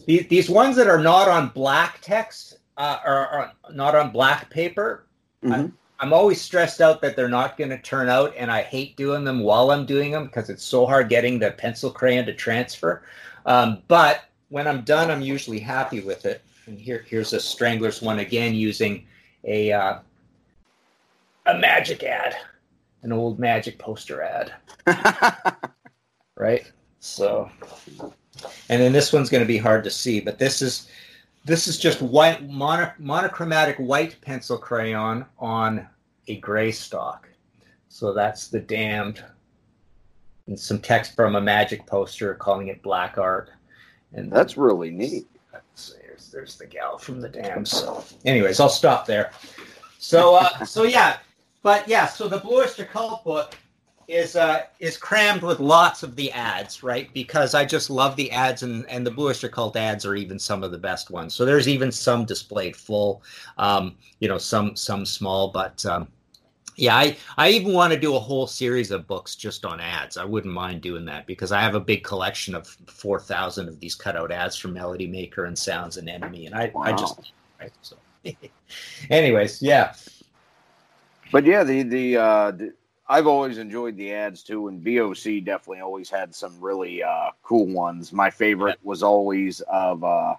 These, 0.06 0.28
these 0.28 0.48
ones 0.48 0.76
that 0.76 0.86
are 0.88 1.02
not 1.02 1.28
on 1.28 1.50
black 1.50 1.98
text 2.04 2.60
uh, 2.78 3.00
are, 3.04 3.28
are 3.30 3.54
not 3.74 3.96
on 3.96 4.12
black 4.12 4.48
paper. 4.52 5.08
Mhm. 5.44 5.72
I'm 6.00 6.14
always 6.14 6.40
stressed 6.40 6.82
out 6.82 7.02
that 7.02 7.16
they're 7.16 7.28
not 7.28 7.58
going 7.58 7.70
to 7.72 7.80
turn 7.80 8.10
out, 8.10 8.34
and 8.38 8.52
I 8.52 8.62
hate 8.62 8.96
doing 8.96 9.24
them 9.24 9.40
while 9.40 9.72
I'm 9.72 9.86
doing 9.86 10.12
them 10.12 10.26
because 10.26 10.50
it's 10.50 10.64
so 10.64 10.86
hard 10.86 11.10
getting 11.10 11.40
the 11.40 11.52
pencil 11.52 11.90
crayon 11.90 12.26
to 12.26 12.34
transfer. 12.34 13.04
Um, 13.46 13.82
but 13.88 14.26
when 14.50 14.68
I'm 14.68 14.82
done, 14.82 15.10
I'm 15.10 15.22
usually 15.22 15.60
happy 15.60 16.02
with 16.02 16.26
it. 16.26 16.42
And 16.68 16.80
here, 16.80 17.06
here's 17.08 17.34
a 17.34 17.40
stranglers 17.40 18.02
one 18.02 18.20
again 18.20 18.54
using 18.54 19.06
a 19.44 19.72
uh, 19.72 20.00
a 21.46 21.58
magic 21.58 22.04
ad, 22.04 22.36
an 23.04 23.14
old 23.14 23.40
magic 23.40 23.80
poster 23.80 24.22
ad 24.22 24.54
right? 26.36 26.72
So, 27.00 27.50
and 28.70 28.82
then 28.82 28.94
this 28.94 29.12
one's 29.12 29.30
going 29.30 29.44
to 29.44 29.48
be 29.48 29.58
hard 29.58 29.84
to 29.84 29.92
see, 29.92 30.20
but 30.20 30.40
this 30.40 30.62
is 30.62 30.90
this 31.48 31.70
is 31.70 31.80
just 31.80 32.02
white 32.02 32.48
mono, 32.50 32.92
monochromatic 33.00 33.78
white 33.78 34.20
pencil 34.20 34.58
crayon 34.58 35.26
on 35.40 35.88
a 36.28 36.36
gray 36.38 36.72
stock. 36.72 37.30
So 37.88 38.14
that's 38.14 38.50
the 38.50 38.60
damned, 38.60 39.24
and 40.48 40.60
some 40.60 40.80
text 40.80 41.16
from 41.16 41.38
a 41.38 41.42
magic 41.42 41.86
poster 41.88 42.36
calling 42.36 42.68
it 42.68 42.82
black 42.84 43.18
art, 43.18 43.50
and 44.14 44.30
that's 44.30 44.58
really 44.58 44.92
neat. 44.92 45.26
there's, 45.54 46.30
there's 46.32 46.58
the 46.58 46.68
gal 46.68 46.98
from 46.98 47.22
the 47.22 47.30
dam. 47.30 47.66
So, 47.66 48.04
anyways, 48.26 48.60
I'll 48.60 48.68
stop 48.68 49.06
there. 49.06 49.32
So, 50.00 50.36
uh, 50.36 50.66
so 50.66 50.84
yeah, 50.84 51.18
but 51.64 51.88
yeah, 51.88 52.08
so 52.08 52.28
the 52.28 52.40
Blue 52.40 52.62
Oyster 52.62 52.86
Cult 52.86 53.24
book 53.24 53.56
is 54.08 54.38
uh, 54.38 54.64
is 54.80 54.98
crammed 54.98 55.42
with 55.42 55.60
lots 55.60 56.02
of 56.02 56.16
the 56.16 56.32
ads, 56.32 56.82
right? 56.82 57.14
Because 57.14 57.54
I 57.54 57.66
just 57.66 57.90
love 57.90 58.16
the 58.16 58.32
ads, 58.32 58.64
and 58.64 58.90
and 58.90 59.06
the 59.06 59.12
Blue 59.12 59.28
Oyster 59.28 59.50
Cult 59.50 59.76
ads 59.76 60.06
are 60.06 60.16
even 60.16 60.40
some 60.40 60.64
of 60.64 60.72
the 60.72 60.78
best 60.78 61.12
ones. 61.12 61.34
So 61.34 61.46
there's 61.46 61.68
even 61.68 61.92
some 61.92 62.26
displayed 62.26 62.76
full, 62.76 63.22
um, 63.58 63.96
you 64.20 64.28
know, 64.28 64.38
some 64.38 64.76
some 64.76 65.06
small, 65.06 65.50
but. 65.50 65.86
Um, 65.86 66.08
yeah, 66.80 66.96
I, 66.96 67.18
I 67.40 67.50
even 67.50 67.74
want 67.74 67.92
to 67.92 68.00
do 68.00 68.16
a 68.16 68.20
whole 68.20 68.46
series 68.46 68.92
of 68.92 69.08
books 69.08 69.36
just 69.36 69.66
on 69.66 69.80
ads. 69.80 70.16
I 70.16 70.26
wouldn't 70.26 70.54
mind 70.54 70.82
doing 70.82 71.06
that 71.06 71.26
because 71.26 71.52
I 71.52 71.60
have 71.60 71.74
a 71.74 71.80
big 71.80 72.04
collection 72.04 72.54
of 72.54 72.68
4,000 72.68 73.68
of 73.68 73.80
these 73.80 73.96
cutout 73.96 74.32
ads 74.32 74.56
from 74.56 74.74
Melody 74.74 75.08
Maker 75.08 75.46
and 75.46 75.58
Sounds 75.58 75.98
and 75.98 76.08
NME. 76.08 76.46
And 76.46 76.54
I, 76.54 76.72
I 76.80 76.92
just, 76.92 77.32
right, 77.60 77.72
so. 77.82 77.96
anyways, 79.10 79.60
yeah. 79.60 79.96
But 81.32 81.46
yeah, 81.46 81.64
the 81.64 81.82
the, 81.82 82.18
uh, 82.18 82.52
the 82.52 82.74
I've 83.10 83.28
always 83.28 83.58
enjoyed 83.58 83.96
the 83.96 84.14
ads 84.14 84.44
too, 84.44 84.68
and 84.68 84.84
BOC 84.84 85.44
definitely 85.46 85.80
always 85.80 86.10
had 86.10 86.36
some 86.36 86.60
really 86.60 87.02
uh, 87.04 87.30
cool 87.44 87.66
ones. 87.68 88.12
My 88.12 88.30
favorite 88.30 88.80
was 88.84 89.02
always 89.02 89.62
of 89.62 90.04
uh, 90.04 90.36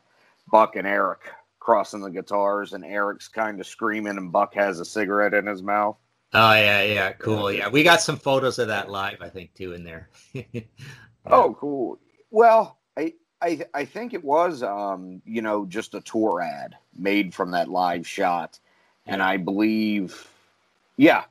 Buck 0.51 0.77
and 0.77 0.87
Eric 0.87 1.21
crossing 1.61 2.01
the 2.01 2.11
guitars, 2.11 2.75
and 2.75 2.85
Eric's 2.85 3.29
kind 3.29 3.59
of 3.61 3.67
screaming, 3.67 4.19
and 4.19 4.33
Buck 4.33 4.55
has 4.55 4.81
a 4.81 4.85
cigarette 4.85 5.35
in 5.35 5.47
his 5.47 5.63
mouth. 5.63 5.97
Oh, 6.35 6.53
yeah, 6.53 6.83
yeah, 6.83 7.13
cool. 7.13 7.51
Yeah, 7.51 7.69
we 7.69 7.83
got 7.83 8.03
some 8.03 8.19
photos 8.19 8.59
of 8.59 8.69
that 8.69 8.91
live, 8.91 9.23
I 9.23 9.31
think, 9.31 9.55
too, 9.55 9.73
in 9.73 9.85
there. 9.85 10.11
Oh, 11.31 11.55
cool. 11.55 11.99
Well, 12.31 12.79
I 12.97 13.15
I 13.43 13.61
I 13.75 13.85
think 13.85 14.15
it 14.15 14.25
was 14.25 14.63
um, 14.63 15.21
you 15.25 15.43
know, 15.43 15.67
just 15.67 15.95
a 15.95 16.01
tour 16.01 16.41
ad 16.41 16.77
made 16.97 17.35
from 17.35 17.51
that 17.53 17.69
live 17.69 18.07
shot. 18.07 18.59
And 19.07 19.23
I 19.23 19.37
believe 19.37 20.31
yeah. 20.97 21.25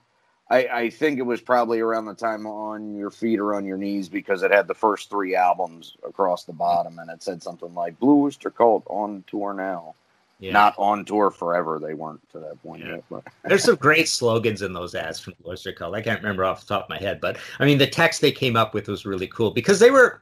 I, 0.49 0.67
I 0.67 0.89
think 0.89 1.19
it 1.19 1.23
was 1.23 1.41
probably 1.41 1.79
around 1.81 2.05
the 2.05 2.13
time 2.13 2.45
on 2.47 2.95
your 2.95 3.11
feet 3.11 3.39
or 3.39 3.53
on 3.55 3.65
your 3.65 3.77
knees 3.77 4.07
because 4.07 4.43
it 4.43 4.51
had 4.51 4.67
the 4.67 4.73
first 4.73 5.09
three 5.09 5.35
albums 5.35 5.97
across 6.07 6.45
the 6.45 6.53
bottom 6.53 6.99
and 6.99 7.09
it 7.09 7.21
said 7.21 7.43
something 7.43 7.73
like 7.73 7.99
Blue 7.99 8.23
Oyster 8.25 8.49
Cult 8.49 8.83
on 8.87 9.25
tour 9.27 9.53
now. 9.53 9.93
yeah. 10.39 10.53
Not 10.53 10.73
on 10.77 11.03
tour 11.03 11.31
forever. 11.31 11.79
They 11.79 11.93
weren't 11.95 12.21
to 12.31 12.39
that 12.39 12.61
point 12.63 12.81
Yeah. 12.85 12.91
yet. 12.95 13.03
But 13.09 13.23
There's 13.43 13.63
some 13.65 13.75
great 13.75 14.07
slogans 14.07 14.61
in 14.61 14.71
those 14.71 14.95
ads 14.95 15.19
from 15.19 15.33
Blue 15.41 15.51
Oyster 15.51 15.73
Cult. 15.73 15.95
I 15.95 16.01
can't 16.01 16.21
remember 16.21 16.45
off 16.45 16.61
the 16.61 16.67
top 16.67 16.83
of 16.83 16.89
my 16.89 16.97
head, 16.99 17.19
but 17.19 17.37
I 17.59 17.65
mean, 17.65 17.77
the 17.77 17.87
text 17.87 18.21
they 18.21 18.31
came 18.31 18.55
up 18.55 18.73
with 18.73 18.87
was 18.87 19.05
really 19.05 19.27
cool 19.27 19.51
because 19.51 19.79
they 19.79 19.91
were 19.91 20.21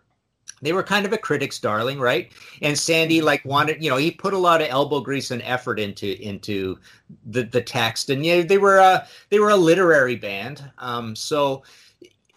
they 0.61 0.73
were 0.73 0.83
kind 0.83 1.05
of 1.05 1.13
a 1.13 1.17
critic's 1.17 1.59
darling, 1.59 1.99
right? 1.99 2.31
And 2.61 2.77
Sandy 2.77 3.21
like 3.21 3.43
wanted, 3.45 3.83
you 3.83 3.89
know, 3.89 3.97
he 3.97 4.11
put 4.11 4.33
a 4.33 4.37
lot 4.37 4.61
of 4.61 4.67
elbow 4.69 4.99
grease 5.01 5.31
and 5.31 5.41
effort 5.43 5.79
into 5.79 6.21
into 6.21 6.79
the 7.25 7.43
the 7.43 7.61
text, 7.61 8.09
and 8.09 8.25
yeah, 8.25 8.41
they 8.41 8.57
were 8.57 8.79
uh 8.79 9.05
they 9.29 9.39
were 9.39 9.49
a 9.49 9.57
literary 9.57 10.15
band. 10.15 10.63
Um, 10.77 11.15
so 11.15 11.63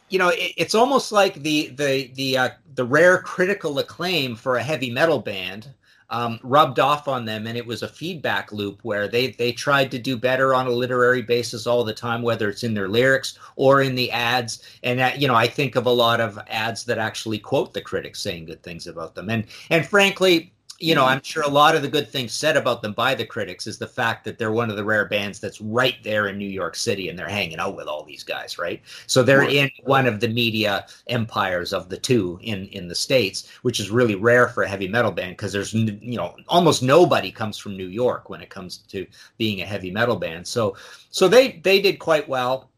you 0.08 0.18
know, 0.18 0.28
it, 0.28 0.54
it's 0.56 0.74
almost 0.74 1.12
like 1.12 1.34
the 1.42 1.68
the 1.68 2.10
the 2.14 2.38
uh, 2.38 2.48
the 2.74 2.84
rare 2.84 3.18
critical 3.18 3.78
acclaim 3.78 4.36
for 4.36 4.56
a 4.56 4.62
heavy 4.62 4.90
metal 4.90 5.20
band 5.20 5.68
um, 6.10 6.40
rubbed 6.42 6.78
off 6.78 7.06
on 7.08 7.24
them, 7.24 7.46
and 7.46 7.56
it 7.56 7.66
was 7.66 7.82
a 7.82 7.88
feedback 7.88 8.52
loop 8.52 8.80
where 8.82 9.08
they 9.08 9.32
they 9.32 9.52
tried 9.52 9.90
to 9.90 9.98
do 9.98 10.16
better 10.16 10.54
on 10.54 10.66
a 10.66 10.70
literary 10.70 11.22
basis 11.22 11.66
all 11.66 11.84
the 11.84 11.92
time, 11.92 12.22
whether 12.22 12.48
it's 12.48 12.64
in 12.64 12.74
their 12.74 12.88
lyrics 12.88 13.38
or 13.56 13.82
in 13.82 13.94
the 13.94 14.10
ads. 14.10 14.62
And 14.82 14.98
that, 14.98 15.20
you 15.20 15.28
know, 15.28 15.34
I 15.34 15.46
think 15.46 15.76
of 15.76 15.86
a 15.86 15.90
lot 15.90 16.20
of 16.20 16.38
ads 16.48 16.84
that 16.84 16.98
actually 16.98 17.38
quote 17.38 17.74
the 17.74 17.82
critics 17.82 18.20
saying 18.20 18.46
good 18.46 18.62
things 18.62 18.86
about 18.86 19.14
them, 19.14 19.28
and 19.30 19.44
and 19.70 19.86
frankly. 19.86 20.52
You 20.80 20.94
know, 20.94 21.02
mm-hmm. 21.02 21.10
I'm 21.10 21.22
sure 21.22 21.42
a 21.42 21.48
lot 21.48 21.74
of 21.74 21.82
the 21.82 21.88
good 21.88 22.08
things 22.08 22.32
said 22.32 22.56
about 22.56 22.82
them 22.82 22.92
by 22.92 23.14
the 23.14 23.26
critics 23.26 23.66
is 23.66 23.78
the 23.78 23.86
fact 23.86 24.24
that 24.24 24.38
they're 24.38 24.52
one 24.52 24.70
of 24.70 24.76
the 24.76 24.84
rare 24.84 25.06
bands 25.06 25.40
that's 25.40 25.60
right 25.60 25.96
there 26.04 26.28
in 26.28 26.38
New 26.38 26.48
York 26.48 26.76
City 26.76 27.08
and 27.08 27.18
they're 27.18 27.28
hanging 27.28 27.58
out 27.58 27.74
with 27.74 27.88
all 27.88 28.04
these 28.04 28.22
guys, 28.22 28.58
right? 28.58 28.80
So 29.06 29.22
they're 29.22 29.42
in 29.42 29.70
one 29.82 30.06
of 30.06 30.20
the 30.20 30.28
media 30.28 30.86
empires 31.08 31.72
of 31.72 31.88
the 31.88 31.96
two 31.96 32.38
in 32.42 32.66
in 32.68 32.86
the 32.86 32.94
states, 32.94 33.48
which 33.62 33.80
is 33.80 33.90
really 33.90 34.14
rare 34.14 34.48
for 34.48 34.62
a 34.62 34.68
heavy 34.68 34.88
metal 34.88 35.10
band 35.10 35.32
because 35.32 35.52
there's 35.52 35.74
you 35.74 36.16
know 36.16 36.36
almost 36.46 36.82
nobody 36.82 37.32
comes 37.32 37.58
from 37.58 37.76
New 37.76 37.88
York 37.88 38.30
when 38.30 38.40
it 38.40 38.50
comes 38.50 38.78
to 38.88 39.06
being 39.36 39.60
a 39.60 39.66
heavy 39.66 39.90
metal 39.90 40.16
band. 40.16 40.46
So 40.46 40.76
so 41.10 41.26
they 41.26 41.60
they 41.64 41.80
did 41.80 41.98
quite 41.98 42.28
well 42.28 42.70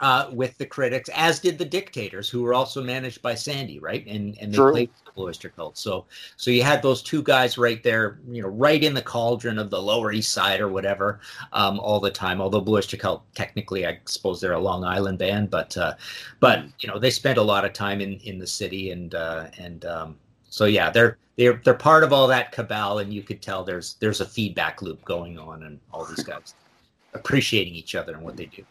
uh, 0.00 0.30
with 0.32 0.56
the 0.58 0.66
critics, 0.66 1.08
as 1.14 1.40
did 1.40 1.58
the 1.58 1.64
Dictators, 1.64 2.28
who 2.28 2.42
were 2.42 2.54
also 2.54 2.82
managed 2.82 3.22
by 3.22 3.34
Sandy, 3.34 3.78
right? 3.78 4.06
And 4.06 4.36
and 4.40 4.52
they 4.52 4.56
True. 4.56 4.72
played 4.72 4.90
the 5.04 5.12
Blue 5.12 5.28
Oyster 5.28 5.48
Cult. 5.48 5.78
So 5.78 6.06
so 6.36 6.50
you 6.50 6.62
had 6.62 6.82
those 6.82 7.02
two 7.02 7.22
guys 7.22 7.58
right 7.58 7.82
there, 7.82 8.18
you 8.28 8.42
know, 8.42 8.48
right 8.48 8.82
in 8.82 8.94
the 8.94 9.02
cauldron 9.02 9.58
of 9.58 9.70
the 9.70 9.80
Lower 9.80 10.12
East 10.12 10.32
Side 10.32 10.60
or 10.60 10.68
whatever, 10.68 11.20
um, 11.52 11.78
all 11.80 12.00
the 12.00 12.10
time. 12.10 12.40
Although 12.40 12.60
Blue 12.60 12.76
Oyster 12.76 12.96
Cult, 12.96 13.22
technically, 13.34 13.86
I 13.86 14.00
suppose 14.04 14.40
they're 14.40 14.52
a 14.52 14.60
Long 14.60 14.84
Island 14.84 15.18
band, 15.18 15.50
but 15.50 15.76
uh, 15.76 15.94
but 16.40 16.64
you 16.80 16.88
know 16.88 16.98
they 16.98 17.10
spent 17.10 17.38
a 17.38 17.42
lot 17.42 17.64
of 17.64 17.72
time 17.72 18.00
in 18.00 18.14
in 18.20 18.38
the 18.38 18.46
city 18.46 18.90
and 18.90 19.14
uh, 19.14 19.48
and 19.58 19.84
um, 19.84 20.16
so 20.50 20.64
yeah, 20.64 20.90
they're 20.90 21.18
they're 21.36 21.60
they're 21.64 21.74
part 21.74 22.02
of 22.02 22.12
all 22.12 22.26
that 22.28 22.52
cabal, 22.52 22.98
and 22.98 23.12
you 23.12 23.22
could 23.22 23.42
tell 23.42 23.62
there's 23.62 23.94
there's 24.00 24.20
a 24.20 24.26
feedback 24.26 24.82
loop 24.82 25.04
going 25.04 25.38
on, 25.38 25.64
and 25.64 25.78
all 25.92 26.04
these 26.04 26.24
guys 26.24 26.54
appreciating 27.14 27.74
each 27.74 27.94
other 27.94 28.14
and 28.14 28.22
what 28.22 28.36
they 28.36 28.46
do. 28.46 28.64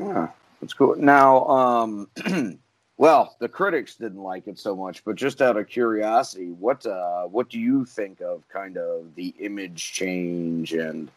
Yeah, 0.00 0.28
that's 0.60 0.72
cool. 0.72 0.96
Now, 0.96 1.46
um, 1.46 2.08
well, 2.96 3.36
the 3.38 3.48
critics 3.48 3.96
didn't 3.96 4.22
like 4.22 4.46
it 4.46 4.58
so 4.58 4.74
much, 4.74 5.04
but 5.04 5.16
just 5.16 5.42
out 5.42 5.58
of 5.58 5.68
curiosity, 5.68 6.52
what 6.52 6.86
uh, 6.86 7.24
what 7.24 7.50
do 7.50 7.58
you 7.58 7.84
think 7.84 8.20
of 8.22 8.48
kind 8.48 8.78
of 8.78 9.14
the 9.14 9.34
image 9.40 9.92
change 9.92 10.72
and 10.72 11.10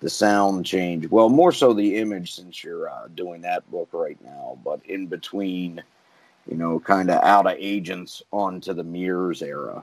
the 0.00 0.10
sound 0.10 0.66
change? 0.66 1.08
Well, 1.08 1.30
more 1.30 1.52
so 1.52 1.72
the 1.72 1.96
image 1.96 2.34
since 2.34 2.62
you're 2.62 2.90
uh, 2.90 3.08
doing 3.14 3.40
that 3.42 3.68
book 3.70 3.88
right 3.92 4.22
now, 4.22 4.58
but 4.62 4.84
in 4.84 5.06
between, 5.06 5.82
you 6.46 6.58
know, 6.58 6.78
kind 6.78 7.10
of 7.10 7.22
out 7.24 7.46
of 7.46 7.56
agents 7.58 8.22
onto 8.32 8.74
the 8.74 8.84
Mirrors 8.84 9.40
era. 9.40 9.82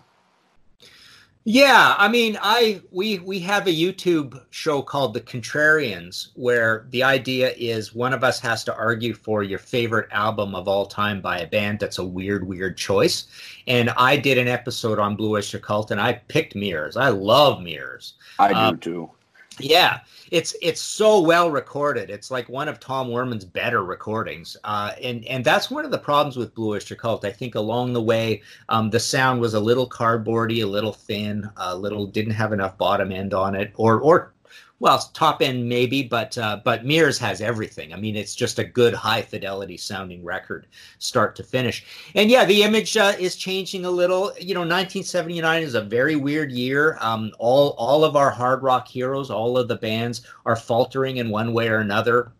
Yeah, 1.45 1.95
I 1.97 2.07
mean, 2.07 2.37
I 2.41 2.81
we 2.91 3.19
we 3.19 3.39
have 3.39 3.67
a 3.67 3.71
YouTube 3.71 4.41
show 4.49 4.81
called 4.81 5.13
The 5.13 5.19
Contrarians 5.19 6.29
where 6.35 6.87
the 6.91 7.03
idea 7.03 7.53
is 7.57 7.93
one 7.93 8.13
of 8.13 8.23
us 8.23 8.39
has 8.39 8.63
to 8.63 8.75
argue 8.75 9.13
for 9.13 9.43
your 9.43 9.59
favorite 9.59 10.07
album 10.11 10.55
of 10.55 10.69
all 10.69 10.85
time 10.85 11.19
by 11.19 11.39
a 11.39 11.47
band 11.47 11.79
that's 11.79 11.97
a 11.97 12.05
weird 12.05 12.47
weird 12.47 12.77
choice. 12.77 13.27
And 13.67 13.89
I 13.91 14.15
did 14.15 14.37
an 14.37 14.47
episode 14.47 14.99
on 14.99 15.17
Blue 15.17 15.35
Oyster 15.35 15.59
Cult 15.59 15.91
and 15.91 15.99
I 15.99 16.13
picked 16.13 16.55
Mirrors. 16.55 16.95
I 16.95 17.09
love 17.09 17.61
Mirrors. 17.61 18.13
I 18.39 18.49
do 18.49 18.55
um, 18.55 18.77
too. 18.77 19.11
Yeah, 19.59 19.99
it's 20.31 20.55
it's 20.61 20.81
so 20.81 21.21
well 21.21 21.51
recorded. 21.51 22.09
It's 22.09 22.31
like 22.31 22.49
one 22.49 22.67
of 22.67 22.79
Tom 22.79 23.09
Werman's 23.09 23.45
better 23.45 23.83
recordings, 23.83 24.57
uh, 24.63 24.93
and 25.01 25.25
and 25.25 25.43
that's 25.45 25.69
one 25.69 25.85
of 25.85 25.91
the 25.91 25.97
problems 25.97 26.37
with 26.37 26.55
Blue 26.55 26.73
Oyster 26.73 26.95
Cult. 26.95 27.23
I 27.25 27.31
think 27.31 27.55
along 27.55 27.93
the 27.93 28.01
way, 28.01 28.41
um, 28.69 28.89
the 28.89 28.99
sound 28.99 29.41
was 29.41 29.53
a 29.53 29.59
little 29.59 29.87
cardboardy, 29.87 30.63
a 30.63 30.67
little 30.67 30.93
thin, 30.93 31.49
a 31.57 31.75
little 31.75 32.07
didn't 32.07 32.33
have 32.33 32.53
enough 32.53 32.77
bottom 32.77 33.11
end 33.11 33.33
on 33.33 33.55
it, 33.55 33.71
or 33.75 33.99
or 33.99 34.33
well, 34.79 34.99
top 35.13 35.41
end 35.41 35.69
maybe, 35.69 36.03
but 36.03 36.37
uh, 36.37 36.59
but 36.63 36.85
Mirrors 36.85 37.17
has 37.19 37.41
everything. 37.41 37.93
I 37.93 37.95
mean, 37.95 38.15
it's 38.15 38.35
just 38.35 38.59
a 38.59 38.63
good 38.63 38.93
high 38.93 39.21
fidelity 39.21 39.77
sounding 39.77 40.23
record, 40.23 40.67
start 40.99 41.35
to 41.37 41.43
finish. 41.43 41.85
And 42.15 42.29
yeah, 42.29 42.43
the 42.43 42.63
image 42.63 42.97
uh, 42.97 43.13
is 43.17 43.35
changing 43.35 43.85
a 43.85 43.91
little. 43.91 44.33
You 44.39 44.53
know, 44.53 44.61
1979 44.61 45.63
is 45.63 45.75
a 45.75 45.81
very 45.81 46.15
weird 46.15 46.51
year. 46.51 46.97
Um, 46.99 47.31
all 47.39 47.69
all 47.77 48.03
of 48.03 48.15
our 48.15 48.29
hard 48.29 48.61
rock 48.61 48.87
heroes, 48.87 49.29
all 49.29 49.57
of 49.57 49.67
the 49.67 49.77
bands 49.77 50.21
are 50.45 50.55
faltering 50.55 51.17
in 51.17 51.29
one 51.29 51.53
way 51.53 51.69
or 51.69 51.77
another. 51.77 52.33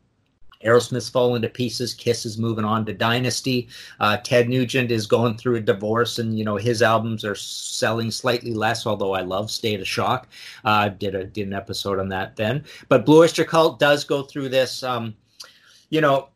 Aerosmith's 0.63 1.10
fallen 1.10 1.41
to 1.41 1.49
pieces. 1.49 1.93
Kiss 1.93 2.26
is 2.26 2.38
moving 2.38 2.65
on 2.65 2.86
to 2.86 2.93
Dynasty. 2.93 3.67
Uh, 3.99 4.17
Ted 4.17 4.49
Nugent 4.49 4.91
is 4.91 5.08
going 5.08 5.38
through 5.38 5.56
a 5.56 5.62
divorce, 5.62 6.19
and 6.19 6.38
you 6.38 6.45
know 6.45 6.58
his 6.58 6.82
albums 6.82 7.26
are 7.26 7.36
selling 7.36 8.12
slightly 8.12 8.54
less. 8.54 8.86
Although 8.86 9.13
I 9.13 9.21
love 9.21 9.52
State 9.52 9.80
of 9.80 9.88
Shock, 9.88 10.28
uh, 10.65 10.89
did 10.89 11.15
a 11.15 11.26
did 11.26 11.47
an 11.47 11.54
episode 11.54 11.99
on 11.99 12.10
that 12.10 12.36
then. 12.36 12.63
But 12.89 13.06
Blue 13.06 13.21
Oyster 13.21 13.45
Cult 13.45 13.80
does 13.80 14.04
go 14.04 14.23
through 14.23 14.49
this. 14.49 14.84
Um, 14.84 15.15
you 15.89 16.02
know, 16.02 16.30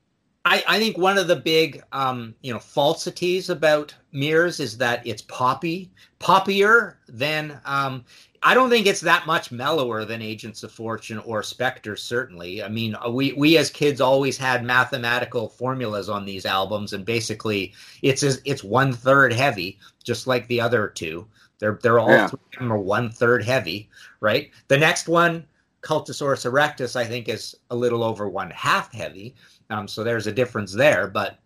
I, 0.48 0.64
I, 0.68 0.80
think 0.80 0.98
one 0.98 1.18
of 1.18 1.28
the 1.28 1.36
big 1.36 1.84
um, 1.92 2.34
you 2.42 2.54
know 2.54 2.60
falsities 2.60 3.50
about 3.50 3.94
mirrors 4.14 4.62
is 4.62 4.78
that 4.78 5.06
it's 5.06 5.22
poppy, 5.24 5.92
poppier 6.22 6.96
than 7.10 7.60
um, 7.66 8.06
I 8.44 8.54
don't 8.54 8.70
think 8.70 8.88
it's 8.88 9.02
that 9.02 9.26
much 9.26 9.52
mellower 9.52 10.06
than 10.06 10.22
Agents 10.22 10.64
of 10.64 10.72
Fortune 10.72 11.20
or 11.20 11.44
Spectre. 11.44 11.96
Certainly, 11.96 12.64
I 12.64 12.70
mean, 12.70 12.96
uh, 12.96 13.10
we 13.10 13.34
we 13.34 13.58
as 13.58 13.70
kids 13.70 14.00
always 14.02 14.38
had 14.38 14.64
mathematical 14.64 15.50
formulas 15.50 16.10
on 16.10 16.26
these 16.26 16.46
albums, 16.46 16.94
and 16.94 17.06
basically, 17.06 17.74
it's 18.02 18.24
it's 18.24 18.64
one 18.64 18.94
third 18.94 19.34
heavy, 19.34 19.80
just 20.04 20.28
like 20.28 20.48
the 20.48 20.62
other 20.62 20.88
two. 20.88 21.28
They're 21.60 21.80
they're 21.82 22.00
all 22.00 22.10
yeah. 22.10 22.28
three 22.28 22.40
of 22.54 22.60
them 22.60 22.74
are 22.74 22.78
one 22.78 23.10
third 23.10 23.44
heavy, 23.44 23.90
right? 24.20 24.52
The 24.68 24.78
next 24.78 25.08
one, 25.08 25.46
Cultosaurus 25.82 26.50
erectus, 26.50 26.96
I 26.96 27.06
think 27.06 27.30
is 27.30 27.56
a 27.72 27.76
little 27.76 28.04
over 28.04 28.30
one 28.30 28.52
half 28.52 28.94
heavy. 28.94 29.36
Um, 29.70 29.88
so 29.88 30.04
there's 30.04 30.28
a 30.28 30.32
difference 30.32 30.74
there, 30.74 31.08
but 31.08 31.40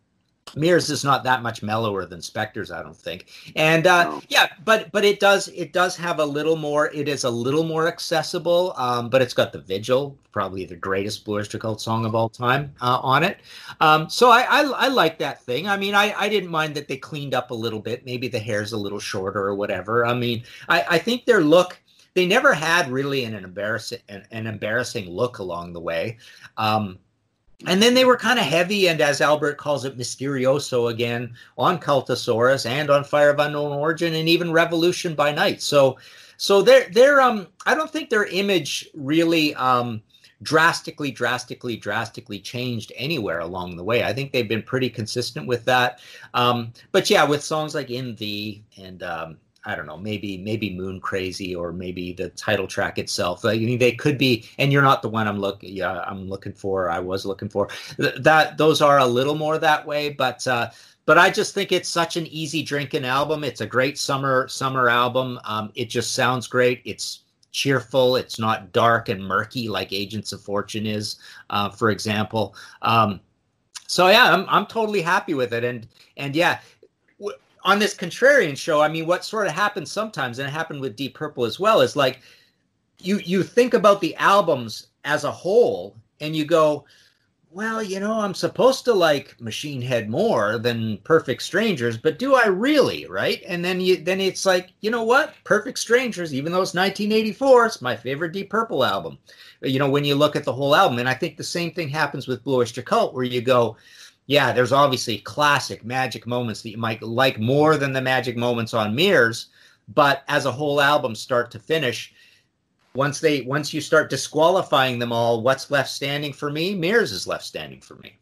Mirrors 0.56 0.90
is 0.90 1.04
not 1.04 1.24
that 1.24 1.42
much 1.42 1.64
mellower 1.64 2.06
than 2.06 2.22
Spectres, 2.22 2.72
I 2.72 2.84
don't 2.84 2.98
think. 2.98 3.28
And 3.56 3.88
uh, 3.88 4.04
no. 4.04 4.22
yeah, 4.28 4.48
but 4.66 4.92
but 4.92 5.06
it 5.06 5.20
does 5.20 5.48
it 5.50 5.72
does 5.72 5.96
have 5.98 6.20
a 6.20 6.26
little 6.26 6.56
more. 6.56 6.92
It 6.92 7.08
is 7.08 7.24
a 7.24 7.30
little 7.30 7.64
more 7.64 7.88
accessible. 7.88 8.74
Um, 8.76 9.10
but 9.10 9.22
it's 9.22 9.34
got 9.34 9.54
the 9.54 9.60
Vigil, 9.60 10.18
probably 10.32 10.66
the 10.66 10.76
greatest 10.76 11.26
Blue 11.26 11.38
Oyster 11.38 11.58
Cult 11.58 11.80
song 11.80 12.06
of 12.06 12.16
all 12.16 12.30
time, 12.30 12.74
uh, 12.82 13.00
on 13.02 13.24
it. 13.24 13.40
Um, 13.80 14.10
so 14.10 14.30
I, 14.30 14.42
I, 14.42 14.62
I 14.64 14.88
like 14.90 15.18
that 15.20 15.42
thing. 15.44 15.68
I 15.68 15.78
mean, 15.78 15.96
I 15.96 16.14
I 16.18 16.28
didn't 16.28 16.52
mind 16.52 16.76
that 16.76 16.88
they 16.88 16.98
cleaned 16.98 17.34
up 17.34 17.52
a 17.52 17.56
little 17.56 17.80
bit. 17.80 18.06
Maybe 18.06 18.28
the 18.28 18.40
hair's 18.40 18.74
a 18.74 18.78
little 18.78 19.00
shorter 19.00 19.40
or 19.40 19.56
whatever. 19.56 20.06
I 20.06 20.14
mean, 20.14 20.44
I 20.68 20.86
I 20.90 20.98
think 20.98 21.26
their 21.26 21.42
look. 21.42 21.80
They 22.14 22.26
never 22.26 22.54
had 22.54 22.92
really 22.92 23.24
an, 23.24 23.34
an 23.36 23.46
embarrassing 23.46 24.00
an, 24.10 24.26
an 24.32 24.48
embarrassing 24.48 25.10
look 25.10 25.38
along 25.40 25.72
the 25.72 25.80
way. 25.80 26.18
Um, 26.58 27.00
and 27.68 27.82
then 27.82 27.94
they 27.94 28.06
were 28.06 28.18
kind 28.18 28.40
of 28.40 28.46
heavy 28.46 28.88
and 28.88 29.02
as 29.02 29.22
albert 29.22 29.58
calls 29.58 29.86
it 29.86 29.98
mysterioso 29.98 30.90
again 30.90 31.34
on 31.58 31.80
cultosaurus 31.80 32.66
and 32.66 32.90
on 32.90 33.04
fire 33.04 33.30
of 33.30 33.40
unknown 33.40 33.72
origin 33.72 34.16
and 34.16 34.28
even 34.28 34.52
revolution 34.52 35.16
by 35.16 35.32
night. 35.32 35.62
So 35.62 35.98
so 36.38 36.62
they're 36.62 36.90
they're 36.90 37.22
um 37.22 37.48
i 37.66 37.76
don't 37.76 37.92
think 37.92 38.10
their 38.10 38.26
image 38.26 38.90
really 38.96 39.54
um 39.56 40.02
drastically 40.42 41.12
drastically 41.12 41.78
drastically 41.78 42.40
changed 42.40 42.92
anywhere 42.96 43.42
along 43.42 43.76
the 43.76 43.84
way. 43.84 44.04
I 44.04 44.12
think 44.12 44.32
they've 44.32 44.50
been 44.50 44.64
pretty 44.64 44.90
consistent 44.90 45.46
with 45.46 45.66
that. 45.66 46.00
Um 46.34 46.74
but 46.92 47.10
yeah 47.10 47.24
with 47.24 47.44
songs 47.44 47.76
like 47.76 47.92
in 47.92 48.16
the 48.16 48.62
and 48.78 49.04
um 49.04 49.38
I 49.64 49.76
don't 49.76 49.86
know, 49.86 49.98
maybe 49.98 50.38
maybe 50.38 50.76
Moon 50.76 51.00
Crazy 51.00 51.56
or 51.56 51.72
maybe 51.72 52.14
the 52.14 52.30
title 52.30 52.68
track 52.68 52.98
itself. 52.98 53.46
I 53.46 53.58
mean, 53.58 53.78
they 53.78 53.92
could 53.92 54.18
be, 54.18 54.50
and 54.58 54.72
you're 54.72 54.82
not 54.82 55.02
the 55.02 55.10
one 55.10 55.28
I'm 55.28 55.40
looking. 55.40 55.74
Yeah, 55.74 56.02
I'm 56.02 56.28
looking 56.28 56.54
for. 56.54 56.90
I 56.90 57.00
was 57.00 57.26
looking 57.26 57.50
for 57.50 57.68
Th- 57.98 58.16
that. 58.16 58.58
Those 58.58 58.82
are 58.82 58.98
a 58.98 59.06
little 59.06 59.36
more 59.36 59.60
that 59.60 59.86
way, 59.86 60.10
but 60.10 60.46
uh, 60.48 60.72
but 61.06 61.18
I 61.18 61.30
just 61.30 61.54
think 61.54 61.72
it's 61.72 61.90
such 61.90 62.18
an 62.18 62.26
easy 62.28 62.64
drinking 62.64 63.06
album. 63.06 63.44
It's 63.44 63.62
a 63.62 63.68
great 63.68 63.98
summer 64.00 64.48
summer 64.48 64.90
album. 64.90 65.40
Um, 65.46 65.72
it 65.76 65.90
just 65.90 66.14
sounds 66.14 66.48
great. 66.48 66.82
It's 66.86 67.22
cheerful. 67.52 68.16
It's 68.16 68.40
not 68.40 68.72
dark 68.72 69.10
and 69.10 69.24
murky 69.24 69.68
like 69.68 69.94
Agents 69.94 70.32
of 70.32 70.42
Fortune 70.42 70.86
is, 70.88 71.18
uh, 71.50 71.70
for 71.70 71.92
example. 71.92 72.56
Um, 72.82 73.20
so 73.88 74.08
yeah, 74.08 74.34
I'm 74.34 74.46
I'm 74.50 74.66
totally 74.66 75.02
happy 75.02 75.34
with 75.34 75.54
it, 75.54 75.64
and 75.64 75.88
and 76.18 76.36
yeah, 76.36 76.60
on 77.64 77.80
this 77.80 77.96
contrarian 77.96 78.58
show, 78.58 78.82
I 78.82 78.88
mean, 78.88 79.06
what 79.06 79.26
sort 79.26 79.48
of 79.48 79.54
happens 79.54 79.92
sometimes, 79.92 80.40
and 80.40 80.48
it 80.48 80.52
happened 80.52 80.82
with 80.82 80.96
Deep 80.96 81.16
Purple 81.16 81.46
as 81.46 81.60
well, 81.60 81.82
is 81.82 81.96
like 81.96 82.22
you 83.00 83.20
you 83.20 83.44
think 83.44 83.74
about 83.74 84.02
the 84.02 84.16
albums 84.16 84.88
as 85.04 85.24
a 85.24 85.32
whole, 85.32 85.96
and 86.20 86.36
you 86.36 86.46
go, 86.46 86.86
well, 87.54 87.84
you 87.84 88.00
know, 88.00 88.14
I'm 88.14 88.34
supposed 88.34 88.86
to 88.86 88.94
like 88.94 89.40
Machine 89.42 89.82
Head 89.82 90.10
more 90.10 90.58
than 90.58 90.98
Perfect 91.00 91.42
Strangers, 91.42 91.98
but 91.98 92.18
do 92.18 92.34
I 92.36 92.48
really, 92.48 93.06
right? 93.08 93.44
And 93.46 93.64
then 93.64 93.82
you 93.82 93.98
then 93.98 94.22
it's 94.22 94.46
like, 94.46 94.72
you 94.80 94.90
know 94.90 95.04
what? 95.04 95.34
Perfect 95.44 95.78
Strangers, 95.78 96.34
even 96.34 96.52
though 96.52 96.62
it's 96.62 96.74
1984, 96.74 97.66
it's 97.66 97.82
my 97.82 97.96
favorite 97.96 98.32
Deep 98.32 98.50
Purple 98.50 98.86
album. 98.86 99.18
You 99.62 99.80
know, 99.80 99.90
when 99.90 100.06
you 100.06 100.16
look 100.16 100.36
at 100.36 100.46
the 100.46 100.54
whole 100.54 100.76
album, 100.76 101.00
and 101.00 101.10
I 101.10 101.14
think 101.14 101.36
the 101.36 101.44
same 101.44 101.72
thing 101.72 101.90
happens 101.90 102.28
with 102.28 102.44
Blue 102.44 102.58
Oyster 102.62 102.82
Cult, 102.82 103.14
where 103.14 103.24
you 103.24 103.42
go, 103.42 103.76
yeah, 104.28 104.52
there's 104.52 104.72
obviously 104.72 105.18
classic 105.20 105.84
magic 105.84 106.26
moments 106.26 106.62
that 106.62 106.70
you 106.70 106.78
might 106.78 107.02
like 107.02 107.40
more 107.40 107.78
than 107.78 107.94
the 107.94 108.02
magic 108.02 108.38
moments 108.38 108.74
on 108.74 108.96
Mirrors, 108.96 109.48
but 109.94 110.24
as 110.28 110.46
a 110.46 110.52
whole 110.52 110.80
album, 110.80 111.16
start 111.16 111.52
to 111.52 111.60
finish, 111.60 112.14
once 112.94 113.20
they 113.20 113.42
once 113.42 113.74
you 113.74 113.82
start 113.82 114.10
disqualifying 114.10 115.00
them 115.00 115.12
all, 115.12 115.42
what's 115.42 115.72
left 115.72 115.90
standing 115.90 116.34
for 116.34 116.52
me? 116.52 116.76
Mirrors 116.76 117.12
is 117.12 117.28
left 117.28 117.46
standing 117.46 117.82
for 117.82 117.96
me. 117.96 118.18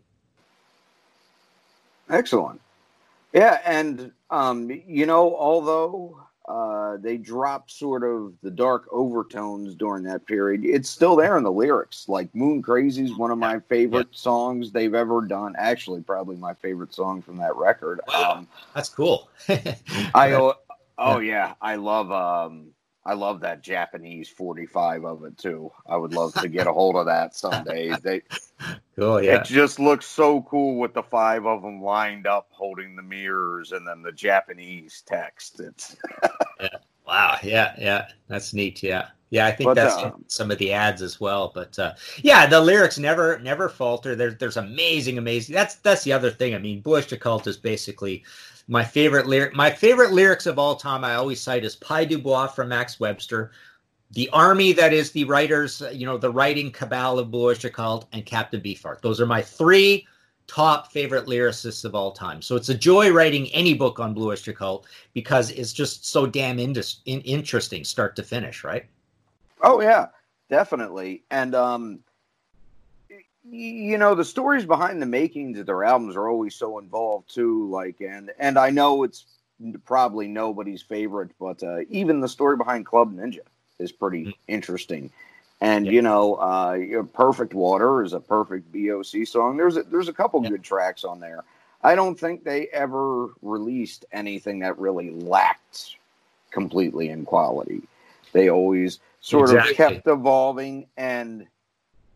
Excellent. 2.10 2.62
Yeah, 3.34 3.60
and 3.66 4.12
um, 4.32 4.70
you 4.88 5.06
know, 5.06 5.36
although 5.36 6.22
uh, 6.50 6.98
they 6.98 7.16
drop 7.16 7.70
sort 7.70 8.04
of 8.04 8.34
the 8.42 8.50
dark 8.50 8.88
overtones 8.92 9.76
during 9.76 10.04
that 10.04 10.26
period. 10.26 10.66
It's 10.66 10.90
still 10.90 11.16
there 11.16 11.38
in 11.38 11.44
the 11.44 11.52
lyrics. 11.52 12.10
Like 12.10 12.34
Moon 12.34 12.64
Crazy 12.64 13.04
is 13.04 13.16
one 13.16 13.30
of 13.30 13.38
my 13.38 13.60
favorite 13.70 14.08
yeah. 14.12 14.18
songs 14.18 14.72
they've 14.72 14.96
ever 14.96 15.22
done. 15.22 15.54
Actually, 15.60 16.02
probably 16.02 16.38
my 16.38 16.56
favorite 16.56 16.92
song 16.92 17.22
from 17.22 17.38
that 17.38 17.56
record. 17.56 18.02
Wow, 18.08 18.32
um, 18.38 18.48
that's 18.74 18.90
cool. 18.90 19.30
I 19.48 20.52
oh 20.98 21.20
yeah, 21.20 21.54
I 21.62 21.76
love 21.76 22.12
um, 22.12 22.72
I 23.06 23.14
love 23.14 23.42
that 23.42 23.62
Japanese 23.62 24.28
45 24.28 25.06
of 25.06 25.24
it 25.26 25.38
too. 25.38 25.72
I 25.88 25.98
would 25.98 26.14
love 26.14 26.34
to 26.36 26.48
get 26.50 26.66
a 26.66 26.74
hold 26.74 26.96
of 26.96 27.06
that 27.06 27.36
someday. 27.36 27.96
They, 28.04 28.24
cool, 29.00 29.24
yeah. 29.24 29.42
It 29.42 29.46
just 29.46 29.80
looks 29.80 30.06
so 30.06 30.42
cool 30.44 30.78
with 30.78 30.94
the 30.94 31.04
five 31.04 31.46
of 31.46 31.62
them 31.62 31.82
lined 31.82 32.28
up 32.28 32.48
holding 32.52 32.96
the 32.96 33.02
mirrors 33.02 33.72
and 33.72 33.88
then 33.88 34.02
the 34.02 34.12
Japanese 34.12 35.04
text. 35.06 35.60
It's 35.60 35.96
yeah. 36.62 36.70
Wow. 37.08 37.38
yeah, 37.42 37.74
yeah, 37.80 38.08
that's 38.28 38.54
neat. 38.54 38.84
Yeah, 38.84 39.08
yeah, 39.32 39.48
I 39.48 39.52
think 39.52 39.70
But, 39.70 39.74
that's 39.76 39.96
uh, 39.96 40.12
some 40.28 40.52
of 40.52 40.58
the 40.58 40.74
ads 40.74 41.02
as 41.02 41.20
well. 41.20 41.52
But 41.54 41.78
uh, 41.80 41.94
yeah, 42.18 42.46
the 42.46 42.62
lyrics 42.62 42.98
never 42.98 43.40
never 43.40 43.70
falter. 43.70 44.16
There's 44.16 44.38
there's 44.38 44.58
amazing, 44.58 45.18
amazing. 45.18 45.56
That's 45.56 45.76
that's 45.76 46.04
the 46.04 46.14
other 46.14 46.32
thing. 46.32 46.56
I 46.56 46.60
mean, 46.60 46.82
Blue 46.82 46.98
Oyster 46.98 47.18
Cult 47.18 47.48
is 47.48 47.58
basically 47.58 48.24
my 48.68 48.84
favorite 48.84 49.28
lyric. 49.28 49.56
My 49.56 49.72
favorite 49.72 50.12
lyrics 50.12 50.46
of 50.46 50.60
all 50.60 50.76
time. 50.76 51.04
I 51.04 51.16
always 51.16 51.42
cite 51.42 51.66
is 51.66 51.76
Pye 51.76 52.06
Dubois 52.06 52.48
from 52.48 52.70
Max 52.70 53.00
Webster. 53.00 53.52
The 54.12 54.30
army 54.30 54.74
that 54.74 54.92
is 54.92 55.12
the 55.12 55.24
writers, 55.26 55.84
you 55.92 56.06
know, 56.06 56.18
the 56.18 56.32
writing 56.32 56.72
cabal 56.72 57.20
of 57.20 57.30
Blue 57.30 57.46
Oyster 57.46 57.70
Cult 57.70 58.08
and 58.12 58.26
Captain 58.26 58.60
Beefheart. 58.60 59.02
Those 59.02 59.22
are 59.22 59.28
my 59.28 59.42
three 59.42 60.08
top 60.48 60.92
favorite 60.92 61.28
lyricists 61.28 61.86
of 61.86 61.94
all 61.94 62.12
time. 62.12 62.42
So 62.42 62.56
it's 62.56 62.70
a 62.70 62.74
joy 62.74 63.12
writing 63.12 63.52
any 63.52 63.76
book 63.76 64.00
on 64.00 64.16
Blue 64.16 64.32
Oyster 64.32 64.52
Cult 64.52 64.88
because 65.14 65.52
it's 65.52 65.72
just 65.72 66.08
so 66.08 66.26
damn 66.26 66.58
in- 66.58 66.74
interesting, 67.06 67.84
start 67.84 68.16
to 68.16 68.24
finish, 68.24 68.64
right? 68.64 68.86
Oh 69.62 69.80
yeah, 69.80 70.08
definitely. 70.50 71.24
And 71.30 71.54
um, 71.54 72.00
you 73.44 74.00
know, 74.00 74.16
the 74.16 74.26
stories 74.26 74.66
behind 74.66 75.00
the 75.00 75.06
makings 75.06 75.60
of 75.60 75.68
their 75.68 75.84
albums 75.84 76.16
are 76.16 76.28
always 76.28 76.56
so 76.56 76.80
involved 76.80 77.34
too. 77.34 77.70
Like, 77.70 78.02
and 78.02 78.32
and 78.40 78.58
I 78.58 78.72
know 78.72 79.04
it's 79.04 79.26
probably 79.86 80.28
nobody's 80.28 80.82
favorite, 80.82 81.30
but 81.40 81.62
uh, 81.62 81.82
even 81.90 82.22
the 82.22 82.30
story 82.30 82.58
behind 82.58 82.88
Club 82.88 83.14
Ninja 83.14 83.42
is 83.80 83.92
pretty 83.92 84.26
Mhm. 84.26 84.34
interesting. 84.48 85.10
And 85.62 85.86
Yeah. 85.86 85.92
you 85.94 86.02
know, 86.02 86.36
uh, 86.36 87.04
"Perfect 87.14 87.54
Water" 87.54 88.04
is 88.04 88.14
a 88.14 88.20
perfect 88.20 88.72
BOC 88.72 89.26
song. 89.26 89.58
There's 89.58 89.78
a, 89.78 89.84
there's 89.84 90.08
a 90.08 90.14
couple 90.14 90.42
Yeah. 90.42 90.50
good 90.50 90.64
tracks 90.64 91.04
on 91.04 91.20
there. 91.20 91.44
I 91.82 91.96
don't 91.96 92.20
think 92.20 92.44
they 92.44 92.68
ever 92.68 93.30
released 93.42 94.06
anything 94.12 94.60
that 94.60 94.78
really 94.78 95.10
lacked 95.12 95.96
completely 96.52 97.10
in 97.10 97.26
quality. 97.26 97.82
They 98.34 98.50
always 98.50 99.00
sort 99.22 99.52
Exactly. 99.52 99.72
of 99.72 99.78
kept 99.78 100.08
evolving 100.08 100.88
and 100.98 101.48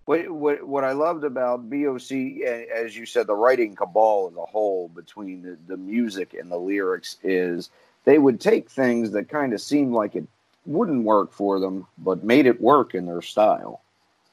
what, 0.05 0.29
what 0.29 0.63
what 0.63 0.83
I 0.83 0.91
loved 0.91 1.23
about 1.23 1.69
BOC, 1.69 2.43
as 2.43 2.95
you 2.95 3.05
said, 3.05 3.25
the 3.25 3.35
writing 3.35 3.73
cabal 3.75 4.27
as 4.29 4.37
a 4.37 4.45
whole 4.45 4.89
between 4.89 5.41
the, 5.41 5.57
the 5.67 5.77
music 5.77 6.33
and 6.33 6.51
the 6.51 6.57
lyrics 6.57 7.17
is 7.23 7.69
they 8.03 8.17
would 8.17 8.41
take 8.41 8.69
things 8.69 9.11
that 9.11 9.29
kind 9.29 9.53
of 9.53 9.61
seemed 9.61 9.93
like 9.93 10.15
it 10.15 10.27
wouldn't 10.65 11.03
work 11.03 11.31
for 11.31 11.59
them, 11.59 11.85
but 11.97 12.23
made 12.23 12.45
it 12.45 12.61
work 12.61 12.95
in 12.95 13.05
their 13.05 13.21
style. 13.21 13.81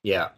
Yeah. 0.02 0.28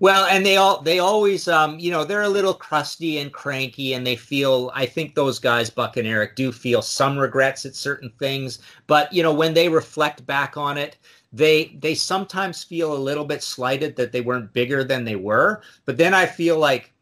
Well, 0.00 0.26
and 0.26 0.46
they 0.46 0.56
all 0.56 0.80
they 0.80 0.98
always 0.98 1.46
um, 1.46 1.78
you 1.78 1.90
know, 1.90 2.04
they're 2.04 2.22
a 2.22 2.28
little 2.28 2.54
crusty 2.54 3.18
and 3.18 3.32
cranky 3.32 3.92
and 3.92 4.06
they 4.06 4.16
feel 4.16 4.70
I 4.74 4.86
think 4.86 5.14
those 5.14 5.38
guys 5.38 5.68
Buck 5.70 5.96
and 5.96 6.08
Eric 6.08 6.36
do 6.36 6.52
feel 6.52 6.80
some 6.80 7.18
regrets 7.18 7.66
at 7.66 7.74
certain 7.74 8.10
things, 8.18 8.60
but 8.86 9.12
you 9.12 9.22
know, 9.22 9.32
when 9.32 9.54
they 9.54 9.68
reflect 9.68 10.26
back 10.26 10.56
on 10.56 10.78
it, 10.78 10.96
they 11.32 11.76
they 11.80 11.94
sometimes 11.94 12.64
feel 12.64 12.94
a 12.94 12.98
little 12.98 13.24
bit 13.24 13.42
slighted 13.42 13.96
that 13.96 14.12
they 14.12 14.22
weren't 14.22 14.52
bigger 14.52 14.84
than 14.84 15.04
they 15.04 15.16
were, 15.16 15.60
but 15.84 15.96
then 15.98 16.14
I 16.14 16.26
feel 16.26 16.58
like 16.58 16.92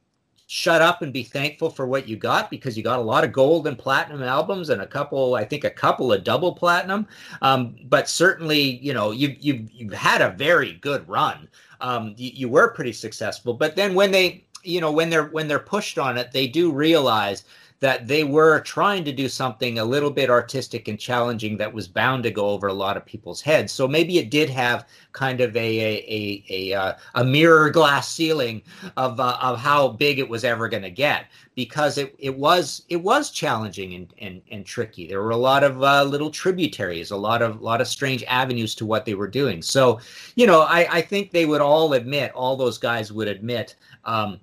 shut 0.46 0.80
up 0.80 1.02
and 1.02 1.12
be 1.12 1.24
thankful 1.24 1.68
for 1.68 1.86
what 1.86 2.08
you 2.08 2.16
got 2.16 2.50
because 2.50 2.76
you 2.76 2.82
got 2.82 3.00
a 3.00 3.02
lot 3.02 3.24
of 3.24 3.32
gold 3.32 3.66
and 3.66 3.76
platinum 3.76 4.22
albums 4.22 4.70
and 4.70 4.80
a 4.80 4.86
couple 4.86 5.34
i 5.34 5.44
think 5.44 5.64
a 5.64 5.70
couple 5.70 6.12
of 6.12 6.22
double 6.22 6.52
platinum. 6.52 7.06
Um, 7.42 7.76
but 7.88 8.08
certainly 8.08 8.60
you 8.60 8.94
know 8.94 9.10
you've, 9.10 9.36
you've 9.38 9.70
you've 9.72 9.92
had 9.92 10.20
a 10.20 10.30
very 10.30 10.74
good 10.74 11.08
run. 11.08 11.48
Um, 11.80 12.14
you, 12.16 12.30
you 12.32 12.48
were 12.48 12.68
pretty 12.70 12.92
successful. 12.92 13.54
But 13.54 13.76
then 13.76 13.94
when 13.94 14.10
they 14.10 14.44
you 14.62 14.80
know 14.80 14.90
when 14.90 15.10
they're 15.10 15.26
when 15.26 15.48
they're 15.48 15.58
pushed 15.58 15.98
on 15.98 16.18
it 16.18 16.32
they 16.32 16.46
do 16.46 16.72
realize 16.72 17.44
that 17.80 18.06
they 18.06 18.24
were 18.24 18.60
trying 18.60 19.04
to 19.04 19.12
do 19.12 19.28
something 19.28 19.78
a 19.78 19.84
little 19.84 20.10
bit 20.10 20.30
artistic 20.30 20.88
and 20.88 20.98
challenging 20.98 21.56
that 21.56 21.72
was 21.72 21.86
bound 21.86 22.22
to 22.22 22.30
go 22.30 22.48
over 22.48 22.68
a 22.68 22.72
lot 22.72 22.96
of 22.96 23.04
people's 23.04 23.40
heads 23.40 23.72
so 23.72 23.86
maybe 23.86 24.18
it 24.18 24.30
did 24.30 24.48
have 24.50 24.86
kind 25.12 25.40
of 25.40 25.56
a 25.56 25.80
a 25.80 26.04
a 26.08 26.44
a, 26.50 26.74
uh, 26.74 26.94
a 27.14 27.24
mirror 27.24 27.70
glass 27.70 28.12
ceiling 28.12 28.62
of 28.96 29.18
uh, 29.20 29.38
of 29.40 29.58
how 29.58 29.88
big 29.88 30.18
it 30.18 30.28
was 30.28 30.44
ever 30.44 30.68
going 30.68 30.82
to 30.82 30.90
get 30.90 31.26
because 31.56 31.96
it, 31.96 32.14
it 32.18 32.36
was 32.36 32.82
it 32.90 32.96
was 32.96 33.30
challenging 33.30 33.94
and, 33.94 34.14
and 34.18 34.42
and 34.52 34.64
tricky. 34.64 35.08
There 35.08 35.22
were 35.22 35.30
a 35.30 35.36
lot 35.36 35.64
of 35.64 35.82
uh, 35.82 36.04
little 36.04 36.30
tributaries, 36.30 37.10
a 37.10 37.16
lot 37.16 37.42
of 37.42 37.62
lot 37.62 37.80
of 37.80 37.88
strange 37.88 38.22
avenues 38.28 38.74
to 38.76 38.86
what 38.86 39.04
they 39.04 39.14
were 39.14 39.26
doing. 39.26 39.62
So, 39.62 39.98
you 40.36 40.46
know, 40.46 40.60
I, 40.62 40.86
I 40.90 41.00
think 41.00 41.30
they 41.30 41.46
would 41.46 41.62
all 41.62 41.94
admit, 41.94 42.30
all 42.32 42.56
those 42.56 42.78
guys 42.78 43.10
would 43.10 43.26
admit 43.26 43.76
um, 44.04 44.38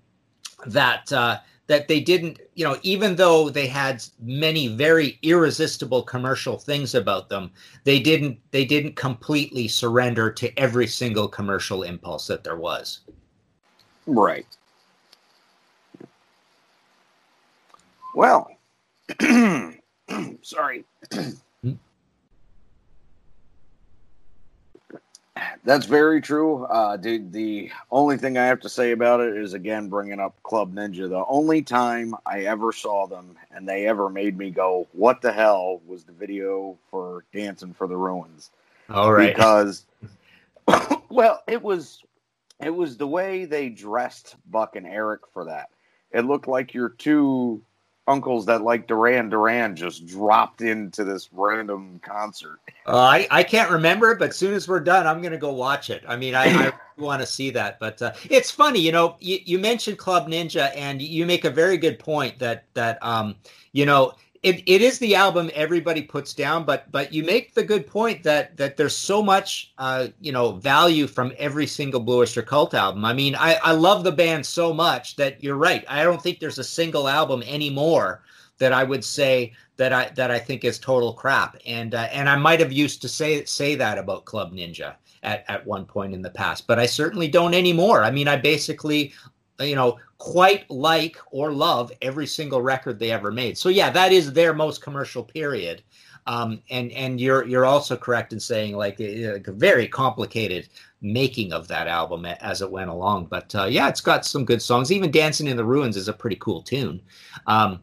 that 0.65 1.13
uh, 1.13 1.37
that 1.67 1.87
they 1.87 1.99
didn't, 1.99 2.39
you 2.55 2.65
know, 2.65 2.77
even 2.83 3.15
though 3.15 3.49
they 3.49 3.67
had 3.67 4.03
many 4.19 4.67
very 4.67 5.17
irresistible 5.21 6.03
commercial 6.03 6.57
things 6.57 6.93
about 6.95 7.29
them, 7.29 7.51
they 7.83 7.99
didn't 7.99 8.39
they 8.51 8.65
didn't 8.65 8.95
completely 8.95 9.67
surrender 9.67 10.29
to 10.31 10.57
every 10.59 10.87
single 10.87 11.27
commercial 11.27 11.83
impulse 11.83 12.27
that 12.27 12.43
there 12.43 12.57
was. 12.57 13.01
Right. 14.05 14.45
Well, 18.15 18.51
sorry. 20.41 20.83
That's 25.63 25.85
very 25.85 26.21
true. 26.21 26.65
Uh, 26.65 26.97
dude, 26.97 27.31
the 27.31 27.71
only 27.91 28.17
thing 28.17 28.37
I 28.37 28.45
have 28.45 28.59
to 28.61 28.69
say 28.69 28.91
about 28.91 29.21
it 29.21 29.35
is 29.35 29.53
again 29.53 29.89
bringing 29.89 30.19
up 30.19 30.35
Club 30.43 30.73
Ninja. 30.73 31.09
The 31.09 31.25
only 31.27 31.61
time 31.61 32.15
I 32.25 32.41
ever 32.41 32.71
saw 32.71 33.07
them 33.07 33.35
and 33.51 33.67
they 33.67 33.87
ever 33.87 34.09
made 34.09 34.37
me 34.37 34.51
go, 34.51 34.87
"What 34.91 35.21
the 35.21 35.31
hell?" 35.31 35.81
was 35.87 36.03
the 36.03 36.11
video 36.11 36.77
for 36.91 37.23
Dancing 37.33 37.73
for 37.73 37.87
the 37.87 37.97
Ruins 37.97 38.51
All 38.89 39.11
right. 39.11 39.35
because 39.35 39.85
well 41.09 41.41
it 41.47 41.61
was 41.61 42.03
it 42.61 42.69
was 42.69 42.97
the 42.97 43.07
way 43.07 43.45
they 43.45 43.69
dressed 43.69 44.35
buck 44.49 44.75
and 44.75 44.85
eric 44.85 45.21
for 45.33 45.45
that 45.45 45.69
it 46.11 46.25
looked 46.25 46.47
like 46.47 46.73
your 46.73 46.89
two 46.89 47.61
uncles 48.07 48.45
that 48.45 48.61
like 48.63 48.87
duran 48.87 49.29
duran 49.29 49.75
just 49.75 50.05
dropped 50.07 50.61
into 50.61 51.03
this 51.03 51.29
random 51.33 51.99
concert 52.03 52.59
Uh, 52.85 52.97
I 52.97 53.27
I 53.31 53.43
can't 53.43 53.71
remember, 53.71 54.11
it, 54.11 54.19
but 54.19 54.31
as 54.31 54.37
soon 54.37 54.53
as 54.55 54.67
we're 54.67 54.81
done, 54.81 55.07
I'm 55.07 55.21
gonna 55.21 55.37
go 55.37 55.53
watch 55.53 55.89
it. 55.89 56.03
I 56.07 56.17
mean, 56.17 56.35
I, 56.35 56.47
I 56.67 56.73
want 56.97 57.21
to 57.21 57.27
see 57.27 57.49
that. 57.51 57.79
But 57.79 58.01
uh, 58.01 58.13
it's 58.29 58.51
funny, 58.51 58.81
you 58.81 58.91
know. 58.91 59.15
You, 59.21 59.39
you 59.45 59.59
mentioned 59.59 59.99
Club 59.99 60.27
Ninja, 60.27 60.75
and 60.75 61.01
you 61.01 61.25
make 61.25 61.45
a 61.45 61.49
very 61.49 61.77
good 61.77 61.99
point 61.99 62.39
that 62.39 62.65
that 62.73 62.99
um, 63.01 63.35
you 63.71 63.85
know, 63.85 64.13
it, 64.43 64.61
it 64.65 64.81
is 64.81 64.99
the 64.99 65.15
album 65.15 65.49
everybody 65.53 66.01
puts 66.01 66.33
down, 66.33 66.65
but 66.65 66.91
but 66.91 67.13
you 67.13 67.23
make 67.23 67.53
the 67.53 67.63
good 67.63 67.87
point 67.87 68.21
that 68.23 68.55
that 68.57 68.75
there's 68.75 68.95
so 68.95 69.23
much 69.23 69.73
uh, 69.77 70.07
you 70.19 70.33
know 70.33 70.51
value 70.51 71.07
from 71.07 71.31
every 71.37 71.65
single 71.65 72.01
Blue 72.01 72.19
Oyster 72.19 72.41
Cult 72.41 72.73
album. 72.73 73.05
I 73.05 73.13
mean, 73.13 73.35
I 73.35 73.55
I 73.63 73.71
love 73.71 74.03
the 74.03 74.11
band 74.11 74.45
so 74.45 74.73
much 74.73 75.15
that 75.15 75.41
you're 75.41 75.55
right. 75.55 75.85
I 75.87 76.03
don't 76.03 76.21
think 76.21 76.39
there's 76.39 76.59
a 76.59 76.63
single 76.63 77.07
album 77.07 77.41
anymore 77.43 78.23
that 78.57 78.73
I 78.73 78.83
would 78.83 79.05
say 79.05 79.53
that 79.77 79.93
I 79.93 80.09
that 80.15 80.29
I 80.29 80.39
think 80.39 80.65
is 80.65 80.77
total 80.77 81.13
crap. 81.13 81.57
And 81.65 81.95
uh, 81.95 82.09
and 82.11 82.27
I 82.27 82.35
might 82.35 82.59
have 82.59 82.73
used 82.73 83.01
to 83.03 83.07
say 83.07 83.45
say 83.45 83.75
that 83.75 83.97
about 83.97 84.25
Club 84.25 84.53
Ninja 84.53 84.95
at 85.23 85.45
at 85.47 85.65
one 85.65 85.85
point 85.85 86.13
in 86.13 86.21
the 86.21 86.29
past, 86.29 86.67
but 86.67 86.79
I 86.79 86.85
certainly 86.85 87.29
don't 87.29 87.53
anymore. 87.53 88.03
I 88.03 88.11
mean, 88.11 88.27
I 88.27 88.35
basically 88.35 89.13
you 89.59 89.75
know 89.75 89.99
quite 90.17 90.69
like 90.69 91.17
or 91.31 91.51
love 91.51 91.91
every 92.01 92.25
single 92.25 92.61
record 92.61 92.97
they 92.97 93.11
ever 93.11 93.31
made. 93.31 93.57
So 93.57 93.69
yeah, 93.69 93.89
that 93.91 94.11
is 94.11 94.33
their 94.33 94.53
most 94.53 94.81
commercial 94.81 95.23
period. 95.23 95.83
Um, 96.25 96.61
and 96.69 96.91
and 96.93 97.19
you're 97.19 97.45
you're 97.45 97.65
also 97.65 97.97
correct 97.97 98.31
in 98.31 98.39
saying 98.39 98.77
like, 98.77 98.99
uh, 99.01 99.33
like 99.33 99.47
a 99.47 99.51
very 99.51 99.87
complicated 99.87 100.69
making 101.01 101.51
of 101.51 101.67
that 101.67 101.87
album 101.87 102.25
as 102.25 102.61
it 102.61 102.71
went 102.71 102.89
along. 102.89 103.25
But 103.25 103.53
uh, 103.53 103.65
yeah, 103.65 103.89
it's 103.89 103.99
got 104.01 104.25
some 104.25 104.45
good 104.45 104.61
songs. 104.61 104.91
Even 104.91 105.11
"Dancing 105.11 105.47
in 105.47 105.57
the 105.57 105.65
Ruins" 105.65 105.97
is 105.97 106.07
a 106.07 106.13
pretty 106.13 106.37
cool 106.37 106.61
tune. 106.61 107.01
Um, 107.47 107.81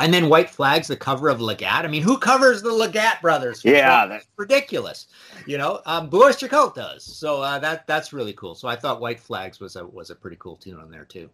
and 0.00 0.12
then 0.12 0.28
White 0.28 0.50
Flag's 0.50 0.88
the 0.88 0.96
cover 0.96 1.28
of 1.28 1.38
Leggat. 1.38 1.84
I 1.84 1.86
mean, 1.88 2.02
who 2.02 2.18
covers 2.18 2.62
the 2.62 2.70
Leggat 2.70 3.20
brothers? 3.20 3.64
Yeah, 3.64 4.06
that's 4.06 4.26
ridiculous. 4.36 5.06
You 5.46 5.58
know, 5.58 5.80
um, 5.86 6.08
Blue 6.08 6.24
Oyster 6.24 6.48
Cult 6.48 6.74
does. 6.74 7.04
So 7.04 7.40
uh, 7.42 7.58
that 7.60 7.86
that's 7.86 8.12
really 8.12 8.32
cool. 8.32 8.54
So 8.54 8.68
I 8.68 8.76
thought 8.76 9.00
White 9.00 9.20
Flags 9.20 9.60
was 9.60 9.76
a 9.76 9.86
was 9.86 10.10
a 10.10 10.14
pretty 10.14 10.36
cool 10.40 10.56
tune 10.56 10.78
on 10.80 10.90
there 10.90 11.04
too. 11.04 11.30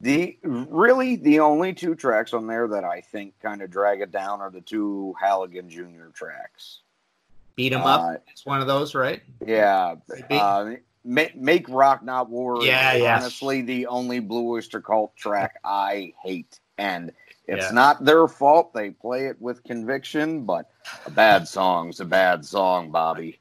the 0.00 0.36
really 0.42 1.16
the 1.16 1.40
only 1.40 1.72
two 1.72 1.94
tracks 1.94 2.34
on 2.34 2.46
there 2.48 2.66
that 2.66 2.82
i 2.84 3.00
think 3.00 3.32
kind 3.40 3.62
of 3.62 3.70
drag 3.70 4.00
it 4.00 4.10
down 4.10 4.40
are 4.40 4.50
the 4.50 4.60
two 4.60 5.14
halligan 5.20 5.70
jr 5.70 6.08
tracks 6.12 6.80
Beat 7.54 7.72
'em 7.72 7.82
Uh, 7.82 7.84
up. 7.86 8.24
It's 8.32 8.44
one 8.44 8.60
of 8.60 8.66
those, 8.66 8.94
right? 8.96 9.22
yeah 9.46 9.94
uh, 10.32 10.72
make, 11.04 11.36
make 11.36 11.68
rock 11.68 12.02
not 12.02 12.28
war 12.28 12.64
Yeah, 12.64 12.94
yeah. 12.94 13.16
honestly 13.18 13.62
the 13.62 13.86
only 13.86 14.18
blue 14.18 14.48
oyster 14.50 14.80
cult 14.80 15.14
track 15.16 15.60
i 15.64 16.12
hate 16.22 16.58
and 16.76 17.12
it's 17.46 17.66
Yeah. 17.66 17.74
not 17.74 18.04
their 18.04 18.26
fault 18.28 18.72
they 18.72 18.90
play 18.90 19.26
it 19.26 19.40
with 19.40 19.62
conviction 19.64 20.44
but 20.44 20.70
a 21.06 21.10
bad 21.10 21.46
song's 21.48 22.00
a 22.00 22.04
bad 22.04 22.44
song 22.44 22.90
bobby 22.90 23.40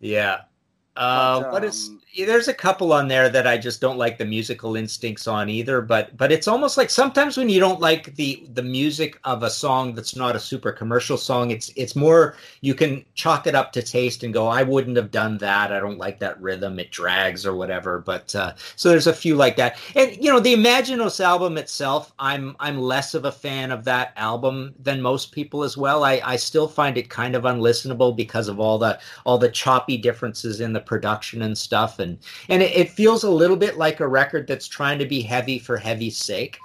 Yeah. 0.00 0.40
Uh, 0.98 1.40
But, 1.40 1.52
what 1.52 1.64
is 1.64 1.88
um, 1.88 2.00
there's 2.26 2.48
a 2.48 2.54
couple 2.54 2.92
on 2.92 3.06
there 3.06 3.28
that 3.28 3.46
I 3.46 3.56
just 3.58 3.80
don't 3.80 3.98
like 3.98 4.18
the 4.18 4.24
musical 4.24 4.74
instincts 4.74 5.28
on 5.28 5.48
either. 5.48 5.80
But 5.80 6.16
but 6.16 6.32
it's 6.32 6.48
almost 6.48 6.76
like 6.76 6.90
sometimes 6.90 7.36
when 7.36 7.48
you 7.48 7.60
don't 7.60 7.80
like 7.80 8.16
the 8.16 8.46
the 8.54 8.62
music 8.62 9.18
of 9.24 9.42
a 9.42 9.50
song 9.50 9.94
that's 9.94 10.16
not 10.16 10.34
a 10.34 10.40
super 10.40 10.72
commercial 10.72 11.16
song, 11.16 11.50
it's 11.50 11.70
it's 11.76 11.94
more 11.94 12.36
you 12.60 12.74
can 12.74 13.04
chalk 13.14 13.46
it 13.46 13.54
up 13.54 13.72
to 13.72 13.82
taste 13.82 14.24
and 14.24 14.34
go, 14.34 14.48
I 14.48 14.62
wouldn't 14.62 14.96
have 14.96 15.10
done 15.10 15.38
that. 15.38 15.72
I 15.72 15.78
don't 15.80 15.98
like 15.98 16.18
that 16.20 16.40
rhythm. 16.40 16.78
It 16.78 16.90
drags 16.90 17.46
or 17.46 17.54
whatever. 17.54 18.00
But 18.00 18.34
uh, 18.34 18.54
so 18.76 18.88
there's 18.88 19.06
a 19.06 19.12
few 19.12 19.36
like 19.36 19.56
that. 19.56 19.78
And 19.94 20.16
you 20.16 20.32
know 20.32 20.40
the 20.40 20.54
Imaginos 20.54 21.20
album 21.20 21.58
itself, 21.58 22.12
I'm 22.18 22.56
I'm 22.58 22.80
less 22.80 23.14
of 23.14 23.24
a 23.24 23.32
fan 23.32 23.70
of 23.70 23.84
that 23.84 24.12
album 24.16 24.74
than 24.82 25.00
most 25.00 25.32
people 25.32 25.62
as 25.62 25.76
well. 25.76 26.04
I 26.04 26.20
I 26.24 26.36
still 26.36 26.68
find 26.68 26.98
it 26.98 27.08
kind 27.08 27.36
of 27.36 27.44
unlistenable 27.44 28.16
because 28.16 28.48
of 28.48 28.58
all 28.58 28.78
the 28.78 28.98
all 29.24 29.38
the 29.38 29.50
choppy 29.50 29.96
differences 29.96 30.60
in 30.60 30.72
the 30.72 30.80
production 30.88 31.42
and 31.42 31.56
stuff. 31.56 32.00
And 32.00 32.18
and 32.48 32.62
it, 32.62 32.74
it 32.76 32.90
feels 32.90 33.22
a 33.22 33.30
little 33.30 33.56
bit 33.56 33.78
like 33.78 34.00
a 34.00 34.08
record 34.08 34.48
that's 34.48 34.66
trying 34.66 34.98
to 34.98 35.06
be 35.06 35.20
heavy 35.20 35.60
for 35.60 35.76
heavy's 35.76 36.16
sake. 36.18 36.58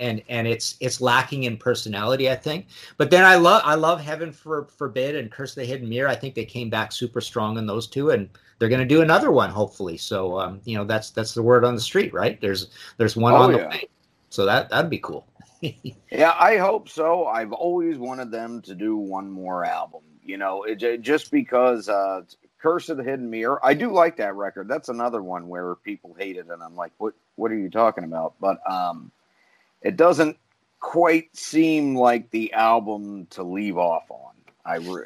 And 0.00 0.22
and 0.28 0.48
it's 0.48 0.76
it's 0.80 1.00
lacking 1.00 1.44
in 1.44 1.56
personality 1.56 2.28
i 2.30 2.34
think. 2.34 2.66
But 2.98 3.10
then 3.10 3.24
i 3.24 3.36
love 3.36 3.62
i 3.64 3.74
love 3.74 4.00
heaven 4.00 4.32
for 4.32 4.64
forbid 4.64 5.14
and 5.14 5.30
curse 5.30 5.54
the 5.54 5.64
hidden 5.64 5.88
mirror. 5.88 6.08
I 6.08 6.16
think 6.16 6.34
they 6.34 6.44
came 6.44 6.68
back 6.68 6.92
super 6.92 7.20
strong 7.20 7.56
in 7.58 7.66
those 7.66 7.86
two 7.86 8.10
and 8.10 8.28
they're 8.58 8.68
going 8.68 8.86
to 8.88 8.94
do 8.94 9.02
another 9.02 9.30
one 9.30 9.50
hopefully. 9.50 9.96
So 9.96 10.38
um 10.40 10.60
you 10.64 10.76
know 10.76 10.84
that's 10.84 11.10
that's 11.10 11.32
the 11.34 11.42
word 11.42 11.64
on 11.64 11.74
the 11.74 11.80
street 11.80 12.12
right? 12.12 12.40
There's 12.40 12.68
there's 12.98 13.16
one 13.16 13.34
Oh, 13.34 13.36
on 13.36 13.52
the 13.52 13.58
way. 13.58 13.88
So 14.30 14.44
that 14.44 14.68
that'd 14.68 14.90
be 14.90 14.98
cool. 14.98 15.26
Yeah, 16.12 16.34
I 16.38 16.58
hope 16.58 16.88
so. 16.88 17.26
I've 17.26 17.52
always 17.52 17.98
wanted 17.98 18.30
them 18.30 18.62
to 18.62 18.74
do 18.74 18.96
one 18.96 19.30
more 19.30 19.64
album. 19.64 20.02
You 20.22 20.36
know, 20.36 20.62
it, 20.64 20.76
ju- 20.76 20.98
just 20.98 21.30
because 21.30 21.88
uh, 21.88 22.22
Curse 22.66 22.88
of 22.88 22.96
the 22.96 23.04
Hidden 23.04 23.30
Mirror, 23.30 23.64
I 23.64 23.74
do 23.74 23.92
like 23.92 24.16
that 24.16 24.34
record. 24.34 24.66
That's 24.66 24.88
another 24.88 25.22
one 25.22 25.46
where 25.46 25.76
people 25.76 26.16
hate 26.18 26.36
it, 26.36 26.48
and 26.50 26.60
I'm 26.60 26.74
like, 26.74 26.90
what? 26.98 27.14
What 27.36 27.52
are 27.52 27.56
you 27.56 27.70
talking 27.70 28.02
about? 28.02 28.34
But 28.40 28.58
um, 28.68 29.12
it 29.82 29.96
doesn't 29.96 30.36
quite 30.80 31.36
seem 31.36 31.94
like 31.94 32.28
the 32.30 32.52
album 32.54 33.26
to 33.30 33.44
leave 33.44 33.78
off 33.78 34.10
on. 34.10 34.32
I 34.64 34.78
re- 34.78 35.04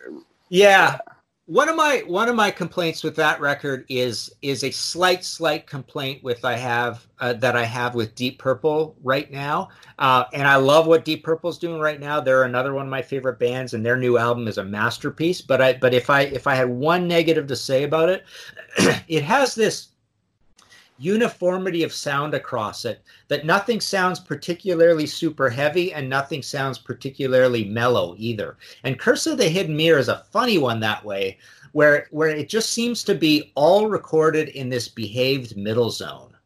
Yeah. 0.48 1.00
One 1.50 1.68
of 1.68 1.74
my 1.74 2.04
one 2.06 2.28
of 2.28 2.36
my 2.36 2.52
complaints 2.52 3.02
with 3.02 3.16
that 3.16 3.40
record 3.40 3.84
is 3.88 4.32
is 4.40 4.62
a 4.62 4.70
slight 4.70 5.24
slight 5.24 5.66
complaint 5.66 6.22
with 6.22 6.44
I 6.44 6.54
have 6.54 7.04
uh, 7.18 7.32
that 7.32 7.56
I 7.56 7.64
have 7.64 7.96
with 7.96 8.14
Deep 8.14 8.38
Purple 8.38 8.94
right 9.02 9.28
now, 9.32 9.70
uh, 9.98 10.26
and 10.32 10.46
I 10.46 10.54
love 10.54 10.86
what 10.86 11.04
Deep 11.04 11.24
Purple's 11.24 11.58
doing 11.58 11.80
right 11.80 11.98
now. 11.98 12.20
They're 12.20 12.44
another 12.44 12.72
one 12.72 12.86
of 12.86 12.90
my 12.90 13.02
favorite 13.02 13.40
bands, 13.40 13.74
and 13.74 13.84
their 13.84 13.96
new 13.96 14.16
album 14.16 14.46
is 14.46 14.58
a 14.58 14.64
masterpiece. 14.64 15.40
But 15.40 15.60
I 15.60 15.72
but 15.72 15.92
if 15.92 16.08
I 16.08 16.20
if 16.20 16.46
I 16.46 16.54
had 16.54 16.68
one 16.68 17.08
negative 17.08 17.48
to 17.48 17.56
say 17.56 17.82
about 17.82 18.10
it, 18.10 18.24
it 19.08 19.24
has 19.24 19.56
this 19.56 19.88
uniformity 21.00 21.82
of 21.82 21.92
sound 21.92 22.34
across 22.34 22.84
it 22.84 23.02
that 23.28 23.46
nothing 23.46 23.80
sounds 23.80 24.20
particularly 24.20 25.06
super 25.06 25.48
heavy 25.48 25.92
and 25.94 26.08
nothing 26.08 26.42
sounds 26.42 26.78
particularly 26.78 27.64
mellow 27.64 28.14
either. 28.18 28.58
And 28.84 28.98
Curse 28.98 29.26
of 29.26 29.38
the 29.38 29.48
Hidden 29.48 29.74
Mirror 29.74 29.98
is 29.98 30.08
a 30.08 30.24
funny 30.30 30.58
one 30.58 30.78
that 30.80 31.04
way, 31.04 31.38
where 31.72 32.06
where 32.10 32.28
it 32.28 32.48
just 32.48 32.70
seems 32.70 33.02
to 33.04 33.14
be 33.14 33.50
all 33.54 33.88
recorded 33.88 34.50
in 34.50 34.68
this 34.68 34.88
behaved 34.88 35.56
middle 35.56 35.90
zone. 35.90 36.36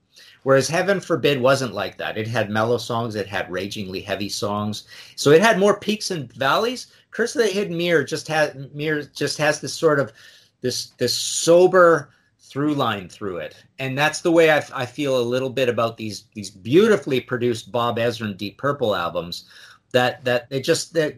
Whereas 0.45 0.69
Heaven 0.69 1.01
Forbid 1.01 1.41
wasn't 1.41 1.73
like 1.75 1.97
that. 1.99 2.19
It 2.19 2.29
had 2.29 2.51
mellow 2.51 2.79
songs, 2.79 3.15
it 3.17 3.27
had 3.27 3.51
ragingly 3.51 4.03
heavy 4.03 4.29
songs. 4.29 4.85
So 5.17 5.31
it 5.31 5.41
had 5.41 5.59
more 5.59 5.81
peaks 5.81 6.11
and 6.11 6.33
valleys. 6.33 6.89
Curse 7.11 7.35
of 7.35 7.43
the 7.43 7.49
Hidden 7.49 7.77
Mirror 7.77 8.05
just 8.05 8.29
has 8.29 8.55
mirror 8.73 9.03
just 9.03 9.39
has 9.39 9.61
this 9.61 9.75
sort 9.75 9.99
of 9.99 10.13
this 10.61 10.89
this 10.99 11.15
sober 11.15 12.11
through 12.55 12.73
line 12.73 13.09
through 13.09 13.39
it. 13.39 13.57
And 13.81 13.99
that's 13.99 14.21
the 14.21 14.31
way 14.31 14.53
I, 14.53 14.65
I 14.73 14.87
feel 14.87 15.19
a 15.19 15.31
little 15.35 15.51
bit 15.51 15.69
about 15.69 15.97
these 15.97 16.27
these 16.35 16.51
beautifully 16.51 17.21
produced 17.21 17.73
bob 17.73 17.99
ezrin 17.99 18.37
deep 18.37 18.59
purple 18.59 18.95
albums 18.95 19.47
that 19.91 20.25
that 20.25 20.47
it 20.51 20.61
just 20.61 20.95
that 20.95 21.17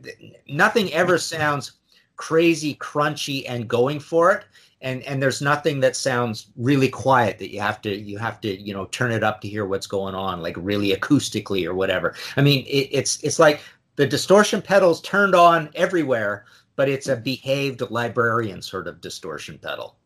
nothing 0.48 0.90
ever 0.94 1.18
sounds 1.18 1.72
crazy 2.16 2.74
crunchy 2.76 3.44
and 3.46 3.68
going 3.68 4.00
for 4.00 4.32
it. 4.32 4.46
And 4.80 5.02
and 5.02 5.22
there's 5.22 5.42
nothing 5.42 5.78
that 5.80 5.94
sounds 5.94 6.46
really 6.56 6.88
quiet 6.88 7.38
that 7.38 7.52
you 7.52 7.60
have 7.60 7.82
to 7.82 7.94
you 7.94 8.16
have 8.16 8.40
to 8.40 8.58
you 8.58 8.72
know 8.72 8.86
turn 8.86 9.12
it 9.12 9.22
up 9.22 9.42
to 9.42 9.48
hear 9.48 9.66
what's 9.66 9.86
going 9.86 10.14
on 10.14 10.40
like 10.40 10.56
really 10.58 10.96
acoustically 10.96 11.66
or 11.66 11.74
whatever. 11.74 12.14
I 12.38 12.40
mean 12.40 12.64
it, 12.64 12.88
it's 12.90 13.22
it's 13.22 13.38
like 13.38 13.60
the 13.96 14.06
distortion 14.06 14.62
pedals 14.62 15.02
turned 15.02 15.34
on 15.34 15.68
everywhere 15.74 16.46
but 16.76 16.88
it's 16.88 17.08
a 17.08 17.16
behaved 17.16 17.82
librarian 17.90 18.62
sort 18.62 18.88
of 18.88 19.02
distortion 19.02 19.58
pedal 19.58 19.96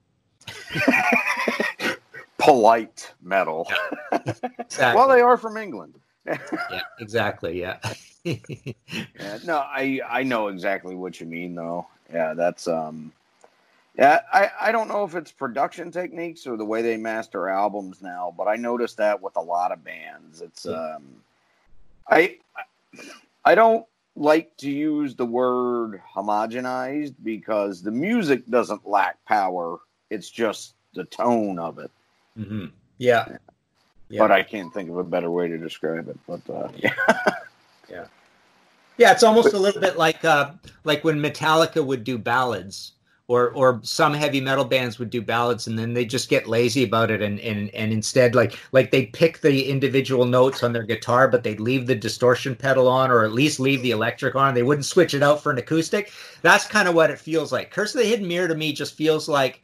polite 2.38 3.12
metal. 3.22 3.68
exactly. 4.12 4.50
Well, 4.94 5.08
they 5.08 5.20
are 5.20 5.36
from 5.36 5.56
England. 5.56 5.94
yeah, 6.26 6.82
exactly. 6.98 7.60
Yeah. 7.60 7.78
Yeah, 8.24 9.38
no, 9.44 9.58
I 9.58 10.00
I 10.08 10.22
know 10.22 10.48
exactly 10.48 10.94
what 10.94 11.20
you 11.20 11.26
mean 11.26 11.54
though. 11.54 11.86
Yeah, 12.12 12.34
that's 12.34 12.68
um 12.68 13.12
yeah, 13.98 14.20
I, 14.32 14.50
I 14.60 14.72
don't 14.72 14.88
know 14.88 15.04
if 15.04 15.14
it's 15.14 15.32
production 15.32 15.90
techniques 15.90 16.46
or 16.46 16.56
the 16.56 16.64
way 16.64 16.80
they 16.80 16.96
master 16.96 17.48
albums 17.48 18.00
now, 18.00 18.32
but 18.36 18.46
I 18.46 18.56
noticed 18.56 18.96
that 18.98 19.20
with 19.20 19.36
a 19.36 19.40
lot 19.40 19.72
of 19.72 19.84
bands. 19.84 20.40
It's 20.40 20.66
um 20.66 21.02
I 22.08 22.38
I 23.44 23.54
don't 23.54 23.86
like 24.16 24.56
to 24.58 24.70
use 24.70 25.14
the 25.14 25.26
word 25.26 26.00
homogenized 26.14 27.14
because 27.22 27.82
the 27.82 27.90
music 27.90 28.46
doesn't 28.46 28.86
lack 28.86 29.24
power. 29.24 29.78
It's 30.10 30.30
just 30.30 30.74
the 30.94 31.04
tone 31.04 31.58
of 31.58 31.78
it. 31.78 31.90
hmm 32.36 32.66
Yeah. 32.98 33.36
Yeah. 34.08 34.18
But 34.18 34.32
I 34.32 34.42
can't 34.42 34.74
think 34.74 34.90
of 34.90 34.96
a 34.96 35.04
better 35.04 35.30
way 35.30 35.46
to 35.48 35.56
describe 35.56 36.08
it. 36.08 36.18
But 36.26 36.40
uh, 36.50 36.68
yeah. 36.76 38.06
Yeah, 39.00 39.12
it's 39.12 39.22
almost 39.22 39.54
a 39.54 39.58
little 39.58 39.80
bit 39.80 39.96
like 39.96 40.26
uh, 40.26 40.50
like 40.84 41.04
when 41.04 41.22
Metallica 41.22 41.82
would 41.82 42.04
do 42.04 42.18
ballads, 42.18 42.92
or 43.28 43.50
or 43.52 43.80
some 43.82 44.12
heavy 44.12 44.42
metal 44.42 44.64
bands 44.66 44.98
would 44.98 45.08
do 45.08 45.22
ballads, 45.22 45.66
and 45.66 45.78
then 45.78 45.94
they 45.94 46.04
just 46.04 46.28
get 46.28 46.46
lazy 46.46 46.84
about 46.84 47.10
it, 47.10 47.22
and 47.22 47.40
and 47.40 47.70
and 47.70 47.94
instead 47.94 48.34
like 48.34 48.58
like 48.72 48.90
they 48.90 49.06
pick 49.06 49.40
the 49.40 49.70
individual 49.70 50.26
notes 50.26 50.62
on 50.62 50.74
their 50.74 50.82
guitar, 50.82 51.28
but 51.28 51.42
they'd 51.42 51.60
leave 51.60 51.86
the 51.86 51.94
distortion 51.94 52.54
pedal 52.54 52.88
on, 52.88 53.10
or 53.10 53.24
at 53.24 53.32
least 53.32 53.58
leave 53.58 53.80
the 53.80 53.92
electric 53.92 54.34
on. 54.34 54.52
They 54.52 54.64
wouldn't 54.64 54.84
switch 54.84 55.14
it 55.14 55.22
out 55.22 55.42
for 55.42 55.50
an 55.50 55.56
acoustic. 55.56 56.12
That's 56.42 56.66
kind 56.66 56.86
of 56.86 56.94
what 56.94 57.10
it 57.10 57.18
feels 57.18 57.52
like. 57.52 57.70
Curse 57.70 57.94
of 57.94 58.02
the 58.02 58.06
Hidden 58.06 58.28
Mirror 58.28 58.48
to 58.48 58.54
me 58.54 58.74
just 58.74 58.94
feels 58.96 59.30
like 59.30 59.62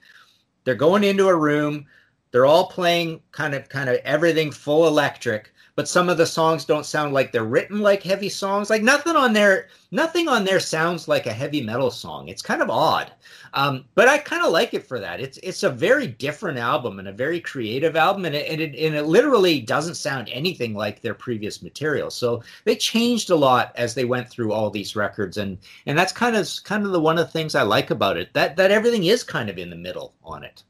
they're 0.66 0.74
going 0.74 1.04
into 1.04 1.28
a 1.28 1.34
room, 1.34 1.86
they're 2.32 2.44
all 2.44 2.66
playing 2.66 3.22
kind 3.30 3.54
of 3.54 3.68
kind 3.70 3.88
of 3.88 3.96
everything 4.04 4.50
full 4.50 4.86
electric 4.86 5.54
but 5.76 5.86
some 5.86 6.08
of 6.08 6.16
the 6.16 6.26
songs 6.26 6.64
don't 6.64 6.86
sound 6.86 7.12
like 7.12 7.30
they're 7.30 7.44
written 7.44 7.80
like 7.80 8.02
heavy 8.02 8.30
songs. 8.30 8.70
Like 8.70 8.82
nothing 8.82 9.14
on 9.14 9.34
there, 9.34 9.68
nothing 9.90 10.26
on 10.26 10.42
there 10.42 10.58
sounds 10.58 11.06
like 11.06 11.26
a 11.26 11.32
heavy 11.32 11.60
metal 11.60 11.90
song. 11.90 12.28
It's 12.28 12.40
kind 12.40 12.62
of 12.62 12.70
odd, 12.70 13.12
um, 13.52 13.84
but 13.94 14.08
I 14.08 14.16
kind 14.16 14.42
of 14.42 14.52
like 14.52 14.72
it 14.72 14.86
for 14.86 14.98
that. 14.98 15.20
It's 15.20 15.38
it's 15.42 15.62
a 15.62 15.70
very 15.70 16.06
different 16.06 16.58
album 16.58 16.98
and 16.98 17.08
a 17.08 17.12
very 17.12 17.40
creative 17.40 17.94
album, 17.94 18.24
and 18.24 18.34
it, 18.34 18.50
and 18.50 18.60
it 18.60 18.74
and 18.74 18.96
it 18.96 19.04
literally 19.04 19.60
doesn't 19.60 19.96
sound 19.96 20.30
anything 20.32 20.74
like 20.74 21.02
their 21.02 21.14
previous 21.14 21.62
material. 21.62 22.10
So 22.10 22.42
they 22.64 22.74
changed 22.74 23.28
a 23.28 23.36
lot 23.36 23.72
as 23.76 23.94
they 23.94 24.06
went 24.06 24.30
through 24.30 24.52
all 24.52 24.70
these 24.70 24.96
records, 24.96 25.36
and 25.36 25.58
and 25.84 25.96
that's 25.96 26.12
kind 26.12 26.36
of 26.36 26.48
kind 26.64 26.86
of 26.86 26.92
the 26.92 27.00
one 27.00 27.18
of 27.18 27.26
the 27.26 27.32
things 27.32 27.54
I 27.54 27.62
like 27.62 27.90
about 27.90 28.16
it. 28.16 28.32
That 28.32 28.56
that 28.56 28.70
everything 28.70 29.04
is 29.04 29.22
kind 29.22 29.50
of 29.50 29.58
in 29.58 29.68
the 29.68 29.76
middle 29.76 30.14
on 30.24 30.42
it. 30.42 30.62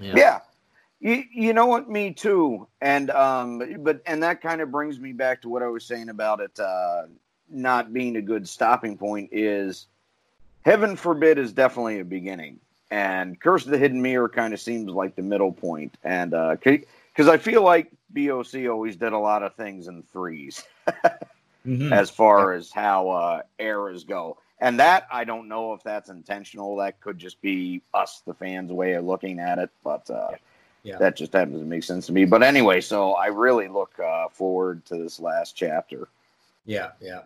Yeah. 0.00 0.40
You, 1.00 1.24
you 1.32 1.52
know 1.54 1.66
what? 1.66 1.88
Me 1.88 2.12
too. 2.12 2.66
And 2.80 3.10
um 3.10 3.62
but 3.80 4.02
and 4.06 4.22
that 4.22 4.40
kind 4.42 4.60
of 4.60 4.70
brings 4.70 5.00
me 5.00 5.12
back 5.12 5.42
to 5.42 5.48
what 5.48 5.62
i 5.62 5.66
was 5.66 5.84
saying 5.84 6.10
about 6.10 6.40
it 6.40 6.58
uh 6.60 7.04
not 7.48 7.92
being 7.92 8.16
a 8.16 8.22
good 8.22 8.48
stopping 8.48 8.96
point 8.96 9.30
is 9.32 9.86
heaven 10.64 10.94
forbid 10.96 11.38
is 11.38 11.52
definitely 11.52 11.98
a 12.00 12.04
beginning. 12.04 12.60
And 12.90 13.40
curse 13.40 13.64
of 13.64 13.70
the 13.70 13.78
hidden 13.78 14.02
mirror 14.02 14.28
kind 14.28 14.52
of 14.52 14.60
seems 14.60 14.90
like 14.92 15.16
the 15.16 15.22
middle 15.22 15.52
point. 15.52 15.96
And 16.04 16.34
uh 16.34 16.56
because 16.62 17.28
i 17.28 17.38
feel 17.38 17.62
like 17.62 17.90
boc 18.14 18.70
always 18.70 18.96
did 18.96 19.12
a 19.12 19.18
lot 19.18 19.42
of 19.42 19.54
things 19.54 19.88
in 19.88 20.02
threes 20.12 20.62
Mhm. 21.66 21.92
as 21.92 22.10
far 22.10 22.52
as 22.52 22.70
how 22.72 23.08
uh 23.10 23.42
eras 23.58 24.04
go. 24.04 24.36
And 24.60 24.78
that 24.80 25.06
i 25.10 25.24
don't 25.24 25.48
know 25.48 25.72
if 25.72 25.82
that's 25.82 26.10
intentional. 26.10 26.76
That 26.76 27.00
could 27.00 27.18
just 27.18 27.40
be 27.40 27.80
us 27.94 28.22
the 28.26 28.34
fans 28.34 28.70
way 28.70 28.94
of 28.94 29.04
looking 29.04 29.38
at 29.38 29.58
it. 29.58 29.70
But 29.82 30.10
uh 30.10 30.28
Yeah. 30.32 30.36
That 30.84 31.16
just 31.16 31.32
happens 31.32 31.58
to 31.58 31.64
make 31.64 31.84
sense 31.84 32.06
to 32.06 32.12
me. 32.12 32.24
But 32.24 32.42
anyway, 32.42 32.80
so 32.80 33.12
I 33.12 33.26
really 33.26 33.68
look 33.68 33.98
uh, 33.98 34.28
forward 34.28 34.84
to 34.86 34.96
this 34.96 35.20
last 35.20 35.56
chapter. 35.56 36.08
Yeah, 36.66 36.90
yeah. 37.00 37.22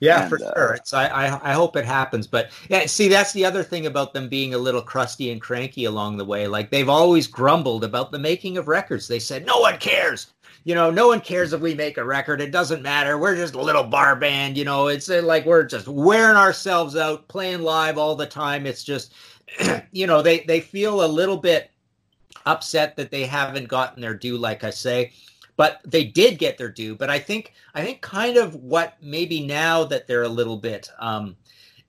Yeah, 0.00 0.22
And, 0.22 0.30
for 0.30 0.36
uh, 0.36 0.52
sure. 0.54 0.74
It's 0.74 0.92
I, 0.92 1.06
I 1.06 1.50
I 1.50 1.52
hope 1.52 1.76
it 1.76 1.84
happens, 1.84 2.26
but 2.26 2.50
yeah, 2.68 2.86
see 2.86 3.08
that's 3.08 3.32
the 3.32 3.44
other 3.44 3.62
thing 3.62 3.86
about 3.86 4.12
them 4.14 4.28
being 4.28 4.54
a 4.54 4.58
little 4.58 4.80
crusty 4.82 5.32
and 5.32 5.40
cranky 5.40 5.86
along 5.86 6.16
the 6.16 6.24
way. 6.24 6.46
Like 6.46 6.70
they've 6.70 6.88
always 6.88 7.26
grumbled 7.26 7.84
about 7.84 8.12
the 8.12 8.18
making 8.18 8.58
of 8.58 8.68
records. 8.68 9.08
They 9.08 9.18
said 9.18 9.44
no 9.44 9.58
one 9.58 9.78
cares. 9.78 10.28
You 10.64 10.74
know, 10.74 10.90
no 10.90 11.08
one 11.08 11.20
cares 11.20 11.52
if 11.52 11.60
we 11.60 11.74
make 11.74 11.96
a 11.98 12.04
record. 12.04 12.40
It 12.40 12.50
doesn't 12.50 12.82
matter. 12.82 13.18
We're 13.18 13.36
just 13.36 13.54
a 13.54 13.60
little 13.60 13.84
bar 13.84 14.16
band. 14.16 14.56
You 14.56 14.64
know, 14.64 14.88
it's 14.88 15.08
uh, 15.08 15.22
like 15.24 15.46
we're 15.46 15.64
just 15.64 15.88
wearing 15.88 16.36
ourselves 16.36 16.94
out, 16.94 17.26
playing 17.28 17.62
live 17.62 17.98
all 17.98 18.14
the 18.14 18.26
time. 18.26 18.66
It's 18.66 18.84
just, 18.84 19.14
you 19.92 20.06
know, 20.06 20.22
they 20.22 20.40
they 20.40 20.60
feel 20.60 21.04
a 21.04 21.06
little 21.06 21.38
bit 21.38 21.70
upset 22.46 22.96
that 22.96 23.10
they 23.10 23.24
haven't 23.26 23.68
gotten 23.68 24.00
their 24.00 24.14
due, 24.14 24.36
like 24.36 24.64
I 24.64 24.70
say 24.70 25.12
but 25.58 25.80
they 25.84 26.04
did 26.04 26.38
get 26.38 26.56
their 26.56 26.70
due. 26.70 26.94
But 26.94 27.10
I 27.10 27.18
think 27.18 27.52
I 27.74 27.84
think 27.84 28.00
kind 28.00 28.38
of 28.38 28.54
what 28.54 28.96
maybe 29.02 29.44
now 29.44 29.84
that 29.84 30.06
they're 30.06 30.22
a 30.22 30.28
little 30.28 30.56
bit, 30.56 30.88
um, 31.00 31.36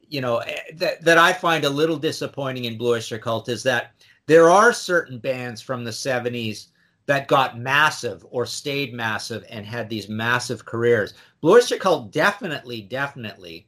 you 0.09 0.19
know, 0.19 0.39
eh, 0.39 0.57
that 0.73 1.01
that 1.05 1.17
I 1.17 1.31
find 1.31 1.63
a 1.63 1.69
little 1.69 1.95
disappointing 1.95 2.65
in 2.65 2.77
Blue 2.77 2.95
Oyster 2.95 3.19
Cult 3.19 3.47
is 3.47 3.63
that 3.63 3.93
there 4.25 4.49
are 4.49 4.73
certain 4.73 5.19
bands 5.19 5.61
from 5.61 5.83
the 5.83 5.91
'70s 5.91 6.67
that 7.05 7.27
got 7.27 7.59
massive 7.59 8.25
or 8.31 8.45
stayed 8.45 8.93
massive 8.93 9.45
and 9.49 9.65
had 9.65 9.87
these 9.87 10.09
massive 10.09 10.65
careers. 10.65 11.13
Blue 11.39 11.53
Oyster 11.53 11.77
Cult 11.77 12.11
definitely, 12.11 12.81
definitely 12.81 13.67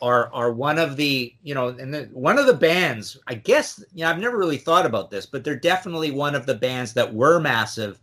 are 0.00 0.32
are 0.32 0.52
one 0.52 0.78
of 0.78 0.96
the 0.96 1.34
you 1.42 1.54
know 1.54 1.68
and 1.68 1.92
the, 1.92 2.08
one 2.12 2.38
of 2.38 2.46
the 2.46 2.54
bands 2.54 3.18
i 3.26 3.34
guess 3.34 3.82
you 3.94 4.04
know 4.04 4.10
i've 4.10 4.18
never 4.18 4.38
really 4.38 4.56
thought 4.56 4.86
about 4.86 5.10
this 5.10 5.26
but 5.26 5.42
they're 5.42 5.56
definitely 5.56 6.10
one 6.10 6.34
of 6.34 6.46
the 6.46 6.54
bands 6.54 6.92
that 6.92 7.12
were 7.12 7.40
massive 7.40 7.98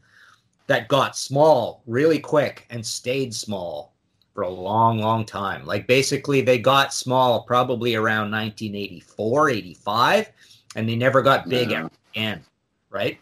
that 0.67 0.87
got 0.87 1.15
small 1.17 1.81
really 1.85 2.19
quick 2.19 2.65
and 2.69 2.85
stayed 2.85 3.33
small 3.33 3.95
for 4.35 4.43
a 4.43 4.49
long, 4.49 4.99
long 4.99 5.25
time. 5.25 5.65
Like 5.65 5.87
basically, 5.87 6.41
they 6.41 6.59
got 6.59 6.93
small 6.93 7.43
probably 7.43 7.95
around 7.95 8.31
1984, 8.31 9.49
85, 9.49 10.31
and 10.75 10.87
they 10.87 10.95
never 10.95 11.21
got 11.21 11.49
big 11.49 11.71
Yeah. 11.71 11.87
again, 12.13 12.43
right? 12.89 13.17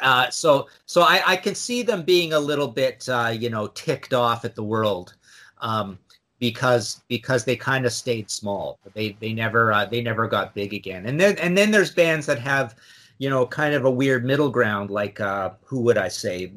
Uh, 0.00 0.28
so, 0.30 0.68
so 0.84 1.02
I, 1.02 1.22
I 1.24 1.36
can 1.36 1.54
see 1.54 1.82
them 1.82 2.02
being 2.02 2.32
a 2.32 2.40
little 2.40 2.66
bit, 2.66 3.08
uh, 3.08 3.32
you 3.38 3.50
know, 3.50 3.68
ticked 3.68 4.12
off 4.12 4.44
at 4.44 4.56
the 4.56 4.64
world, 4.64 5.14
um, 5.60 5.96
because 6.42 7.02
because 7.08 7.44
they 7.44 7.56
kind 7.56 7.86
of 7.86 7.92
stayed 7.92 8.30
small. 8.30 8.78
They 8.94 9.16
they 9.20 9.32
never 9.32 9.72
uh, 9.72 9.86
they 9.86 10.02
never 10.02 10.28
got 10.28 10.54
big 10.54 10.74
again. 10.74 11.06
And 11.06 11.20
then 11.20 11.38
and 11.38 11.56
then 11.56 11.70
there's 11.70 11.92
bands 11.94 12.26
that 12.26 12.40
have 12.40 12.76
you 13.18 13.30
know, 13.30 13.46
kind 13.46 13.74
of 13.74 13.84
a 13.84 13.90
weird 13.90 14.24
middle 14.24 14.50
ground, 14.50 14.90
like 14.90 15.20
uh, 15.20 15.50
who 15.64 15.80
would 15.82 15.96
I 15.98 16.08
say? 16.08 16.52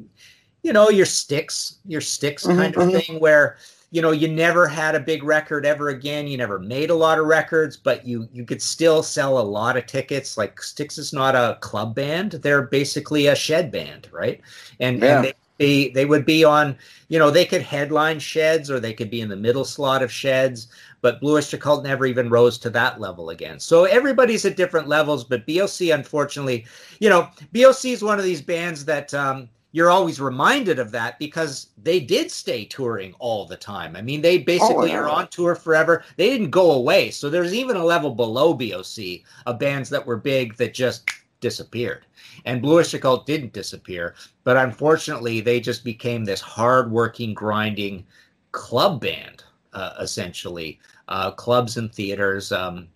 You 0.62 0.72
know, 0.72 0.90
your 0.90 1.06
Styx, 1.06 1.78
your 1.84 2.00
Styx 2.00 2.48
kind 2.48 2.74
Mhm, 2.74 2.74
of 2.74 2.84
mhm. 2.84 3.02
thing, 3.06 3.20
where 3.20 3.58
you 3.92 4.02
know 4.02 4.10
you 4.10 4.26
never 4.28 4.66
had 4.66 4.96
a 4.96 5.00
big 5.00 5.22
record 5.22 5.64
ever 5.64 5.90
again. 5.90 6.26
You 6.26 6.36
never 6.36 6.58
made 6.58 6.90
a 6.90 6.94
lot 6.94 7.18
of 7.20 7.26
records, 7.26 7.76
but 7.76 8.04
you 8.06 8.28
you 8.32 8.44
could 8.44 8.60
still 8.60 9.02
sell 9.04 9.38
a 9.38 9.40
lot 9.42 9.76
of 9.76 9.86
tickets. 9.86 10.36
Like 10.36 10.60
Styx 10.60 10.98
is 10.98 11.12
not 11.12 11.36
a 11.36 11.58
club 11.60 11.94
band; 11.94 12.32
they're 12.32 12.62
basically 12.62 13.28
a 13.28 13.36
shed 13.36 13.70
band, 13.70 14.08
right? 14.12 14.40
And 14.80 15.02
Yeah. 15.02 15.04
and 15.04 15.24
they 15.24 15.34
be 15.58 15.90
they 15.90 16.04
would 16.04 16.26
be 16.26 16.44
on 16.44 16.76
you 17.08 17.18
know 17.18 17.30
they 17.30 17.44
could 17.44 17.62
headline 17.62 18.18
sheds 18.18 18.70
or 18.70 18.80
they 18.80 18.92
could 18.92 19.10
be 19.10 19.20
in 19.20 19.28
the 19.28 19.36
middle 19.36 19.64
slot 19.64 20.02
of 20.02 20.12
sheds 20.12 20.68
but 21.06 21.20
Blue 21.20 21.36
Oyster 21.36 21.56
Cult 21.56 21.84
never 21.84 22.04
even 22.04 22.28
rose 22.28 22.58
to 22.58 22.70
that 22.70 23.00
level 23.00 23.30
again. 23.30 23.60
So 23.60 23.84
everybody's 23.84 24.44
at 24.44 24.56
different 24.56 24.88
levels, 24.88 25.22
but 25.22 25.46
BOC, 25.46 25.82
unfortunately, 25.92 26.66
you 26.98 27.08
know, 27.08 27.28
BOC 27.52 27.84
is 27.84 28.02
one 28.02 28.18
of 28.18 28.24
these 28.24 28.42
bands 28.42 28.84
that 28.86 29.14
um, 29.14 29.48
you're 29.70 29.90
always 29.90 30.20
reminded 30.20 30.78
of 30.78 30.90
that 30.90 31.18
because 31.20 31.68
they 31.80 32.00
did 32.00 32.30
stay 32.30 32.64
touring 32.64 33.14
all 33.18 33.46
the 33.46 33.56
time. 33.56 33.94
I 33.94 34.02
mean, 34.02 34.20
they 34.20 34.38
basically 34.38 34.90
yeah. 34.90 34.98
are 34.98 35.08
on 35.08 35.28
tour 35.28 35.54
forever. 35.54 36.02
They 36.16 36.30
didn't 36.30 36.50
go 36.50 36.72
away. 36.72 37.10
So 37.10 37.30
there's 37.30 37.54
even 37.54 37.76
a 37.76 37.84
level 37.84 38.14
below 38.14 38.54
BOC 38.54 39.20
of 39.46 39.58
bands 39.58 39.88
that 39.90 40.06
were 40.06 40.16
big 40.16 40.56
that 40.56 40.74
just 40.74 41.08
disappeared. 41.40 42.06
And 42.44 42.62
Blue 42.62 42.78
Oyster 42.78 42.98
Cult 42.98 43.26
didn't 43.26 43.52
disappear, 43.52 44.14
but 44.44 44.56
unfortunately, 44.56 45.40
they 45.40 45.60
just 45.60 45.84
became 45.84 46.24
this 46.24 46.40
hard-working, 46.40 47.34
grinding 47.34 48.06
club 48.52 49.00
band, 49.00 49.44
uh, 49.72 49.94
essentially, 50.00 50.78
uh, 51.08 51.30
clubs 51.30 51.76
and 51.76 51.92
theaters, 51.92 52.52
um, 52.52 52.88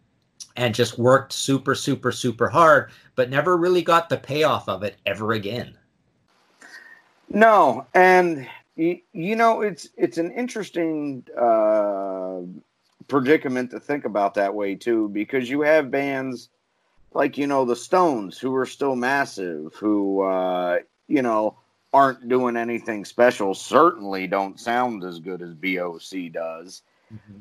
and 0.56 0.74
just 0.74 0.98
worked 0.98 1.32
super, 1.32 1.74
super, 1.74 2.10
super 2.12 2.48
hard, 2.48 2.90
but 3.14 3.30
never 3.30 3.56
really 3.56 3.82
got 3.82 4.08
the 4.08 4.16
payoff 4.16 4.68
of 4.68 4.82
it 4.82 4.96
ever 5.06 5.32
again. 5.32 5.76
No, 7.28 7.86
and 7.94 8.48
you, 8.74 8.98
you 9.12 9.36
know 9.36 9.60
it's 9.60 9.88
it's 9.96 10.18
an 10.18 10.32
interesting 10.32 11.24
uh, 11.38 12.40
predicament 13.06 13.70
to 13.70 13.78
think 13.78 14.04
about 14.04 14.34
that 14.34 14.52
way 14.52 14.74
too, 14.74 15.08
because 15.10 15.48
you 15.48 15.60
have 15.60 15.90
bands 15.90 16.48
like 17.12 17.36
you 17.38 17.46
know 17.46 17.64
the 17.64 17.76
Stones 17.76 18.38
who 18.38 18.54
are 18.54 18.66
still 18.66 18.96
massive, 18.96 19.74
who 19.74 20.22
uh, 20.22 20.78
you 21.08 21.22
know 21.22 21.56
aren't 21.92 22.28
doing 22.28 22.56
anything 22.56 23.04
special. 23.04 23.54
Certainly 23.54 24.28
don't 24.28 24.60
sound 24.60 25.04
as 25.04 25.18
good 25.18 25.42
as 25.42 25.54
BOC 25.54 26.32
does, 26.32 26.82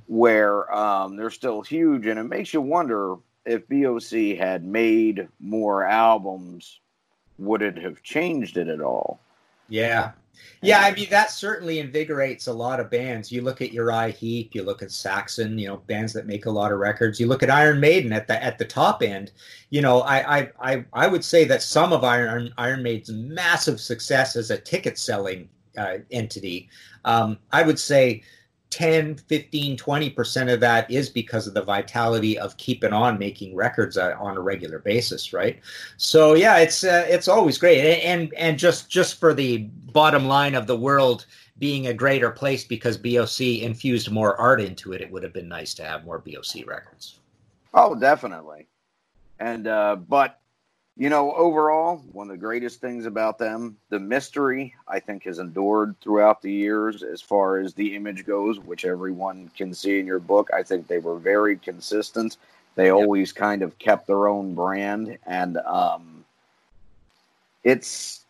where 0.08 0.74
um, 0.74 1.16
they're 1.16 1.30
still 1.30 1.62
huge, 1.62 2.08
and 2.08 2.20
it 2.20 2.24
makes 2.24 2.54
you 2.54 2.62
wonder 2.62 3.16
if 3.46 3.68
BOC 3.68 4.38
had 4.38 4.64
made 4.64 5.28
more 5.40 5.84
albums, 5.84 6.80
would 7.38 7.62
it 7.62 7.78
have 7.78 8.04
changed 8.04 8.58
it 8.58 8.68
at 8.68 8.82
all? 8.82 9.20
Yeah. 9.70 10.12
Yeah, 10.62 10.80
I 10.82 10.94
mean 10.94 11.10
that 11.10 11.32
certainly 11.32 11.80
invigorates 11.80 12.48
a 12.48 12.54
lot 12.54 12.80
of 12.80 12.90
bands. 12.90 13.32
You 13.32 13.42
look 13.42 13.62
at 13.62 13.72
Uriah 13.72 14.10
Heep, 14.10 14.54
you 14.54 14.64
look 14.64 14.82
at 14.82 14.92
Saxon, 14.92 15.58
you 15.58 15.68
know, 15.68 15.78
bands 15.78 16.12
that 16.14 16.28
make 16.28 16.46
a 16.46 16.52
lot 16.52 16.72
of 16.72 16.80
records. 16.80 17.20
You 17.20 17.28
look 17.28 17.44
at 17.44 17.50
Iron 17.50 17.80
Maiden 17.80 18.12
at 18.12 18.28
the 18.28 18.44
at 18.44 18.58
the 18.58 18.66
top 18.66 19.02
end. 19.02 19.32
You 19.70 19.82
know, 19.82 20.02
I 20.02 20.40
I 20.40 20.50
I, 20.60 20.86
I 20.94 21.08
would 21.08 21.24
say 21.24 21.46
that 21.46 21.62
some 21.62 21.94
of 21.94 22.04
Iron 22.04 22.54
Iron 22.58 22.84
Maiden's 22.84 23.12
massive 23.12 23.80
success 23.80 24.36
as 24.36 24.52
a 24.52 24.58
ticket 24.58 24.98
selling 24.98 25.48
uh, 25.78 26.00
entity, 26.12 26.70
um, 27.06 27.38
I 27.52 27.64
would 27.64 27.80
say 27.80 28.24
10, 28.70 29.16
15, 29.16 29.78
20% 29.78 30.54
of 30.54 30.60
that 30.60 30.90
is 30.92 31.10
because 31.10 31.48
of 31.48 31.54
the 31.54 31.64
vitality 31.64 32.38
of 32.38 32.56
keeping 32.58 32.94
on 32.94 33.18
making 33.18 33.56
records 33.56 33.98
uh, 33.98 34.16
on 34.20 34.38
a 34.38 34.42
regular 34.42 34.80
basis, 34.80 35.34
right? 35.34 35.60
So 35.98 36.36
yeah, 36.36 36.58
it's 36.58 36.84
uh, 36.84 37.06
it's 37.08 37.28
always 37.28 37.58
great, 37.58 37.80
and, 37.80 38.02
and 38.04 38.34
and 38.36 38.60
just 38.60 38.90
just 38.90 39.20
for 39.20 39.34
the 39.34 39.70
bottom 39.92 40.28
line 40.28 40.54
of 40.54 40.68
the 40.68 40.78
world 40.78 41.26
being 41.58 41.88
a 41.88 41.94
greater 41.94 42.32
place 42.32 42.64
because 42.64 42.98
BOC 42.98 43.42
infused 43.42 44.12
more 44.12 44.38
art 44.38 44.62
into 44.62 44.94
it, 44.94 45.02
it 45.02 45.12
would 45.12 45.24
have 45.24 45.34
been 45.34 45.50
nice 45.50 45.74
to 45.74 45.84
have 45.84 46.06
more 46.06 46.20
BOC 46.20 46.66
records. 46.66 47.20
Oh, 47.74 47.96
definitely. 47.96 48.68
And 49.40 49.68
uh, 49.68 49.96
but 49.96 50.39
you 51.00 51.10
know, 51.10 51.32
overall, 51.32 52.04
one 52.12 52.28
of 52.28 52.34
the 52.34 52.46
greatest 52.46 52.82
things 52.82 53.06
about 53.06 53.38
them, 53.38 53.78
the 53.88 53.98
mystery, 53.98 54.76
I 54.86 55.00
think, 55.00 55.24
has 55.24 55.40
endured 55.40 55.96
throughout 56.02 56.42
the 56.42 56.52
years 56.52 57.04
as 57.04 57.22
far 57.22 57.58
as 57.58 57.74
the 57.74 57.96
image 57.96 58.26
goes, 58.26 58.60
which 58.60 58.84
everyone 58.84 59.50
can 59.56 59.74
see 59.74 59.98
in 59.98 60.06
your 60.06 60.20
book. 60.20 60.50
I 60.54 60.62
think 60.62 60.88
they 60.88 61.00
were 61.00 61.18
very 61.18 61.56
consistent. 61.56 62.36
They 62.76 62.92
always 62.92 63.32
kind 63.32 63.62
of 63.62 63.80
kept 63.80 64.08
their 64.08 64.28
own 64.28 64.54
brand, 64.56 65.18
and 65.26 65.56
um, 65.60 66.26
it's 67.64 68.26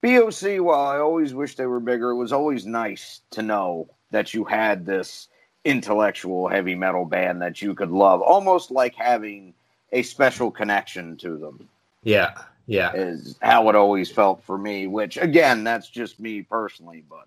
BOC. 0.00 0.60
While 0.60 0.86
I 0.86 0.96
always 0.96 1.34
wish 1.34 1.56
they 1.56 1.66
were 1.66 1.78
bigger, 1.78 2.12
it 2.12 2.16
was 2.16 2.32
always 2.32 2.64
nice 2.64 3.20
to 3.32 3.42
know 3.42 3.86
that 4.12 4.32
you 4.32 4.44
had 4.44 4.86
this 4.86 5.28
intellectual 5.66 6.48
heavy 6.48 6.74
metal 6.74 7.04
band 7.04 7.42
that 7.42 7.60
you 7.60 7.74
could 7.74 7.90
love, 7.90 8.22
almost 8.22 8.70
like 8.70 8.94
having 8.94 9.52
a 9.92 10.02
special 10.02 10.50
connection 10.50 11.16
to 11.18 11.36
them. 11.36 11.68
Yeah, 12.02 12.34
yeah, 12.66 12.92
Is 12.94 13.36
how 13.42 13.68
it 13.68 13.76
always 13.76 14.10
felt 14.10 14.42
for 14.42 14.58
me. 14.58 14.86
Which 14.86 15.16
again, 15.16 15.64
that's 15.64 15.88
just 15.88 16.18
me 16.18 16.42
personally, 16.42 17.04
but 17.08 17.26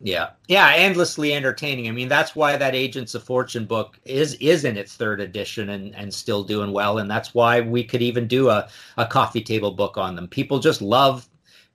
yeah, 0.00 0.30
yeah. 0.46 0.72
Endlessly 0.76 1.34
entertaining. 1.34 1.88
I 1.88 1.90
mean, 1.90 2.08
that's 2.08 2.36
why 2.36 2.56
that 2.56 2.74
Agents 2.74 3.14
of 3.14 3.24
Fortune 3.24 3.64
book 3.64 3.98
is 4.04 4.34
is 4.34 4.64
in 4.64 4.76
its 4.76 4.94
third 4.94 5.20
edition 5.20 5.70
and 5.70 5.94
and 5.96 6.12
still 6.12 6.44
doing 6.44 6.72
well, 6.72 6.98
and 6.98 7.10
that's 7.10 7.34
why 7.34 7.60
we 7.60 7.82
could 7.82 8.02
even 8.02 8.26
do 8.28 8.48
a 8.48 8.68
a 8.96 9.06
coffee 9.06 9.42
table 9.42 9.72
book 9.72 9.98
on 9.98 10.14
them. 10.14 10.28
People 10.28 10.58
just 10.58 10.80
love. 10.80 11.28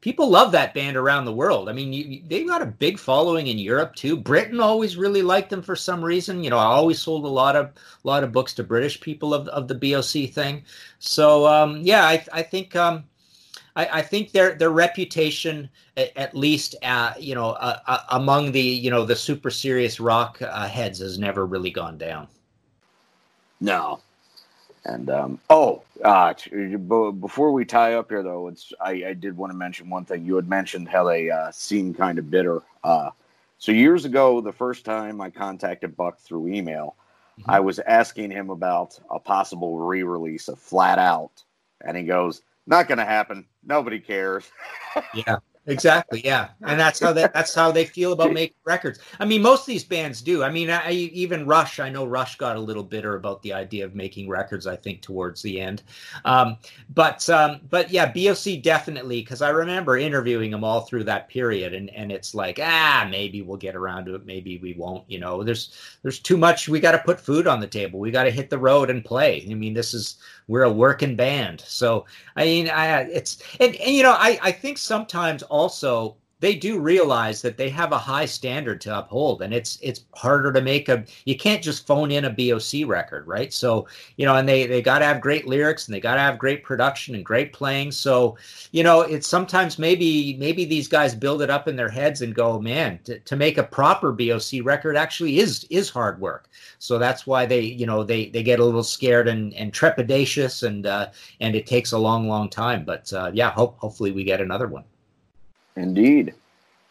People 0.04 0.30
love 0.30 0.52
that 0.52 0.74
band 0.74 0.98
around 0.98 1.24
the 1.24 1.32
world. 1.32 1.70
I 1.70 1.72
mean, 1.72 1.94
you, 1.94 2.22
they've 2.28 2.46
got 2.46 2.62
a 2.62 2.66
big 2.66 3.00
following 3.00 3.48
in 3.48 3.58
Europe 3.58 3.96
too. 3.96 4.18
Britain 4.18 4.60
always 4.60 4.98
really 4.98 5.22
liked 5.22 5.50
them 5.50 5.62
for 5.62 5.78
some 5.78 6.04
reason. 6.04 6.44
You 6.44 6.50
know, 6.50 6.58
I 6.58 6.66
always 6.66 7.02
sold 7.02 7.24
a 7.24 7.30
lot 7.30 7.56
of 7.56 7.68
a 7.68 7.72
lot 8.04 8.22
of 8.22 8.34
books 8.34 8.54
to 8.56 8.66
British 8.66 9.00
people 9.00 9.34
of, 9.34 9.48
of 9.48 9.70
the 9.70 9.76
BOC 9.76 10.30
thing. 10.34 10.66
So 11.00 11.48
um, 11.48 11.80
yeah, 11.84 12.04
I, 12.04 12.22
I 12.34 12.42
think 12.42 12.76
um, 12.76 13.06
I, 13.78 14.00
I 14.00 14.02
think 14.02 14.34
their 14.34 14.56
their 14.56 14.72
reputation, 14.72 15.70
at, 15.96 16.12
at 16.18 16.36
least 16.36 16.76
uh, 16.84 17.14
you 17.18 17.34
know, 17.34 17.52
uh, 17.52 17.80
uh, 17.88 18.00
among 18.10 18.52
the 18.52 18.60
you 18.60 18.92
know 18.92 19.06
the 19.06 19.16
super 19.16 19.50
serious 19.50 20.02
rock 20.02 20.38
uh, 20.42 20.68
heads, 20.68 21.00
has 21.00 21.18
never 21.18 21.46
really 21.46 21.72
gone 21.72 21.98
down. 21.98 22.28
no. 23.62 24.02
And 24.86 25.10
um, 25.10 25.40
oh, 25.50 25.82
uh, 26.04 26.34
before 27.12 27.52
we 27.54 27.64
tie 27.64 27.94
up 27.94 28.10
here, 28.10 28.22
though, 28.22 28.48
it's 28.50 28.74
I, 28.82 28.92
I 29.08 29.14
did 29.14 29.38
want 29.38 29.52
to 29.52 29.58
mention 29.58 29.90
one 29.90 30.04
thing. 30.04 30.26
You 30.26 30.36
had 30.36 30.50
mentioned 30.50 30.90
how 30.90 31.06
they 31.06 31.30
uh, 31.30 31.52
seem 31.52 31.94
kind 31.94 32.20
of 32.20 32.30
bitter. 32.30 32.62
Uh, 32.84 33.12
So 33.60 33.72
years 33.72 34.04
ago, 34.04 34.42
the 34.42 34.52
first 34.52 34.84
time 34.84 35.22
I 35.22 35.30
contacted 35.30 35.96
Buck 35.96 36.20
through 36.20 36.50
email, 36.50 36.98
mm-hmm. 37.40 37.50
I 37.50 37.62
was 37.62 37.80
asking 37.80 38.32
him 38.32 38.50
about 38.50 39.00
a 39.10 39.20
possible 39.20 39.80
re-release 39.80 40.50
of 40.50 40.60
Flat 40.60 41.00
Out, 41.00 41.46
and 41.80 41.96
he 41.96 42.04
goes, 42.04 42.42
"Not 42.68 42.90
going 42.90 42.98
to 42.98 43.06
happen. 43.06 43.46
Nobody 43.64 44.00
cares." 44.02 44.52
yeah. 45.14 45.38
Exactly. 45.66 46.22
Yeah, 46.26 46.50
and 46.64 46.78
that's 46.78 47.00
how 47.00 47.14
they, 47.14 47.26
that's 47.34 47.56
how 47.56 47.72
they 47.72 47.86
feel 47.86 48.12
about 48.12 48.34
making 48.34 48.58
records. 48.66 49.00
I 49.22 49.24
mean, 49.24 49.42
most 49.42 49.62
of 49.62 49.68
these 49.68 49.86
bands 49.86 50.22
do. 50.22 50.44
I 50.44 50.50
mean, 50.50 50.70
I, 50.70 50.92
even 50.92 51.46
Rush. 51.46 51.80
I 51.80 51.88
know 51.88 52.06
Rush 52.06 52.36
got 52.36 52.58
a 52.58 52.60
little 52.60 52.84
bitter 52.84 53.16
about 53.16 53.42
the 53.44 53.54
idea 53.54 53.86
of 53.86 53.96
making 53.96 54.28
records. 54.28 54.68
I 54.68 54.76
think 54.76 55.02
towards 55.02 55.42
the 55.42 55.62
end, 55.62 55.84
um, 56.26 56.58
but 56.94 57.30
um, 57.30 57.62
but 57.70 57.90
yeah, 57.92 58.12
BOC 58.12 58.62
definitely 58.62 59.22
because 59.22 59.42
I 59.42 59.50
remember 59.52 59.98
interviewing 59.98 60.52
them 60.52 60.66
all 60.66 60.82
through 60.82 61.06
that 61.06 61.30
period, 61.30 61.74
and 61.74 61.90
and 61.92 62.12
it's 62.12 62.36
like 62.36 62.60
ah 62.62 63.08
maybe 63.10 63.42
we'll 63.42 63.56
get 63.56 63.78
around 63.78 64.04
to 64.08 64.16
it, 64.16 64.26
maybe 64.26 64.58
we 64.58 64.74
won't. 64.74 65.10
You 65.10 65.20
know, 65.20 65.44
there's 65.44 65.74
there's 66.02 66.20
too 66.20 66.36
much. 66.36 66.68
We 66.68 66.82
got 66.82 66.92
to 66.92 67.00
put 67.00 67.22
food 67.22 67.48
on 67.48 67.62
the 67.62 67.68
table. 67.68 68.02
We 68.02 68.12
got 68.12 68.24
to 68.24 68.32
hit 68.32 68.50
the 68.50 68.58
road 68.58 68.90
and 68.90 69.04
play. 69.06 69.48
I 69.50 69.54
mean, 69.54 69.74
this 69.74 69.94
is 69.94 70.18
we're 70.48 70.64
a 70.64 70.72
working 70.72 71.16
band. 71.16 71.62
So 71.62 72.06
I 72.36 72.46
mean, 72.46 72.70
I 72.70 73.02
it's 73.02 73.42
and, 73.60 73.76
and 73.76 73.96
you 73.96 74.04
know, 74.04 74.16
I 74.18 74.40
I 74.42 74.52
think 74.52 74.78
sometimes 74.78 75.44
also 75.44 76.18
they 76.44 76.56
do 76.56 76.78
realize 76.78 77.42
that 77.42 77.56
they 77.56 77.70
have 77.70 77.94
a 77.94 77.98
high 77.98 78.26
standard 78.26 78.82
to 78.82 78.98
uphold 78.98 79.42
and 79.42 79.54
it's 79.54 79.80
it's 79.82 80.02
harder 80.14 80.52
to 80.52 80.60
make 80.60 80.90
a 80.90 81.06
you 81.24 81.38
can't 81.38 81.64
just 81.64 81.88
phone 81.88 82.12
in 82.12 82.26
a 82.26 82.30
boc 82.30 82.86
record 82.86 83.26
right? 83.26 83.54
So 83.54 83.88
you 84.18 84.26
know 84.26 84.36
and 84.36 84.48
they 84.48 84.68
they 84.68 84.82
got 84.82 85.00
to 85.00 85.06
have 85.06 85.22
great 85.22 85.48
lyrics 85.48 85.88
and 85.88 85.96
they 85.96 86.02
got 86.02 86.16
to 86.16 86.20
have 86.20 86.38
great 86.38 86.62
production 86.62 87.16
and 87.16 87.24
great 87.24 87.54
playing. 87.54 87.94
So 87.94 88.36
you 88.74 88.84
know 88.84 89.00
it's 89.02 89.26
sometimes 89.26 89.80
maybe 89.80 90.36
maybe 90.36 90.66
these 90.66 90.90
guys 90.90 91.16
build 91.16 91.42
it 91.42 91.50
up 91.50 91.70
in 91.70 91.78
their 91.78 91.88
heads 91.88 92.22
and 92.22 92.36
go 92.36 92.60
man 92.60 93.00
to, 93.06 93.20
to 93.20 93.36
make 93.38 93.58
a 93.58 93.64
proper 93.64 94.12
boc 94.12 94.66
record 94.66 94.98
actually 94.98 95.40
is 95.40 95.66
is 95.70 95.90
hard 95.90 96.20
work. 96.20 96.50
So 96.78 97.00
that's 97.00 97.26
why 97.26 97.46
they 97.46 97.62
you 97.62 97.86
know 97.86 98.04
they 98.04 98.28
they 98.28 98.44
get 98.44 98.60
a 98.60 98.66
little 98.66 98.84
scared 98.84 99.30
and 99.30 99.54
and 99.54 99.72
trepidatious 99.72 100.64
and 100.64 100.86
uh 100.88 101.12
and 101.40 101.56
it 101.56 101.68
takes 101.68 101.94
a 101.94 101.98
long 101.98 102.28
long 102.28 102.50
time. 102.50 102.84
But 102.84 103.14
uh 103.14 103.32
yeah 103.34 103.52
hope 103.52 103.78
hopefully 103.80 104.12
we 104.12 104.26
get 104.26 104.42
another 104.42 104.68
one 104.68 104.84
Indeed. 105.76 106.34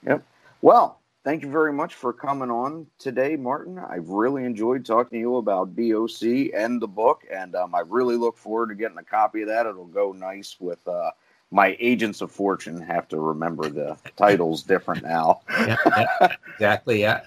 Yep. 0.06 0.24
Well, 0.60 1.00
thank 1.24 1.42
you 1.42 1.50
very 1.50 1.72
much 1.72 1.94
for 1.94 2.12
coming 2.12 2.50
on 2.50 2.86
today, 2.98 3.36
Martin. 3.36 3.78
I've 3.78 4.08
really 4.08 4.44
enjoyed 4.44 4.84
talking 4.84 5.18
to 5.18 5.20
you 5.20 5.36
about 5.36 5.76
BOC 5.76 6.50
and 6.54 6.80
the 6.80 6.88
book, 6.88 7.24
and 7.32 7.54
um, 7.54 7.74
I 7.74 7.80
really 7.80 8.16
look 8.16 8.36
forward 8.36 8.68
to 8.68 8.74
getting 8.74 8.98
a 8.98 9.04
copy 9.04 9.42
of 9.42 9.48
that. 9.48 9.66
It'll 9.66 9.84
go 9.86 10.12
nice 10.12 10.56
with 10.58 10.86
uh, 10.88 11.10
my 11.50 11.76
Agents 11.80 12.20
of 12.20 12.30
Fortune. 12.30 12.80
Have 12.80 13.08
to 13.08 13.20
remember 13.20 13.68
the 13.68 13.96
titles 14.16 14.62
different 14.62 15.02
now. 15.02 15.42
yeah, 15.50 15.76
yeah, 15.86 16.28
exactly. 16.54 17.00
Yeah. 17.00 17.22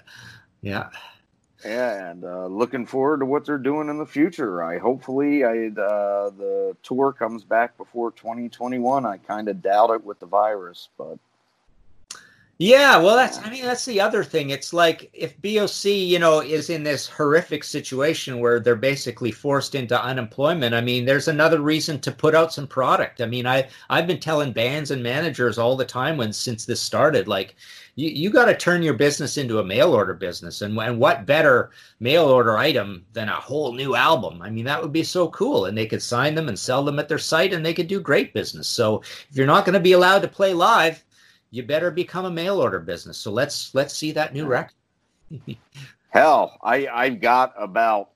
Yeah. 0.62 0.88
Yeah, 1.64 2.10
and 2.10 2.24
uh, 2.24 2.46
looking 2.46 2.86
forward 2.86 3.20
to 3.20 3.26
what 3.26 3.44
they're 3.44 3.58
doing 3.58 3.88
in 3.88 3.98
the 3.98 4.06
future. 4.06 4.62
I 4.62 4.78
hopefully 4.78 5.44
I 5.44 5.68
uh, 5.68 6.30
the 6.30 6.76
tour 6.82 7.12
comes 7.12 7.44
back 7.44 7.76
before 7.76 8.12
2021. 8.12 9.06
I 9.06 9.16
kind 9.16 9.48
of 9.48 9.62
doubt 9.62 9.90
it 9.90 10.04
with 10.04 10.20
the 10.20 10.26
virus, 10.26 10.90
but 10.98 11.18
yeah, 12.58 12.96
well, 12.96 13.16
that's, 13.16 13.38
I 13.38 13.50
mean, 13.50 13.64
that's 13.64 13.84
the 13.84 14.00
other 14.00 14.24
thing. 14.24 14.48
It's 14.48 14.72
like 14.72 15.10
if 15.12 15.40
BOC, 15.42 15.84
you 15.84 16.18
know, 16.18 16.40
is 16.40 16.70
in 16.70 16.82
this 16.82 17.06
horrific 17.06 17.62
situation 17.62 18.40
where 18.40 18.60
they're 18.60 18.74
basically 18.74 19.30
forced 19.30 19.74
into 19.74 20.02
unemployment, 20.02 20.74
I 20.74 20.80
mean, 20.80 21.04
there's 21.04 21.28
another 21.28 21.60
reason 21.60 22.00
to 22.00 22.10
put 22.10 22.34
out 22.34 22.54
some 22.54 22.66
product. 22.66 23.20
I 23.20 23.26
mean, 23.26 23.46
I, 23.46 23.68
I've 23.90 24.06
been 24.06 24.20
telling 24.20 24.52
bands 24.52 24.90
and 24.90 25.02
managers 25.02 25.58
all 25.58 25.76
the 25.76 25.84
time 25.84 26.16
when, 26.16 26.32
since 26.32 26.64
this 26.64 26.80
started, 26.80 27.28
like, 27.28 27.56
you, 27.96 28.08
you 28.08 28.30
got 28.30 28.46
to 28.46 28.56
turn 28.56 28.82
your 28.82 28.94
business 28.94 29.36
into 29.36 29.58
a 29.58 29.64
mail 29.64 29.92
order 29.92 30.14
business. 30.14 30.62
And, 30.62 30.78
and 30.78 30.98
what 30.98 31.26
better 31.26 31.72
mail 32.00 32.24
order 32.24 32.56
item 32.56 33.04
than 33.12 33.28
a 33.28 33.34
whole 33.34 33.74
new 33.74 33.94
album? 33.94 34.40
I 34.40 34.48
mean, 34.48 34.64
that 34.64 34.80
would 34.80 34.92
be 34.92 35.02
so 35.02 35.28
cool. 35.28 35.66
And 35.66 35.76
they 35.76 35.86
could 35.86 36.02
sign 36.02 36.34
them 36.34 36.48
and 36.48 36.58
sell 36.58 36.84
them 36.84 36.98
at 36.98 37.08
their 37.08 37.18
site 37.18 37.52
and 37.52 37.64
they 37.64 37.74
could 37.74 37.88
do 37.88 38.00
great 38.00 38.32
business. 38.32 38.68
So 38.68 39.02
if 39.30 39.36
you're 39.36 39.46
not 39.46 39.66
going 39.66 39.74
to 39.74 39.80
be 39.80 39.92
allowed 39.92 40.22
to 40.22 40.28
play 40.28 40.54
live, 40.54 41.02
you 41.50 41.62
better 41.62 41.90
become 41.90 42.24
a 42.24 42.30
mail 42.30 42.60
order 42.60 42.78
business. 42.78 43.18
So 43.18 43.30
let's 43.30 43.74
let's 43.74 43.94
see 43.94 44.12
that 44.12 44.34
new 44.34 44.46
record. 44.46 44.74
Hell, 46.10 46.58
I 46.62 46.86
I've 46.86 47.20
got 47.20 47.54
about 47.58 48.10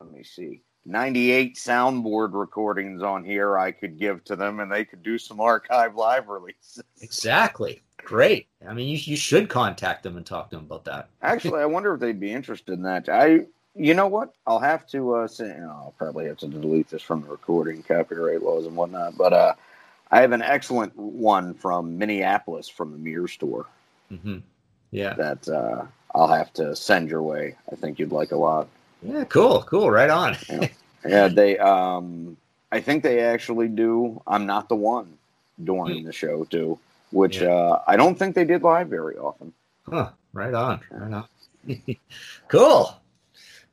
let 0.00 0.10
me 0.10 0.22
see. 0.22 0.62
98 0.88 1.56
soundboard 1.56 2.32
recordings 2.32 3.02
on 3.02 3.24
here 3.24 3.58
I 3.58 3.72
could 3.72 3.98
give 3.98 4.22
to 4.24 4.36
them 4.36 4.60
and 4.60 4.70
they 4.70 4.84
could 4.84 5.02
do 5.02 5.18
some 5.18 5.40
archive 5.40 5.96
live 5.96 6.28
releases. 6.28 6.82
Exactly. 7.00 7.82
Great. 7.98 8.46
I 8.66 8.72
mean, 8.72 8.86
you, 8.86 8.98
you 8.98 9.16
should 9.16 9.48
contact 9.48 10.04
them 10.04 10.16
and 10.16 10.24
talk 10.24 10.50
to 10.50 10.56
them 10.56 10.66
about 10.66 10.84
that. 10.84 11.08
Actually, 11.22 11.60
I 11.60 11.66
wonder 11.66 11.92
if 11.92 12.00
they'd 12.00 12.20
be 12.20 12.32
interested 12.32 12.72
in 12.72 12.82
that. 12.82 13.08
I, 13.08 13.46
you 13.74 13.94
know 13.94 14.06
what? 14.06 14.34
I'll 14.46 14.60
have 14.60 14.86
to 14.90 15.16
uh, 15.16 15.26
say, 15.26 15.58
I'll 15.60 15.94
probably 15.98 16.26
have 16.26 16.36
to 16.38 16.46
delete 16.46 16.88
this 16.88 17.02
from 17.02 17.22
the 17.22 17.28
recording, 17.28 17.82
copyright 17.82 18.42
laws 18.42 18.66
and 18.66 18.76
whatnot. 18.76 19.18
But 19.18 19.32
uh, 19.32 19.54
I 20.10 20.20
have 20.20 20.32
an 20.32 20.42
excellent 20.42 20.96
one 20.96 21.54
from 21.54 21.98
Minneapolis 21.98 22.68
from 22.68 22.92
the 22.92 22.98
Mirror 22.98 23.28
Store. 23.28 23.66
Mm-hmm. 24.12 24.38
Yeah, 24.92 25.14
that 25.14 25.48
uh, 25.48 25.84
I'll 26.14 26.28
have 26.28 26.52
to 26.54 26.76
send 26.76 27.10
your 27.10 27.22
way. 27.22 27.56
I 27.70 27.76
think 27.76 27.98
you'd 27.98 28.12
like 28.12 28.30
a 28.30 28.36
lot. 28.36 28.68
Yeah, 29.02 29.24
cool, 29.24 29.62
cool, 29.64 29.90
right 29.90 30.10
on. 30.10 30.36
yeah. 30.48 30.68
yeah, 31.06 31.28
they. 31.28 31.58
Um, 31.58 32.36
I 32.72 32.80
think 32.80 33.02
they 33.02 33.20
actually 33.20 33.68
do. 33.68 34.22
I'm 34.26 34.46
not 34.46 34.68
the 34.68 34.76
one 34.76 35.16
during 35.64 36.04
the 36.04 36.12
show 36.12 36.44
too, 36.44 36.78
which 37.10 37.40
yeah. 37.40 37.48
uh, 37.48 37.82
I 37.86 37.96
don't 37.96 38.18
think 38.18 38.34
they 38.34 38.44
did 38.44 38.62
live 38.62 38.88
very 38.88 39.16
often. 39.16 39.52
Huh. 39.88 40.10
Right 40.32 40.54
on. 40.54 40.80
Right 40.90 41.12
on. 41.12 41.96
cool. 42.48 43.00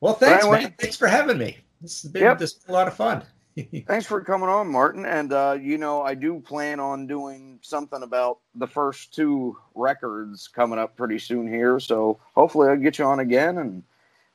Well, 0.00 0.14
thanks, 0.14 0.44
anyway, 0.44 0.62
man. 0.62 0.74
Thanks 0.78 0.96
for 0.96 1.06
having 1.06 1.38
me. 1.38 1.58
This 1.80 2.02
has 2.02 2.10
been, 2.10 2.22
yep. 2.22 2.38
this 2.38 2.54
has 2.54 2.62
been 2.62 2.74
a 2.74 2.78
lot 2.78 2.88
of 2.88 2.94
fun. 2.94 3.22
Thanks 3.86 4.06
for 4.06 4.20
coming 4.20 4.48
on, 4.48 4.68
Martin. 4.68 5.06
And 5.06 5.32
uh, 5.32 5.58
you 5.60 5.78
know, 5.78 6.02
I 6.02 6.14
do 6.14 6.40
plan 6.40 6.80
on 6.80 7.06
doing 7.06 7.58
something 7.62 8.02
about 8.02 8.38
the 8.54 8.66
first 8.66 9.14
two 9.14 9.56
records 9.74 10.48
coming 10.48 10.78
up 10.78 10.96
pretty 10.96 11.18
soon 11.18 11.46
here. 11.46 11.78
So 11.78 12.18
hopefully, 12.34 12.68
I'll 12.68 12.76
get 12.76 12.98
you 12.98 13.04
on 13.04 13.20
again 13.20 13.58
and 13.58 13.82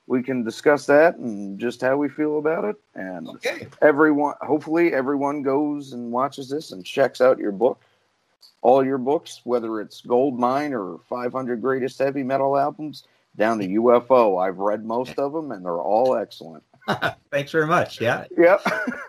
we 0.09 0.23
can 0.23 0.43
discuss 0.43 0.87
that 0.87 1.17
and 1.17 1.59
just 1.59 1.81
how 1.81 1.95
we 1.95 2.09
feel 2.09 2.39
about 2.39 2.65
it. 2.65 2.75
And 2.95 3.27
okay. 3.27 3.67
everyone, 3.81 4.33
hopefully, 4.41 4.91
everyone 4.91 5.43
goes 5.43 5.93
and 5.93 6.11
watches 6.11 6.49
this 6.49 6.71
and 6.71 6.83
checks 6.83 7.21
out 7.21 7.37
your 7.37 7.51
book, 7.51 7.79
all 8.63 8.83
your 8.83 8.97
books, 8.97 9.41
whether 9.43 9.79
it's 9.79 10.01
Gold 10.01 10.39
Mine 10.39 10.73
or 10.73 10.99
500 11.09 11.61
Greatest 11.61 11.99
Heavy 11.99 12.23
Metal 12.23 12.57
Albums, 12.57 13.03
down 13.37 13.59
to 13.59 13.67
UFO. 13.67 14.43
I've 14.43 14.57
read 14.57 14.83
most 14.83 15.19
of 15.19 15.31
them, 15.31 15.51
and 15.51 15.63
they're 15.63 15.77
all 15.77 16.15
excellent. 16.15 16.63
Thanks 17.31 17.51
very 17.51 17.67
much. 17.67 18.01
Yeah. 18.01 18.25
Yep. 18.35 18.65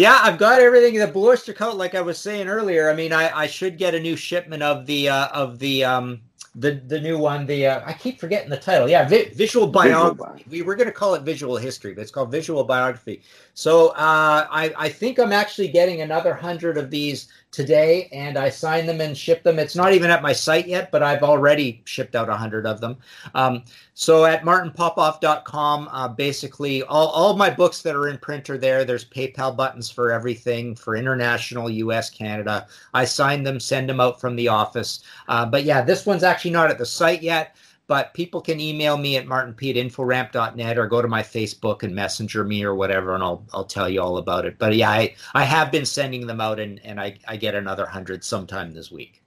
yeah, 0.00 0.18
I've 0.22 0.38
got 0.38 0.60
everything. 0.60 0.94
In 0.94 1.00
the 1.00 1.06
Blue 1.06 1.28
Oyster 1.28 1.52
Cult, 1.52 1.76
like 1.76 1.94
I 1.94 2.00
was 2.00 2.16
saying 2.16 2.48
earlier. 2.48 2.88
I 2.88 2.94
mean, 2.94 3.12
I, 3.12 3.36
I 3.40 3.46
should 3.46 3.76
get 3.76 3.94
a 3.94 4.00
new 4.00 4.16
shipment 4.16 4.62
of 4.62 4.86
the 4.86 5.10
uh, 5.10 5.28
of 5.28 5.58
the 5.58 5.84
um 5.84 6.22
the 6.54 6.80
the 6.86 6.98
new 6.98 7.18
one. 7.18 7.44
The 7.44 7.66
uh, 7.66 7.82
I 7.84 7.92
keep 7.92 8.18
forgetting 8.18 8.48
the 8.48 8.56
title. 8.56 8.88
Yeah, 8.88 9.06
vi- 9.06 9.28
visual 9.34 9.66
biography. 9.66 10.44
Visual 10.44 10.50
we 10.50 10.62
were 10.62 10.74
going 10.74 10.86
to 10.86 10.92
call 10.92 11.14
it 11.16 11.22
visual 11.22 11.58
history, 11.58 11.92
but 11.92 12.00
it's 12.00 12.10
called 12.10 12.30
visual 12.30 12.64
biography. 12.64 13.20
So 13.52 13.88
uh, 13.88 14.46
I 14.50 14.72
I 14.74 14.88
think 14.88 15.18
I'm 15.18 15.32
actually 15.32 15.68
getting 15.68 16.00
another 16.00 16.32
hundred 16.32 16.78
of 16.78 16.90
these 16.90 17.28
today 17.52 18.08
and 18.12 18.38
I 18.38 18.48
sign 18.48 18.86
them 18.86 19.00
and 19.00 19.16
ship 19.16 19.42
them. 19.42 19.58
It's 19.58 19.74
not 19.74 19.92
even 19.92 20.10
at 20.10 20.22
my 20.22 20.32
site 20.32 20.68
yet, 20.68 20.90
but 20.90 21.02
I've 21.02 21.22
already 21.22 21.82
shipped 21.84 22.14
out 22.14 22.28
100 22.28 22.66
of 22.66 22.80
them. 22.80 22.96
Um, 23.34 23.62
so 23.94 24.24
at 24.24 24.42
martinpopoff.com, 24.42 25.88
uh, 25.90 26.08
basically 26.08 26.82
all, 26.84 27.08
all 27.08 27.36
my 27.36 27.50
books 27.50 27.82
that 27.82 27.96
are 27.96 28.08
in 28.08 28.18
print 28.18 28.48
are 28.50 28.58
there. 28.58 28.84
There's 28.84 29.04
PayPal 29.04 29.56
buttons 29.56 29.90
for 29.90 30.12
everything 30.12 30.76
for 30.76 30.94
international, 30.94 31.68
US, 31.68 32.08
Canada. 32.08 32.66
I 32.94 33.04
sign 33.04 33.42
them, 33.42 33.58
send 33.58 33.88
them 33.88 34.00
out 34.00 34.20
from 34.20 34.36
the 34.36 34.48
office. 34.48 35.02
Uh, 35.28 35.46
but 35.46 35.64
yeah, 35.64 35.82
this 35.82 36.06
one's 36.06 36.22
actually 36.22 36.52
not 36.52 36.70
at 36.70 36.78
the 36.78 36.86
site 36.86 37.22
yet 37.22 37.56
but 37.90 38.14
people 38.14 38.40
can 38.40 38.60
email 38.60 38.96
me 38.96 39.16
at 39.16 39.26
martinp 39.26 39.68
at 39.68 39.74
inforamp.net 39.74 40.78
or 40.78 40.86
go 40.86 41.02
to 41.02 41.08
my 41.08 41.24
Facebook 41.24 41.82
and 41.82 41.92
messenger 41.92 42.44
me 42.44 42.62
or 42.62 42.72
whatever, 42.72 43.16
and 43.16 43.24
I'll 43.24 43.44
I'll 43.52 43.64
tell 43.64 43.88
you 43.88 44.00
all 44.00 44.18
about 44.18 44.46
it. 44.46 44.60
But 44.60 44.76
yeah, 44.76 44.90
I, 44.90 45.16
I 45.34 45.42
have 45.42 45.72
been 45.72 45.84
sending 45.84 46.28
them 46.28 46.40
out, 46.40 46.60
and, 46.60 46.78
and 46.84 47.00
I, 47.00 47.18
I 47.26 47.36
get 47.36 47.56
another 47.56 47.84
hundred 47.84 48.22
sometime 48.22 48.72
this 48.72 48.92
week. 48.92 49.24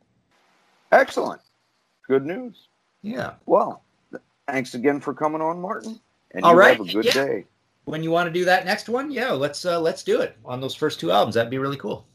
Excellent. 0.94 1.42
Good 2.08 2.26
news. 2.26 2.70
Yeah. 3.02 3.34
Well, 3.46 3.84
thanks 4.48 4.76
again 4.76 5.02
for 5.02 5.14
coming 5.14 5.42
on, 5.42 5.60
Martin. 5.60 6.00
And 6.32 6.46
all 6.46 6.56
right. 6.56 6.78
have 6.78 6.88
a 6.88 6.90
good 6.90 7.04
yeah. 7.04 7.12
day. 7.12 7.46
When 7.84 8.02
you 8.02 8.12
want 8.12 8.28
to 8.28 8.34
do 8.34 8.46
that 8.46 8.64
next 8.64 8.88
one, 8.88 9.12
yeah, 9.12 9.32
let's 9.32 9.66
uh, 9.66 9.78
let's 9.78 10.04
do 10.04 10.22
it 10.22 10.38
on 10.46 10.62
those 10.62 10.74
first 10.74 11.02
two 11.02 11.12
albums. 11.12 11.36
That'd 11.36 11.52
be 11.52 11.58
really 11.58 11.76
cool. 11.76 12.06